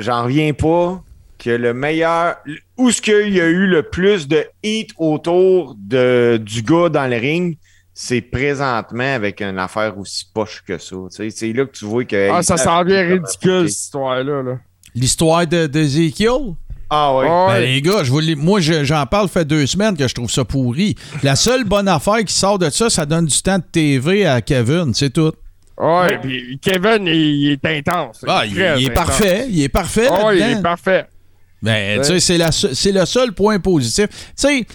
j'en 0.00 0.24
reviens 0.24 0.52
pas 0.52 1.02
que 1.38 1.50
le 1.50 1.72
meilleur. 1.74 2.36
Où 2.76 2.88
est-ce 2.90 3.00
qu'il 3.02 3.32
y 3.34 3.40
a 3.40 3.46
eu 3.46 3.66
le 3.66 3.82
plus 3.82 4.28
de 4.28 4.44
hit 4.62 4.90
autour 4.98 5.74
de, 5.78 6.38
du 6.44 6.62
gars 6.62 6.88
dans 6.88 7.06
le 7.10 7.16
ring? 7.16 7.56
C'est 7.94 8.20
présentement 8.20 9.14
avec 9.14 9.40
une 9.42 9.58
affaire 9.58 9.98
aussi 9.98 10.24
poche 10.32 10.62
que 10.66 10.78
ça. 10.78 10.96
Tu 11.10 11.16
sais, 11.16 11.30
C'est 11.30 11.52
là 11.52 11.66
que 11.66 11.72
tu 11.72 11.84
vois 11.84 12.04
que. 12.04 12.30
Ah, 12.30 12.42
ça 12.42 12.56
s'en 12.56 12.82
vient 12.84 13.02
ridicule, 13.06 13.68
cette 13.68 13.78
histoire-là. 13.78 14.42
Là. 14.42 14.58
L'histoire 14.94 15.46
de- 15.46 15.66
d'Ezekiel? 15.66 16.54
Ah 16.88 17.14
oui. 17.16 17.24
Ouais. 17.26 17.46
Ben, 17.46 17.60
les 17.60 17.82
gars, 17.82 18.02
je 18.02 18.10
vous 18.10 18.20
moi, 18.36 18.58
je- 18.60 18.84
j'en 18.84 19.06
parle 19.06 19.28
fait 19.28 19.44
deux 19.44 19.66
semaines 19.66 19.96
que 19.96 20.08
je 20.08 20.14
trouve 20.14 20.30
ça 20.30 20.44
pourri. 20.44 20.96
La 21.22 21.36
seule 21.36 21.64
bonne 21.64 21.88
affaire 21.88 22.24
qui 22.24 22.34
sort 22.34 22.58
de 22.58 22.68
ça, 22.70 22.90
ça 22.90 23.06
donne 23.06 23.26
du 23.26 23.42
temps 23.42 23.58
de 23.58 23.64
TV 23.70 24.26
à 24.26 24.40
Kevin, 24.40 24.92
c'est 24.94 25.10
tout. 25.10 25.32
Ouais, 25.80 26.18
puis 26.18 26.58
Kevin, 26.60 27.06
il, 27.06 27.52
est 27.52 27.64
intense. 27.64 28.24
Ah, 28.28 28.44
il, 28.46 28.60
est 28.60 28.68
intense. 28.68 28.94
parfait. 28.94 29.46
Il 29.48 29.62
est 29.62 29.68
parfait. 29.68 30.08
Ah, 30.10 30.30
il 30.34 30.42
est 30.42 30.62
parfait. 30.62 31.06
Ben, 31.62 31.98
Ouais. 31.98 32.04
tu 32.06 32.20
sais, 32.20 32.74
c'est 32.74 32.92
le 32.92 33.06
seul 33.06 33.32
point 33.32 33.58
positif. 33.60 34.06
Tu 34.08 34.16
sais, 34.36 34.66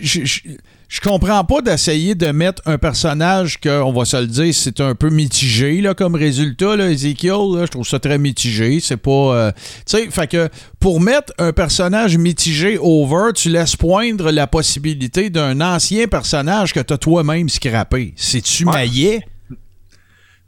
je- 0.00 1.00
comprends 1.02 1.42
pas 1.44 1.60
d'essayer 1.62 2.14
de 2.14 2.26
mettre 2.32 2.62
un 2.66 2.78
personnage 2.78 3.58
que, 3.60 3.80
on 3.82 3.92
va 3.92 4.04
se 4.04 4.16
le 4.18 4.26
dire, 4.26 4.52
c'est 4.54 4.80
un 4.80 4.94
peu 4.94 5.08
mitigé 5.08 5.80
là, 5.80 5.94
comme 5.94 6.14
résultat, 6.14 6.76
là, 6.76 6.90
Ezekiel. 6.90 7.32
là, 7.54 7.62
je 7.66 7.70
trouve 7.70 7.86
ça 7.86 7.98
très 7.98 8.18
mitigé. 8.18 8.78
C'est 8.80 8.96
pas. 8.98 9.10
euh, 9.10 9.52
tu 9.86 9.96
sais, 9.98 10.10
fait 10.10 10.26
que 10.26 10.48
pour 10.80 11.00
mettre 11.00 11.32
un 11.38 11.52
personnage 11.52 12.16
mitigé 12.18 12.76
over, 12.80 13.32
tu 13.34 13.48
laisses 13.48 13.74
poindre 13.76 14.30
la 14.30 14.46
possibilité 14.46 15.30
d'un 15.30 15.60
ancien 15.60 16.06
personnage 16.08 16.72
que 16.74 16.80
t'as 16.80 16.98
toi-même 16.98 17.48
scrappé. 17.48 18.14
C'est-tu 18.16 18.64
Ouais. 18.66 18.72
maillet? 18.72 19.20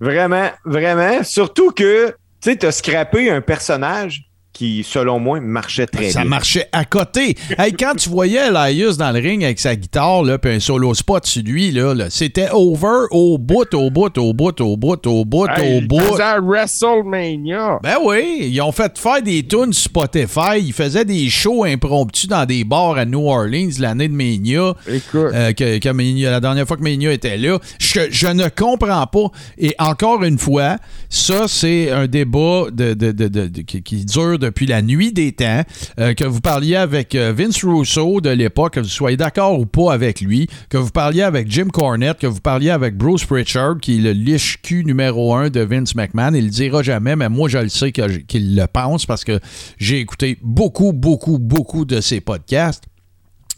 Vraiment, 0.01 0.51
vraiment. 0.65 1.23
Surtout 1.23 1.71
que, 1.71 2.09
tu 2.09 2.51
sais, 2.51 2.57
t'as 2.57 2.73
scrappé 2.73 3.31
un 3.31 3.41
personnage 3.41 4.23
qui, 4.55 4.83
selon 4.89 5.19
moi, 5.19 5.41
marchait 5.41 5.87
très 5.87 6.09
Ça 6.11 6.21
bien. 6.21 6.31
marchait 6.31 6.69
à 6.73 6.85
côté. 6.87 7.37
Hey, 7.59 7.73
quand 7.75 7.93
tu 7.97 8.09
voyais 8.09 8.47
Elias 8.49 8.95
dans 8.99 9.11
le 9.11 9.19
ring 9.21 9.45
avec 9.45 9.59
sa 9.59 9.77
guitare, 9.77 10.23
là, 10.23 10.39
puis 10.39 10.53
un 10.53 10.61
solo 10.61 10.95
spot 10.95 11.27
sur 11.27 11.43
lui, 11.43 11.71
là, 11.73 11.93
là, 11.93 12.07
c'était 12.09 12.49
over 12.53 13.07
au 13.11 13.37
bout, 13.37 13.75
au 13.75 13.91
bout, 13.91 14.17
au 14.17 14.33
bout, 14.33 14.61
au 14.61 14.77
bout, 14.77 15.07
au 15.07 15.25
bout, 15.27 15.49
Hey, 15.49 15.77
au 15.77 15.81
il 15.81 15.89
bout. 15.89 15.99
faisait 16.01 16.23
à 16.23 16.41
WrestleMania. 16.41 17.79
Ben 17.83 17.97
oui, 18.03 18.49
ils 18.53 18.61
ont 18.61 18.73
fait 18.73 18.97
faire 18.99 19.23
des 19.23 19.43
tunes 19.47 19.73
Spotify. 19.73 20.59
Ils 20.59 20.73
faisaient 20.73 21.05
des 21.05 21.29
shows 21.29 21.65
impromptus 21.65 22.29
dans 22.29 22.47
des 22.47 22.65
bars 22.65 22.97
à 22.97 23.05
New 23.05 23.27
Orleans 23.29 23.71
l'année 23.79 24.09
de 24.09 24.15
Mania. 24.15 24.75
Écoute. 24.87 25.31
Euh, 25.35 25.53
que, 25.53 25.79
que 25.79 25.89
Mania- 25.91 26.31
la 26.31 26.41
dernière 26.41 26.67
fois 26.67 26.77
que 26.77 26.83
Mania 26.83 27.13
était 27.13 27.37
là. 27.37 27.59
Je, 27.79 28.01
je 28.11 28.27
ne 28.29 28.49
comprends 28.49 29.07
pas. 29.07 29.27
Et 29.59 29.75
encore 29.79 30.23
une 30.23 30.39
fois, 30.39 30.77
ça, 31.09 31.47
c'est 31.49 31.91
un 31.91 32.07
débat 32.07 32.67
de, 32.73 32.95
de- 32.95 33.13
de- 33.13 33.29
de- 33.29 33.49
de- 33.49 33.63
qui, 33.63 33.83
qui 33.83 34.05
dure 34.05 34.39
depuis 34.45 34.67
la 34.67 34.83
nuit 34.83 35.13
des 35.13 35.33
temps. 35.33 35.63
euh, 35.99 36.15
que 36.15 36.25
vous 36.25 36.41
parliez 36.41 36.77
avec 36.77 37.15
euh, 37.15 37.33
Vince 37.37 37.65
Russo 37.65 38.21
de 38.21 38.31
l'époque, 38.31 38.75
que 38.75 38.81
vous 38.81 38.87
soyez 38.87 39.17
d'accord 39.17 39.59
ou 39.59 39.67
pas 39.67 39.93
avec 39.93 40.21
lui, 40.21 40.49
que 40.69 40.77
vous 40.77 40.91
parliez 40.91 41.23
avec 41.23 41.51
Jim 41.51 41.69
Cornette, 41.73 42.19
que 42.19 42.27
vous 42.27 42.41
parliez 42.41 42.71
avec 42.71 42.97
Bruce 42.97 43.25
Pritchard, 43.25 43.79
qui 43.81 43.99
est 43.99 44.01
le 44.01 44.13
liche-cul 44.13 44.85
numéro 44.85 45.35
un 45.35 45.49
de 45.49 45.61
Vince 45.61 45.95
McMahon. 45.95 46.35
Il 46.35 46.45
le 46.45 46.51
dira 46.51 46.83
jamais, 46.83 47.17
mais 47.17 47.29
moi, 47.29 47.49
je 47.49 47.59
le 47.59 47.69
sais 47.69 47.93
qu'il 47.93 48.57
le 48.57 48.67
pense 48.67 49.07
parce 49.07 49.25
que 49.25 49.41
j'ai 49.79 50.01
écouté 50.01 50.39
beaucoup, 50.43 50.93
beaucoup, 50.93 51.39
beaucoup 51.39 51.85
de 51.85 52.01
ses 52.01 52.21
podcasts 52.21 52.85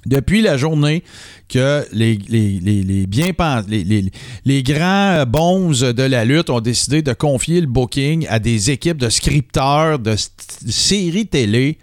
depuis 0.07 0.40
la 0.42 0.57
journée 0.57 1.02
que 1.48 1.84
les, 1.92 2.18
les, 2.28 2.59
les, 2.61 2.82
les 2.82 3.07
bien 3.07 3.32
pen- 3.32 3.64
les, 3.68 3.84
les, 3.84 4.11
les 4.44 4.62
grands 4.62 5.24
bons 5.26 5.70
de 5.92 6.02
la 6.02 6.24
lutte 6.24 6.50
ont 6.50 6.61
décidé 6.61 7.02
de 7.02 7.12
confier 7.12 7.61
le 7.61 7.66
booking 7.66 8.26
à 8.28 8.38
des 8.38 8.70
équipes 8.70 8.98
de 8.98 9.09
scripteurs 9.09 9.98
de 9.98 10.14
séries 10.68 11.26
télé, 11.26 11.78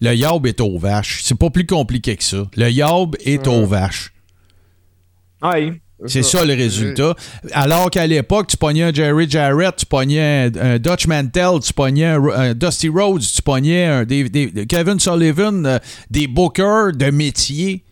le 0.00 0.14
Yob 0.14 0.46
est 0.46 0.60
aux 0.60 0.78
vaches. 0.78 1.22
C'est 1.24 1.38
pas 1.38 1.50
plus 1.50 1.66
compliqué 1.66 2.16
que 2.16 2.22
ça. 2.24 2.48
Le 2.56 2.70
Yob 2.70 3.16
est 3.24 3.46
aux 3.48 3.66
vaches. 3.66 4.12
Oui. 5.42 5.72
C'est 6.06 6.22
ça 6.22 6.44
le 6.44 6.54
résultat. 6.54 7.14
Alors 7.52 7.90
qu'à 7.90 8.06
l'époque, 8.06 8.46
tu 8.48 8.56
pognais 8.56 8.84
un 8.84 8.92
Jerry 8.92 9.28
Jarrett, 9.28 9.74
tu 9.76 9.86
pognais 9.86 10.50
un, 10.60 10.78
Dutch 10.78 11.06
Mantel, 11.08 11.58
tu 11.62 11.72
pognais 11.72 12.04
un, 12.06 12.54
Dusty 12.54 12.88
Rhodes, 12.88 13.22
tu 13.22 13.42
pognais 13.42 13.84
un 13.86 14.04
des- 14.04 14.28
des- 14.28 14.66
Kevin 14.66 15.00
Sullivan, 15.00 15.66
euh, 15.66 15.78
des 16.10 16.28
bookers 16.28 16.92
de 16.92 17.10
métier. 17.10 17.82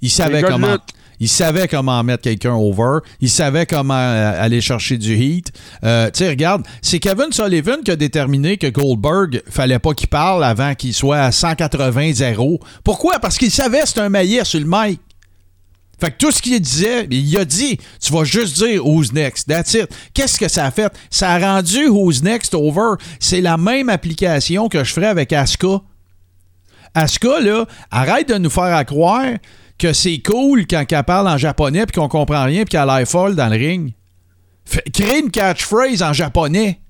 Ils 0.00 0.08
savaient 0.10 0.40
comment. 0.52 0.76
Ils 1.20 1.28
savaient 1.28 1.68
comment 1.68 2.02
mettre 2.02 2.22
quelqu'un 2.24 2.54
over. 2.54 2.98
Ils 3.20 3.30
savaient 3.30 3.64
comment 3.66 3.94
euh, 3.94 4.42
aller 4.44 4.60
chercher 4.60 4.98
du 4.98 5.14
heat. 5.14 5.52
Euh, 5.84 6.06
tu 6.10 6.18
sais, 6.24 6.28
regarde, 6.30 6.62
c'est 6.80 6.98
Kevin 6.98 7.30
Sullivan 7.30 7.76
qui 7.84 7.92
a 7.92 7.96
déterminé 7.96 8.56
que 8.56 8.66
Goldberg, 8.66 9.40
fallait 9.48 9.78
pas 9.78 9.92
qu'il 9.94 10.08
parle 10.08 10.42
avant 10.42 10.74
qu'il 10.74 10.92
soit 10.94 11.18
à 11.20 11.30
180-0. 11.30 12.58
Pourquoi? 12.82 13.18
Parce 13.20 13.38
qu'il 13.38 13.50
savait 13.52 13.82
que 13.82 13.88
c'était 13.88 14.00
un 14.00 14.08
maillet 14.08 14.42
sur 14.44 14.58
le 14.58 14.66
mic. 14.66 15.00
Fait 16.02 16.10
que 16.10 16.16
tout 16.16 16.32
ce 16.32 16.42
qu'il 16.42 16.60
disait, 16.60 17.06
il 17.12 17.38
a 17.38 17.44
dit, 17.44 17.78
tu 18.00 18.12
vas 18.12 18.24
juste 18.24 18.56
dire 18.56 18.84
Who's 18.84 19.12
Next. 19.12 19.46
That's 19.46 19.72
it. 19.74 19.88
Qu'est-ce 20.12 20.36
que 20.36 20.48
ça 20.48 20.66
a 20.66 20.72
fait? 20.72 20.92
Ça 21.10 21.30
a 21.30 21.38
rendu 21.38 21.86
Who's 21.86 22.24
Next 22.24 22.54
over. 22.54 22.96
C'est 23.20 23.40
la 23.40 23.56
même 23.56 23.88
application 23.88 24.68
que 24.68 24.82
je 24.82 24.92
ferais 24.92 25.06
avec 25.06 25.32
Asuka. 25.32 25.80
Asuka, 26.92 27.38
là, 27.38 27.66
arrête 27.92 28.28
de 28.28 28.36
nous 28.36 28.50
faire 28.50 28.74
à 28.74 28.84
croire 28.84 29.34
que 29.78 29.92
c'est 29.92 30.18
cool 30.18 30.66
quand 30.66 30.84
elle 30.90 31.04
parle 31.04 31.28
en 31.28 31.38
japonais 31.38 31.86
puis 31.86 32.00
qu'on 32.00 32.08
comprend 32.08 32.46
rien 32.46 32.64
puis 32.64 32.70
qu'elle 32.70 32.90
a 32.90 32.98
l'air 32.98 33.06
folle 33.06 33.36
dans 33.36 33.46
le 33.46 33.56
ring. 33.56 33.92
Crée 34.92 35.20
une 35.20 35.30
catchphrase 35.30 36.02
en 36.02 36.12
japonais. 36.12 36.80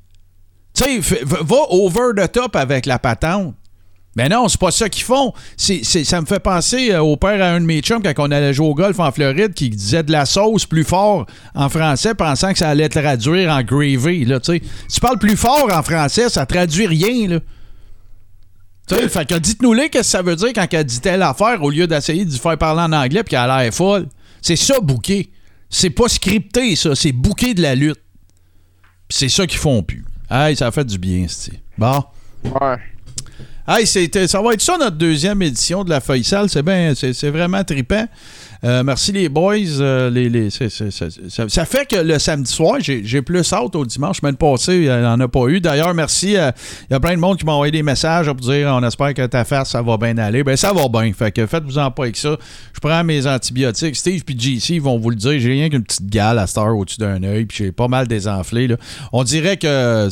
Tu 0.73 1.03
sais, 1.03 1.21
va 1.23 1.67
over 1.69 2.13
the 2.17 2.33
top 2.33 2.57
avec 2.57 2.87
la 2.87 2.99
patente. 2.99 3.55
Mais 4.15 4.29
non, 4.29 4.49
c'est 4.49 4.61
pas 4.61 4.71
ça 4.71 4.89
qu'ils 4.89 5.05
font. 5.05 5.33
Ça 5.57 6.21
me 6.21 6.27
fait 6.27 6.41
penser 6.41 6.93
euh, 6.93 7.01
au 7.01 7.17
père 7.17 7.43
à 7.43 7.49
un 7.49 7.61
de 7.61 7.65
mes 7.65 7.81
chums 7.81 8.03
quand 8.03 8.13
on 8.19 8.31
allait 8.31 8.53
jouer 8.53 8.67
au 8.67 8.75
golf 8.75 8.99
en 9.01 9.11
Floride 9.11 9.55
qui 9.55 9.71
disait 9.71 10.03
de 10.03 10.13
la 10.13 10.27
sauce 10.27 10.67
plus 10.67 10.85
fort 10.85 11.27
en 11.55 11.69
français 11.69 12.15
pensant 12.15 12.53
que 12.53 12.59
ça 12.59 12.69
allait 12.69 12.91
traduire 12.91 13.51
en 13.51 13.63
gravy. 13.63 14.27
Tu 14.43 15.01
parles 15.01 15.19
plus 15.19 15.37
fort 15.37 15.69
en 15.73 15.83
français, 15.83 16.29
ça 16.29 16.45
traduit 16.45 16.87
rien. 16.87 17.29
Là. 17.29 17.39
Fait 19.09 19.27
que 19.27 19.39
dites-nous-les 19.39 19.89
qu'est-ce 19.89 20.03
que 20.03 20.19
ça 20.19 20.23
veut 20.23 20.37
dire 20.37 20.53
quand 20.55 20.67
elle 20.71 20.85
dit 20.85 21.01
telle 21.01 21.23
affaire 21.23 21.63
au 21.63 21.71
lieu 21.71 21.87
d'essayer 21.87 22.27
de 22.27 22.33
faire 22.33 22.59
parler 22.59 22.83
en 22.83 22.93
anglais 22.93 23.23
puis 23.23 23.31
qu'elle 23.31 23.51
a 23.51 23.63
l'air 23.63 23.73
folle. 23.73 24.09
C'est 24.43 24.57
ça, 24.57 24.81
bouquet. 24.81 25.31
C'est 25.71 25.91
pas 25.91 26.09
scripté, 26.09 26.77
ça. 26.77 26.95
C'est 26.95 27.13
bouquet 27.13 27.55
de 27.55 27.63
la 27.63 27.75
lutte. 27.75 28.01
C'est 29.09 29.31
ça 29.31 29.47
qu'ils 29.47 29.59
font 29.61 29.83
plus. 29.83 30.05
Hey, 30.31 30.57
ça 30.57 30.71
fait 30.71 30.85
du 30.85 30.99
bien, 30.99 31.27
c'est. 31.29 31.63
Bon. 31.79 32.05
Ouais. 32.45 32.77
Hey, 33.67 33.87
c'était- 33.87 34.27
ça 34.27 34.43
va 34.43 34.55
être 34.55 34.61
ça 34.61 34.77
notre 34.77 34.97
deuxième 34.97 35.41
édition 35.43 35.85
de 35.85 35.91
la 35.91 36.01
feuille 36.01 36.25
sale. 36.25 36.49
C'est 36.49 36.63
bien, 36.63 36.95
c'est 36.97 37.13
c'est 37.13 37.31
vraiment 37.31 37.63
trippant. 37.63 38.07
Euh, 38.65 38.85
merci 38.85 39.11
les 39.11 39.29
boys. 39.29 39.57
Euh, 39.81 40.49
ça, 41.49 41.65
fait 41.65 41.89
que 41.89 41.97
le 41.97 42.19
samedi 42.21 42.51
soir, 42.53 42.77
j'ai 42.81 43.23
plus 43.23 43.53
hâte 43.53 43.75
au 43.75 43.85
dimanche. 43.85 44.21
Semaine 44.21 44.37
passée, 44.37 44.77
il 44.77 44.83
n'y 44.83 44.91
en 44.91 45.19
a 45.19 45.27
pas 45.27 45.47
eu. 45.49 45.61
D'ailleurs, 45.61 45.95
merci. 45.95 46.37
euh, 46.37 46.53
Il 46.89 46.93
y 46.93 46.97
a 46.97 47.01
plein 47.01 47.15
de 47.15 47.21
monde 47.21 47.39
qui 47.39 47.45
m'a 47.45 47.53
envoyé 47.53 47.73
des 47.73 47.83
messages 47.83 48.27
pour 48.27 48.37
dire 48.37 48.69
on 48.73 48.87
espère 48.87 49.15
que 49.15 49.27
ta 49.27 49.45
face, 49.45 49.71
ça 49.71 49.83
va 49.83 49.97
bien 49.97 50.17
aller. 50.19 50.45
Ben, 50.45 50.57
ça 50.57 50.73
va 50.73 50.89
bien. 50.89 51.13
Fait 51.13 51.33
que 51.33 51.45
faites-vous-en 51.47 51.91
pas 51.91 52.05
avec 52.05 52.17
ça. 52.17 52.37
Je 52.73 52.79
prends 52.81 53.03
mes 53.03 53.27
antibiotiques. 53.27 53.97
Steve 53.97 54.23
puis 54.25 54.39
JC 54.39 54.79
vont 54.81 54.97
vous 54.99 55.11
le 55.11 55.17
dire. 55.17 55.41
J'ai 55.41 55.51
rien 55.51 55.69
qu'une 55.69 55.83
petite 55.83 56.07
gale 56.07 56.39
à 56.39 56.47
cette 56.47 56.59
heure 56.59 56.77
au-dessus 56.77 56.99
d'un 56.99 57.21
œil. 57.25 57.47
Puis 57.47 57.65
j'ai 57.65 57.73
pas 57.73 57.89
mal 57.89 58.07
désenflé. 58.07 58.69
Là. 58.69 58.77
On 59.13 59.25
dirait 59.25 59.57
que 59.57 60.09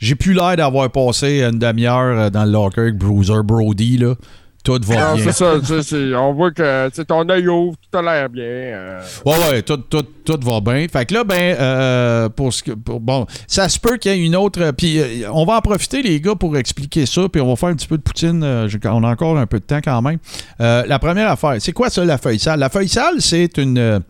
j'ai 0.00 0.14
plus 0.16 0.34
l'air 0.34 0.56
d'avoir 0.56 0.90
passé 0.90 1.42
une 1.42 1.58
demi-heure 1.60 2.32
dans 2.32 2.44
le 2.44 2.50
locker 2.50 2.80
avec 2.80 2.96
Bruiser 2.96 3.42
Brody. 3.44 3.98
Là. 3.98 4.14
Tout 4.62 4.78
va 4.84 4.94
Non, 5.10 5.14
bien. 5.14 5.24
c'est 5.24 5.32
ça. 5.32 5.54
c'est- 5.82 6.14
on 6.14 6.34
voit 6.34 6.50
que 6.50 6.90
sais, 6.92 7.04
ton 7.06 7.26
œil 7.30 7.48
ouvre, 7.48 7.76
tout 7.90 7.98
a 7.98 8.02
l'air 8.02 8.28
bien. 8.28 8.42
euh. 8.44 9.00
Ouais, 9.24 9.34
ouais, 9.50 9.62
tout, 9.62 9.78
tout, 9.78 10.04
tout 10.24 10.38
va 10.42 10.60
bien. 10.60 10.86
Fait 10.92 11.06
que 11.06 11.14
là, 11.14 11.24
ben, 11.24 11.56
euh, 11.58 12.28
pour 12.28 12.52
ce 12.52 12.62
que. 12.62 12.72
pour- 12.72 13.00
bon, 13.00 13.26
ça 13.46 13.68
se 13.70 13.78
peut 13.78 13.96
qu'il 13.96 14.12
y 14.12 14.14
ait 14.14 14.18
une 14.26 14.36
autre. 14.36 14.70
Puis 14.72 14.98
euh, 15.00 15.30
on 15.32 15.46
va 15.46 15.56
en 15.56 15.60
profiter, 15.62 16.02
les 16.02 16.20
gars, 16.20 16.34
pour 16.34 16.56
expliquer 16.58 17.06
ça. 17.06 17.22
Puis 17.32 17.40
on 17.40 17.48
va 17.48 17.56
faire 17.56 17.70
un 17.70 17.74
petit 17.74 17.88
peu 17.88 17.96
de 17.96 18.02
poutine. 18.02 18.42
euh, 18.44 18.68
on 18.84 19.02
a 19.04 19.08
encore 19.08 19.38
un 19.38 19.46
peu 19.46 19.60
de 19.60 19.64
temps 19.64 19.80
quand 19.82 20.02
même. 20.02 20.18
Euh, 20.60 20.84
la 20.86 20.98
première 20.98 21.30
affaire, 21.30 21.56
c'est 21.58 21.72
quoi 21.72 21.88
ça, 21.88 22.04
la 22.04 22.18
feuille 22.18 22.38
sale? 22.38 22.60
La 22.60 22.68
feuille 22.68 22.88
sale, 22.88 23.20
c'est 23.20 23.56
une. 23.56 24.02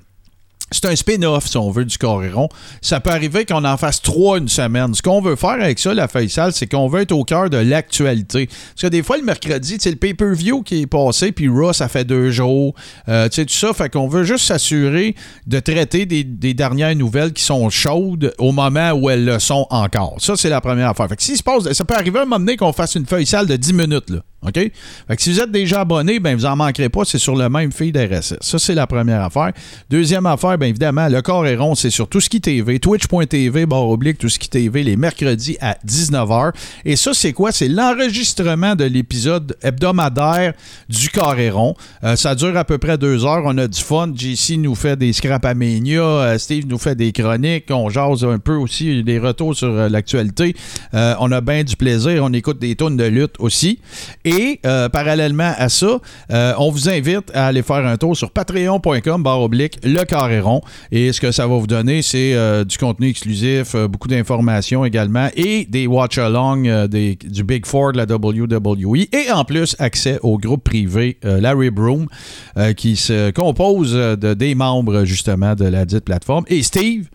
C'est 0.71 0.87
un 0.87 0.95
spin-off, 0.95 1.47
si 1.49 1.57
on 1.57 1.71
veut, 1.71 1.85
du 1.85 1.99
Coréron. 1.99 2.49
Ça 2.81 3.01
peut 3.01 3.11
arriver 3.11 3.45
qu'on 3.45 3.65
en 3.65 3.77
fasse 3.77 4.01
trois 4.01 4.39
une 4.39 4.49
semaine. 4.49 4.95
Ce 4.95 5.03
qu'on 5.03 5.21
veut 5.21 5.37
faire 5.37 5.51
avec 5.51 5.79
ça, 5.79 5.95
la 5.95 6.09
feuille 6.09 6.31
sale, 6.31 6.53
c'est 6.53 6.67
qu'on 6.67 6.89
veut 6.89 7.03
être 7.03 7.13
au 7.13 7.25
cœur 7.25 7.51
de 7.51 7.57
l'actualité. 7.57 8.47
Parce 8.47 8.83
que 8.83 8.87
des 8.87 9.03
fois, 9.03 9.17
le 9.17 9.25
mercredi, 9.25 9.77
c'est 9.81 9.91
le 9.91 9.97
pay-per-view 9.97 10.63
qui 10.63 10.83
est 10.83 10.87
passé, 10.87 11.33
puis 11.33 11.49
Raw, 11.49 11.73
ça 11.73 11.89
fait 11.89 12.05
deux 12.05 12.31
jours. 12.31 12.75
Euh, 13.09 13.29
tu 13.29 13.37
sais, 13.37 13.47
tout 13.47 13.55
ça. 13.55 13.73
Fait 13.73 13.89
qu'on 13.89 14.09
veut 14.09 14.25
juste 14.25 14.45
s'assurer 14.45 15.15
de 15.47 15.61
traiter 15.61 16.07
des, 16.07 16.55
dernières 16.55 16.95
nouvelles 16.95 17.33
qui 17.33 17.43
sont 17.43 17.71
chaudes 17.71 18.35
au 18.39 18.53
moment 18.53 18.93
où 18.93 19.09
elles 19.11 19.25
le 19.25 19.39
sont 19.39 19.67
encore. 19.71 20.17
Ça, 20.19 20.37
c'est 20.37 20.51
la 20.51 20.61
première 20.61 20.91
affaire. 20.91 21.09
Fait 21.09 21.17
que 21.17 21.23
s'il 21.23 21.37
se 21.37 21.43
passe, 21.43 21.71
ça 21.73 21.85
peut 21.85 21.95
arriver 21.95 22.19
à 22.19 22.23
un 22.23 22.25
moment 22.27 22.39
donné 22.39 22.57
qu'on 22.57 22.73
fasse 22.73 22.95
une 22.95 23.07
feuille 23.07 23.27
sale 23.27 23.47
de 23.47 23.57
10 23.57 23.73
minutes, 23.73 24.11
là. 24.11 24.21
OK? 24.43 24.55
Fait 24.55 24.73
que 25.17 25.23
si 25.23 25.33
vous 25.33 25.41
êtes 25.41 25.51
déjà 25.51 25.81
abonné, 25.81 26.19
ben 26.19 26.35
vous 26.35 26.47
en 26.47 26.57
manquerez 26.57 26.89
pas, 26.89 27.05
c'est 27.05 27.19
sur 27.19 27.37
le 27.37 27.49
même 27.49 27.73
feed 27.73 27.97
RSS. 27.97 28.39
Ça, 28.41 28.59
c'est 28.59 28.75
la 28.75 28.87
première 28.87 29.23
affaire. 29.23 29.53
Deuxième 29.91 30.25
affaire, 30.25 30.57
bien 30.61 30.69
évidemment, 30.69 31.09
le 31.09 31.23
corps 31.23 31.47
est 31.47 31.57
rond, 31.57 31.75
c'est 31.75 31.91
sur 31.91 32.07
tout 32.07 32.21
ce 32.21 32.29
qui 32.29 32.41
TV, 32.41 32.79
twitch.tv, 32.79 33.67
barre 33.67 33.89
oblique, 33.89 34.19
tout 34.19 34.29
ce 34.29 34.39
qui 34.39 34.49
TV, 34.49 34.83
les 34.83 34.97
mercredis 34.97 35.57
à 35.61 35.77
19h. 35.87 36.53
Et 36.85 36.97
ça, 36.97 37.13
c'est 37.15 37.33
quoi? 37.33 37.51
C'est 37.51 37.69
l'enregistrement 37.69 38.77
de 38.77 38.85
l'épisode 38.85 39.57
hebdomadaire 39.63 40.53
du 40.89 41.09
est 41.39 41.51
rond. 41.51 41.75
Euh, 42.05 42.15
ça 42.15 42.35
dure 42.35 42.57
à 42.57 42.65
peu 42.65 42.77
près 42.77 42.99
deux 42.99 43.25
heures. 43.25 43.43
On 43.47 43.57
a 43.57 43.67
du 43.69 43.81
fun. 43.81 44.13
JC 44.15 44.59
nous 44.59 44.75
fait 44.75 44.97
des 44.97 45.13
scrap 45.15 45.47
euh, 45.47 46.39
Steve 46.39 46.67
nous 46.67 46.79
fait 46.79 46.95
des 46.95 47.13
chroniques. 47.13 47.71
On 47.71 47.89
jase 47.89 48.25
un 48.25 48.39
peu 48.39 48.55
aussi 48.55 49.03
des 49.03 49.19
retours 49.19 49.57
sur 49.57 49.69
euh, 49.69 49.89
l'actualité. 49.89 50.55
on 50.93 51.33
a 51.33 51.41
bien 51.41 51.65
du 51.65 51.75
plaisir. 51.75 52.23
On 52.23 52.33
écoute 52.35 52.59
des 52.59 52.77
tonnes 52.77 52.99
de 52.99 53.05
lutte 53.05 53.37
aussi. 53.39 53.81
Et 54.25 54.61
parallèlement 54.93 55.55
à 55.57 55.71
ça, 55.71 56.01
on 56.59 56.71
vous 56.71 56.91
invite 56.91 57.31
à 57.33 57.47
aller 57.47 57.63
faire 57.63 57.87
un 57.87 57.97
tour 57.97 58.15
sur 58.15 58.31
patreon.com 58.31 59.23
barre 59.23 59.41
oblique 59.41 59.79
le 59.85 60.05
carré 60.05 60.41
rond. 60.41 60.50
Et 60.91 61.13
ce 61.13 61.21
que 61.21 61.33
ça 61.33 61.47
va 61.47 61.57
vous 61.57 61.67
donner, 61.67 62.03
c'est 62.03 62.35
euh, 62.35 62.65
du 62.65 62.79
contenu 62.79 63.09
exclusif, 63.09 63.75
beaucoup 63.77 64.09
d'informations 64.09 64.85
également 64.85 65.29
et 65.37 65.65
des 65.65 65.87
watch-along 65.87 66.89
du 66.89 67.45
Big 67.45 67.67
Four 67.67 67.93
de 67.93 67.99
la 67.99 68.05
WWE. 68.05 69.07
Et 69.13 69.31
en 69.33 69.45
plus, 69.45 69.77
accès 69.79 70.19
au 70.23 70.39
groupe 70.39 70.65
privé 70.65 71.19
Larry 71.23 71.71
Broom 71.71 72.07
qui 72.77 72.97
se 72.97 73.31
compose 73.31 73.93
de, 73.93 74.35
des 74.35 74.55
membres 74.55 75.05
justement 75.05 75.55
de 75.55 75.65
la 75.65 75.85
dite 75.85 76.05
plateforme. 76.05 76.45
Et 76.49 76.63
Steve, 76.63 77.09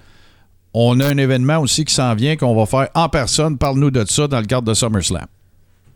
on 0.73 0.99
a 0.99 1.07
un 1.07 1.17
événement 1.17 1.59
aussi 1.59 1.85
qui 1.85 1.93
s'en 1.93 2.13
vient 2.15 2.35
qu'on 2.35 2.53
va 2.53 2.65
faire 2.65 2.89
en 2.95 3.07
personne. 3.07 3.57
Parle-nous 3.57 3.91
de 3.91 4.03
ça 4.05 4.27
dans 4.27 4.39
le 4.39 4.45
cadre 4.45 4.67
de 4.67 4.73
SummerSlam. 4.73 5.25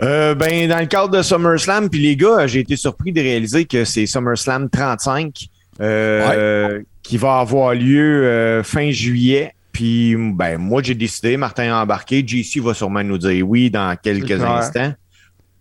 Euh, 0.02 0.34
ben, 0.36 0.70
dans 0.70 0.80
le 0.80 0.86
cadre 0.86 1.10
de 1.10 1.22
SummerSlam, 1.22 1.90
puis 1.90 2.00
les 2.00 2.16
gars, 2.16 2.48
j'ai 2.48 2.62
été 2.62 2.78
surpris 2.78 3.12
de 3.12 3.20
réaliser 3.20 3.66
que 3.66 3.84
c'est 3.84 4.06
SummerSlam 4.06 4.70
35 4.70 5.50
euh, 5.82 6.80
qui 7.10 7.18
va 7.18 7.40
avoir 7.40 7.74
lieu 7.74 8.24
euh, 8.24 8.62
fin 8.62 8.92
juillet. 8.92 9.56
Puis, 9.72 10.16
ben, 10.16 10.60
moi, 10.60 10.84
j'ai 10.84 10.94
décidé, 10.94 11.38
Martin 11.38 11.74
a 11.74 11.82
embarqué. 11.82 12.24
JC 12.26 12.60
va 12.60 12.76
sûrement 12.76 13.04
nous 13.04 13.18
dire 13.18 13.50
oui 13.50 13.72
dans 13.72 13.98
quelques 14.00 14.40
instants 14.44 14.94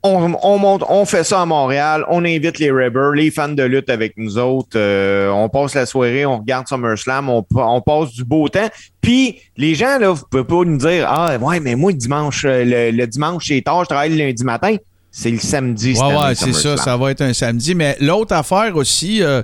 on, 0.03 0.59
monte, 0.59 0.85
on 0.89 1.05
fait 1.05 1.25
ça 1.25 1.43
à 1.43 1.47
Montréal, 1.47 2.05
on 2.09 2.25
invite 2.25 2.59
les 2.59 2.71
Rebels, 2.71 3.15
les 3.15 3.31
fans 3.31 3.49
de 3.49 3.63
lutte 3.63 3.91
avec 3.91 4.15
nous 4.17 4.39
autres, 4.39 4.77
euh, 4.77 5.29
on 5.31 5.49
passe 5.49 5.75
la 5.75 5.87
soirée, 5.87 6.25
on 6.25 6.39
regarde 6.39 6.69
SummerSlam, 6.69 7.29
on, 7.29 7.45
on 7.55 7.81
passe 7.81 8.13
du 8.13 8.25
beau 8.25 8.49
temps. 8.49 8.69
Puis 9.01 9.41
les 9.57 9.75
gens, 9.75 9.99
là, 9.99 10.11
vous 10.11 10.23
pouvez 10.31 10.45
pas 10.45 10.65
nous 10.65 10.77
dire 10.77 11.07
Ah 11.09 11.37
ouais, 11.39 11.61
mais 11.61 11.75
moi, 11.75 11.93
dimanche, 11.93 12.45
euh, 12.45 12.93
le, 12.93 13.07
dimanche, 13.07 13.49
c'est 13.49 13.63
tard, 13.63 13.85
je 13.85 13.89
travaille 13.89 14.11
le 14.11 14.25
lundi 14.25 14.45
matin. 14.45 14.77
C'est 15.11 15.31
le 15.31 15.39
samedi. 15.39 15.95
Ouais, 15.95 16.17
ouais, 16.17 16.35
c'est 16.35 16.53
ça, 16.53 16.77
ça 16.77 16.97
va 16.97 17.11
être 17.11 17.23
un 17.23 17.33
samedi. 17.33 17.75
Mais 17.75 17.97
l'autre 18.01 18.35
affaire 18.35 18.77
aussi, 18.77 19.23
euh, 19.23 19.43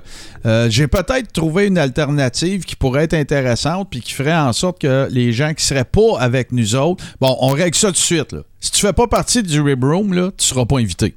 j'ai 0.69 0.87
peut-être 0.87 1.31
trouvé 1.33 1.67
une 1.67 1.77
alternative 1.77 2.63
qui 2.63 2.75
pourrait 2.75 3.05
être 3.05 3.15
intéressante 3.15 3.89
puis 3.89 3.99
qui 3.99 4.13
ferait 4.13 4.35
en 4.35 4.53
sorte 4.53 4.79
que 4.79 5.07
les 5.09 5.33
gens 5.33 5.53
qui 5.53 5.65
seraient 5.65 5.83
pas 5.83 6.19
avec 6.19 6.51
nous 6.51 6.75
autres, 6.75 7.03
bon, 7.19 7.35
on 7.41 7.49
règle 7.49 7.75
ça 7.75 7.87
tout 7.87 7.93
de 7.93 7.97
suite. 7.97 8.31
Là. 8.31 8.41
Si 8.59 8.71
tu 8.71 8.81
fais 8.81 8.93
pas 8.93 9.07
partie 9.07 9.43
du 9.43 9.59
Rib 9.59 9.83
Room, 9.83 10.13
là, 10.13 10.31
tu 10.37 10.45
seras 10.45 10.65
pas 10.65 10.77
invité. 10.77 11.15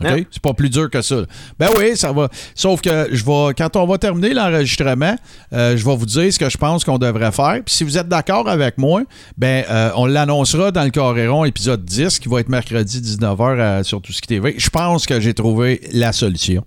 OK? 0.00 0.26
C'est 0.30 0.42
pas 0.42 0.54
plus 0.54 0.70
dur 0.70 0.90
que 0.90 1.02
ça. 1.02 1.16
Ben 1.58 1.68
oui, 1.78 1.96
ça 1.96 2.12
va. 2.12 2.28
Sauf 2.54 2.80
que 2.80 3.08
je 3.12 3.24
vais, 3.24 3.54
quand 3.56 3.76
on 3.76 3.86
va 3.86 3.98
terminer 3.98 4.34
l'enregistrement, 4.34 5.16
euh, 5.52 5.76
je 5.76 5.84
vais 5.84 5.96
vous 5.96 6.06
dire 6.06 6.32
ce 6.32 6.38
que 6.38 6.50
je 6.50 6.58
pense 6.58 6.84
qu'on 6.84 6.98
devrait 6.98 7.32
faire. 7.32 7.60
Puis 7.64 7.74
si 7.74 7.84
vous 7.84 7.96
êtes 7.98 8.08
d'accord 8.08 8.48
avec 8.48 8.78
moi, 8.78 9.02
ben 9.36 9.64
euh, 9.70 9.90
on 9.96 10.06
l'annoncera 10.06 10.70
dans 10.70 10.84
le 10.84 10.90
Coréron 10.90 11.44
épisode 11.44 11.84
10 11.84 12.18
qui 12.18 12.28
va 12.28 12.40
être 12.40 12.48
mercredi 12.48 13.00
19h 13.00 13.58
euh, 13.58 13.82
sur 13.82 14.00
tout 14.02 14.12
ce 14.12 14.20
qui 14.20 14.28
TV. 14.28 14.54
Je 14.58 14.70
pense 14.70 15.06
que 15.06 15.20
j'ai 15.20 15.34
trouvé 15.34 15.80
la 15.92 16.12
solution 16.12 16.64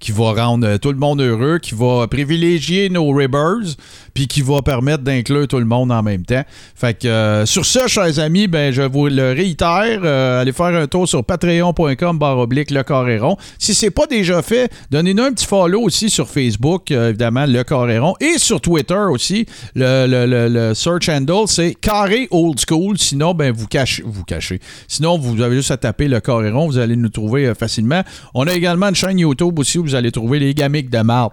qui 0.00 0.12
va 0.12 0.32
rendre 0.32 0.78
tout 0.78 0.90
le 0.90 0.98
monde 0.98 1.20
heureux, 1.20 1.58
qui 1.58 1.74
va 1.74 2.08
privilégier 2.08 2.88
nos 2.88 3.10
ribbers, 3.12 3.76
puis 4.14 4.26
qui 4.26 4.40
va 4.40 4.62
permettre 4.62 5.04
d'inclure 5.04 5.46
tout 5.46 5.58
le 5.58 5.66
monde 5.66 5.92
en 5.92 6.02
même 6.02 6.24
temps. 6.24 6.42
Fait 6.74 6.94
que 6.98 7.06
euh, 7.06 7.46
sur 7.46 7.66
ça, 7.66 7.86
chers 7.86 8.18
amis, 8.18 8.48
ben 8.48 8.72
je 8.72 8.82
vous 8.82 9.08
le 9.08 9.32
réitère, 9.32 10.00
euh, 10.02 10.40
allez 10.40 10.52
faire 10.52 10.66
un 10.66 10.86
tour 10.86 11.06
sur 11.06 11.22
patreon.com 11.22 12.18
barre 12.18 12.38
oblique 12.38 12.70
le 12.70 12.82
Coréron. 12.82 13.36
Si 13.58 13.74
c'est 13.74 13.90
pas 13.90 14.06
déjà 14.06 14.40
fait, 14.40 14.72
donnez-nous 14.90 15.22
un 15.22 15.32
petit 15.32 15.46
follow 15.46 15.82
aussi 15.82 16.08
sur 16.08 16.28
Facebook, 16.28 16.90
euh, 16.90 17.10
évidemment, 17.10 17.44
le 17.46 17.62
Coréron, 17.62 18.14
et 18.20 18.38
sur 18.38 18.60
Twitter 18.60 19.04
aussi. 19.10 19.46
Le, 19.74 20.06
le, 20.06 20.74
search 20.74 21.08
handle, 21.08 21.46
c'est 21.46 21.74
carré 21.74 22.26
old 22.30 22.58
school. 22.58 22.96
Sinon, 22.98 23.34
ben 23.34 23.52
vous 23.52 23.66
cachez, 23.66 24.02
vous 24.04 24.24
cachez. 24.24 24.60
Sinon, 24.88 25.18
vous 25.18 25.42
avez 25.42 25.56
juste 25.56 25.70
à 25.70 25.76
taper 25.76 26.08
le 26.08 26.20
Coréron, 26.20 26.66
vous 26.66 26.78
allez 26.78 26.96
nous 26.96 27.08
trouver 27.10 27.52
facilement. 27.54 28.02
On 28.34 28.46
a 28.46 28.54
également 28.54 28.88
une 28.88 28.94
chaîne 28.94 29.18
YouTube 29.18 29.58
aussi 29.58 29.78
où 29.78 29.89
vous 29.90 29.96
allez 29.96 30.12
trouver 30.12 30.38
les 30.38 30.54
gamiques 30.54 30.90
de 30.90 31.00
marde, 31.00 31.32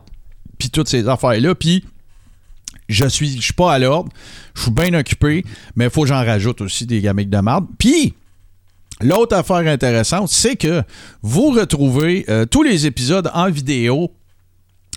puis 0.57 0.69
toutes 0.69 0.89
ces 0.89 1.07
affaires-là. 1.07 1.55
Puis 1.55 1.83
je 2.89 3.05
suis, 3.05 3.37
je 3.37 3.41
suis 3.41 3.53
pas 3.53 3.73
à 3.73 3.79
l'ordre, 3.79 4.11
je 4.55 4.63
suis 4.63 4.71
bien 4.71 4.93
occupé, 4.93 5.43
mais 5.75 5.85
il 5.85 5.89
faut 5.89 6.01
que 6.01 6.07
j'en 6.07 6.25
rajoute 6.25 6.61
aussi 6.61 6.85
des 6.85 7.01
gamiques 7.01 7.29
de 7.29 7.39
marde. 7.39 7.65
Puis, 7.77 8.13
l'autre 9.01 9.35
affaire 9.35 9.57
intéressante, 9.57 10.29
c'est 10.29 10.55
que 10.55 10.83
vous 11.21 11.51
retrouvez 11.51 12.25
euh, 12.29 12.45
tous 12.45 12.63
les 12.63 12.85
épisodes 12.85 13.29
en 13.33 13.49
vidéo 13.49 14.11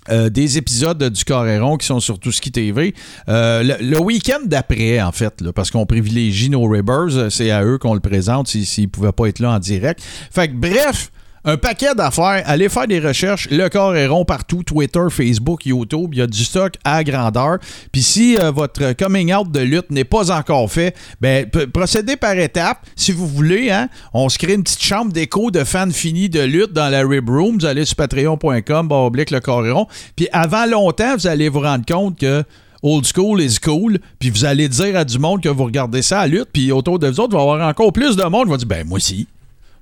euh, 0.08 0.30
des 0.30 0.56
épisodes 0.56 1.10
du 1.10 1.24
Coréron 1.24 1.76
qui 1.76 1.86
sont 1.86 2.00
sur 2.00 2.18
tout 2.18 2.32
ce 2.32 2.40
qui 2.40 2.50
TV. 2.50 2.94
Euh, 3.28 3.76
le, 3.80 3.98
week-end 4.00 4.40
d'après, 4.44 5.00
en 5.02 5.12
fait, 5.12 5.50
parce 5.50 5.70
qu'on 5.70 5.84
privilégie 5.84 6.48
nos 6.48 6.66
Ribbers, 6.66 7.30
c'est 7.30 7.50
à 7.50 7.62
eux 7.62 7.76
qu'on 7.76 7.92
le 7.92 8.00
présente 8.00 8.48
s'ils 8.48 8.84
ne 8.84 8.88
pouvaient 8.88 9.12
pas 9.12 9.26
être 9.26 9.40
là 9.40 9.52
en 9.52 9.58
direct. 9.58 10.02
Fait 10.30 10.48
que 10.48 10.54
bref, 10.54 11.12
un 11.44 11.56
paquet 11.56 11.94
d'affaires. 11.94 12.42
Allez 12.46 12.68
faire 12.68 12.86
des 12.86 13.00
recherches. 13.00 13.48
Le 13.50 13.68
corps 13.68 13.96
est 13.96 14.06
rond 14.06 14.24
partout. 14.24 14.62
Twitter, 14.62 15.06
Facebook, 15.10 15.66
YouTube. 15.66 16.10
Il 16.12 16.18
y 16.18 16.22
a 16.22 16.26
du 16.26 16.44
stock 16.44 16.74
à 16.84 17.02
grandeur. 17.04 17.58
Puis 17.92 18.02
si 18.02 18.36
euh, 18.38 18.50
votre 18.50 18.92
coming 18.92 19.32
out 19.34 19.50
de 19.50 19.60
lutte 19.60 19.90
n'est 19.90 20.04
pas 20.04 20.30
encore 20.30 20.70
fait, 20.70 20.94
ben, 21.20 21.46
procédez 21.72 22.16
par 22.16 22.36
étapes. 22.38 22.86
Si 22.96 23.12
vous 23.12 23.26
voulez, 23.26 23.70
hein, 23.70 23.88
on 24.12 24.28
se 24.28 24.38
crée 24.38 24.54
une 24.54 24.62
petite 24.62 24.82
chambre 24.82 25.12
d'écho 25.12 25.50
de 25.50 25.64
fans 25.64 25.90
finis 25.90 26.28
de 26.28 26.40
lutte 26.40 26.72
dans 26.72 26.88
la 26.88 27.06
Rib 27.06 27.28
Room. 27.28 27.58
Vous 27.58 27.66
allez 27.66 27.84
sur 27.84 27.96
patreon.com, 27.96 28.92
oblique 28.92 29.30
le 29.30 29.40
corps 29.40 29.66
est 29.66 29.70
rond. 29.70 29.86
Puis 30.16 30.28
avant 30.32 30.66
longtemps, 30.66 31.16
vous 31.16 31.26
allez 31.26 31.48
vous 31.48 31.60
rendre 31.60 31.84
compte 31.86 32.18
que 32.18 32.44
old 32.82 33.06
school 33.06 33.40
is 33.40 33.58
cool, 33.62 33.98
puis 34.18 34.30
vous 34.30 34.44
allez 34.44 34.68
dire 34.68 34.96
à 34.96 35.04
du 35.04 35.18
monde 35.18 35.42
que 35.42 35.48
vous 35.48 35.64
regardez 35.64 36.02
ça 36.02 36.20
à 36.20 36.26
lutte, 36.26 36.48
puis 36.52 36.72
autour 36.72 36.98
de 36.98 37.08
vous 37.08 37.20
autres, 37.20 37.32
il 37.32 37.36
va 37.36 37.42
avoir 37.42 37.68
encore 37.68 37.92
plus 37.92 38.16
de 38.16 38.24
monde 38.24 38.44
qui 38.44 38.50
va 38.50 38.56
dire 38.56 38.66
ben 38.66 38.86
moi 38.86 38.96
aussi. 38.96 39.26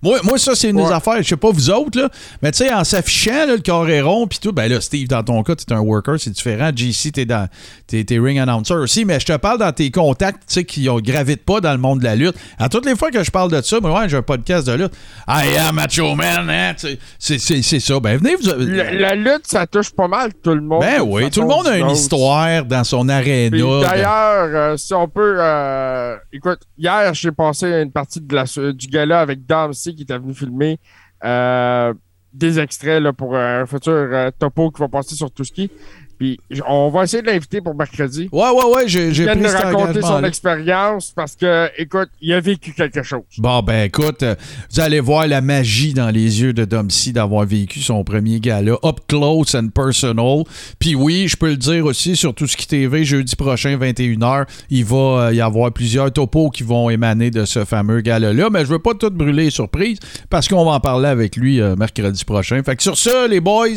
Moi, 0.01 0.21
moi, 0.23 0.39
ça, 0.39 0.55
c'est 0.55 0.71
une 0.71 0.77
des 0.77 0.93
affaires. 0.93 1.17
Je 1.19 1.29
sais 1.29 1.37
pas 1.37 1.51
vous 1.51 1.71
autres, 1.71 2.01
là. 2.01 2.09
Mais 2.41 2.53
tu 2.53 2.59
sais, 2.59 2.73
en 2.73 2.85
s'affichant, 2.85 3.47
le 3.47 3.59
carré 3.59 4.01
rond, 4.01 4.27
puis 4.27 4.39
tout, 4.41 4.53
ben 4.53 4.71
là, 4.71 4.81
Steve, 4.81 5.09
dans 5.09 5.23
ton 5.25 5.43
cas, 5.43 5.57
tu 5.57 5.65
es 5.69 5.73
un 5.73 5.81
worker, 5.81 6.21
c'est 6.21 6.31
différent. 6.31 6.71
JC, 6.75 7.13
t'es 7.13 7.25
dans. 7.25 7.49
T'es, 7.87 8.05
ring 8.11 8.39
announcer 8.39 8.75
aussi. 8.75 9.05
Mais 9.05 9.19
je 9.19 9.27
te 9.27 9.37
parle 9.37 9.59
dans 9.59 9.73
tes 9.73 9.91
contacts, 9.91 10.43
tu 10.47 10.55
sais, 10.55 10.65
qui 10.65 10.89
ont 10.89 10.99
gravitent 10.99 11.45
pas 11.45 11.61
dans 11.61 11.73
le 11.73 11.79
monde 11.79 12.01
de 12.01 12.05
la 12.05 12.15
lutte. 12.15 12.37
À 12.59 12.69
toutes 12.69 12.87
les 12.87 12.95
fois 12.95 13.11
que 13.11 13.25
je 13.25 13.31
parle 13.31 13.51
de 13.51 13.61
ça, 13.61 13.79
mais 13.83 13.89
ouais, 13.89 14.09
j'ai 14.09 14.17
un 14.17 14.23
podcast 14.23 14.67
de 14.67 14.73
lutte. 14.75 14.93
I 15.27 15.57
am 15.59 15.75
macho 15.75 16.15
man, 16.15 16.49
hein. 16.49 16.75
C'est, 17.19 17.39
ça. 17.39 18.01
Ben 18.01 18.19
venez 18.19 18.37
vous. 18.37 18.47
La, 18.47 19.15
lutte, 19.15 19.47
ça 19.47 19.67
touche 19.67 19.91
pas 19.91 20.09
mal 20.09 20.33
tout 20.35 20.55
le 20.55 20.61
monde. 20.61 20.81
Ben 20.81 21.01
oui, 21.01 21.31
tout 21.31 21.41
le 21.41 21.49
monde 21.49 21.67
a 21.67 21.77
une 21.77 21.91
histoire 21.91 22.65
dans 22.65 22.85
son 22.85 23.09
aréna. 23.09 23.57
D'ailleurs, 23.81 24.49
euh, 24.55 24.77
si 24.77 24.95
on 24.95 25.09
peut. 25.09 25.37
Euh, 25.39 26.17
écoute, 26.33 26.61
hier, 26.77 27.13
j'ai 27.15 27.33
passé 27.33 27.67
une 27.67 27.91
partie 27.91 28.21
de 28.21 28.35
la, 28.35 28.45
du 28.73 28.87
gala 28.87 29.21
avec 29.21 29.45
Dom 29.47 29.73
qui 29.95 30.03
était 30.03 30.18
venu 30.18 30.34
filmer 30.34 30.78
euh, 31.24 31.95
des 32.32 32.59
extraits 32.59 33.03
là, 33.03 33.12
pour 33.12 33.36
un 33.36 33.66
futur 33.66 33.93
euh, 33.93 34.30
topo 34.39 34.70
qui 34.70 34.80
va 34.80 34.89
passer 34.89 35.14
sur 35.14 35.30
tout 35.30 35.45
ski. 35.45 35.70
Puis 36.19 36.39
on 36.66 36.89
va 36.91 37.05
essayer 37.05 37.23
de 37.23 37.29
l'inviter 37.29 37.61
pour 37.61 37.75
mercredi. 37.75 38.29
Ouais, 38.33 38.51
ouais, 38.51 38.75
ouais, 38.75 38.89
j'ai 38.89 39.27
pris 39.27 39.41
de 39.41 39.47
raconter 39.47 40.03
son 40.03 40.25
expérience 40.25 41.12
parce 41.14 41.35
que, 41.35 41.69
écoute, 41.79 42.09
il 42.21 42.33
a 42.33 42.41
vécu 42.41 42.73
quelque 42.73 43.03
chose. 43.03 43.23
Bon, 43.39 43.61
ben 43.62 43.85
écoute, 43.85 44.23
euh, 44.23 44.35
vous 44.71 44.81
allez 44.81 45.01
voir 45.01 45.27
la 45.27 45.41
magie 45.41 45.95
dans 45.95 46.11
les 46.11 46.43
yeux 46.43 46.53
de 46.53 46.64
Domsy 46.64 47.12
d'avoir 47.12 47.45
vécu 47.45 47.81
son 47.81 48.05
premier 48.05 48.41
gala 48.41 48.77
up 48.85 49.01
close 49.09 49.55
and 49.55 49.69
personal. 49.69 50.45
Puis 50.79 50.95
oui, 50.95 51.29
je 51.29 51.37
peux 51.37 51.51
le 51.51 51.57
dire 51.57 51.85
aussi 51.85 52.16
sur 52.16 52.35
tout 52.35 52.47
ce 52.47 52.57
qui 52.57 52.69
TV 52.69 53.05
jeudi 53.05 53.35
prochain 53.35 53.77
21h, 53.77 54.47
il 54.71 54.85
va 54.85 54.97
euh, 54.97 55.35
y 55.35 55.41
avoir 55.41 55.73
plusieurs 55.73 56.12
topos 56.12 56.51
qui 56.51 56.62
vont 56.62 56.91
émaner 56.91 57.31
de 57.31 57.45
ce 57.45 57.64
fameux 57.64 58.01
gala-là, 58.01 58.51
mais 58.51 58.61
je 58.61 58.66
veux 58.66 58.79
pas 58.79 58.95
tout 58.95 59.11
brûler 59.11 59.45
les 59.45 59.51
surprises 59.51 59.99
parce 60.29 60.49
qu'on 60.49 60.64
va 60.64 60.73
en 60.73 60.81
parler 60.81 61.09
avec 61.09 61.37
lui 61.37 61.61
euh, 61.61 61.77
mercredi 61.77 62.25
prochain. 62.25 62.62
Fait 62.62 62.77
que 62.77 62.83
sur 62.83 62.99
ça, 62.99 63.27
les 63.27 63.41
boys, 63.41 63.69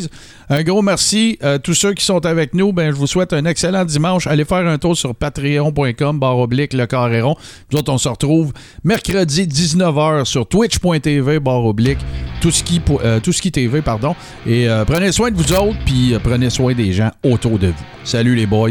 un 0.50 0.62
gros 0.62 0.82
merci 0.82 1.38
à 1.40 1.58
tous 1.58 1.74
ceux 1.74 1.94
qui 1.94 2.04
sont 2.04 2.24
avec 2.32 2.54
nous. 2.54 2.72
Ben, 2.72 2.90
je 2.90 2.96
vous 2.96 3.06
souhaite 3.06 3.32
un 3.32 3.44
excellent 3.44 3.84
dimanche. 3.84 4.26
Allez 4.26 4.44
faire 4.44 4.66
un 4.66 4.78
tour 4.78 4.96
sur 4.96 5.14
patreon.com, 5.14 6.18
barre 6.18 6.38
oblique, 6.38 6.72
le 6.72 6.86
carré 6.86 7.20
rond. 7.20 7.36
Nous 7.70 7.78
autres, 7.78 7.92
on 7.92 7.98
se 7.98 8.08
retrouve 8.08 8.52
mercredi 8.82 9.46
19h 9.46 10.24
sur 10.24 10.46
twitch.tv, 10.48 11.38
barre 11.38 11.64
oblique, 11.64 11.98
tout 12.40 12.50
ce 12.50 12.64
qui, 12.64 12.80
euh, 13.04 13.20
tout 13.20 13.32
TV, 13.32 13.82
pardon. 13.82 14.16
Et 14.46 14.68
euh, 14.68 14.84
prenez 14.84 15.12
soin 15.12 15.30
de 15.30 15.36
vous 15.36 15.52
autres, 15.52 15.78
puis 15.84 16.14
euh, 16.14 16.18
prenez 16.18 16.50
soin 16.50 16.74
des 16.74 16.92
gens 16.92 17.10
autour 17.22 17.58
de 17.58 17.68
vous. 17.68 17.84
Salut 18.04 18.34
les 18.34 18.46
boys. 18.46 18.70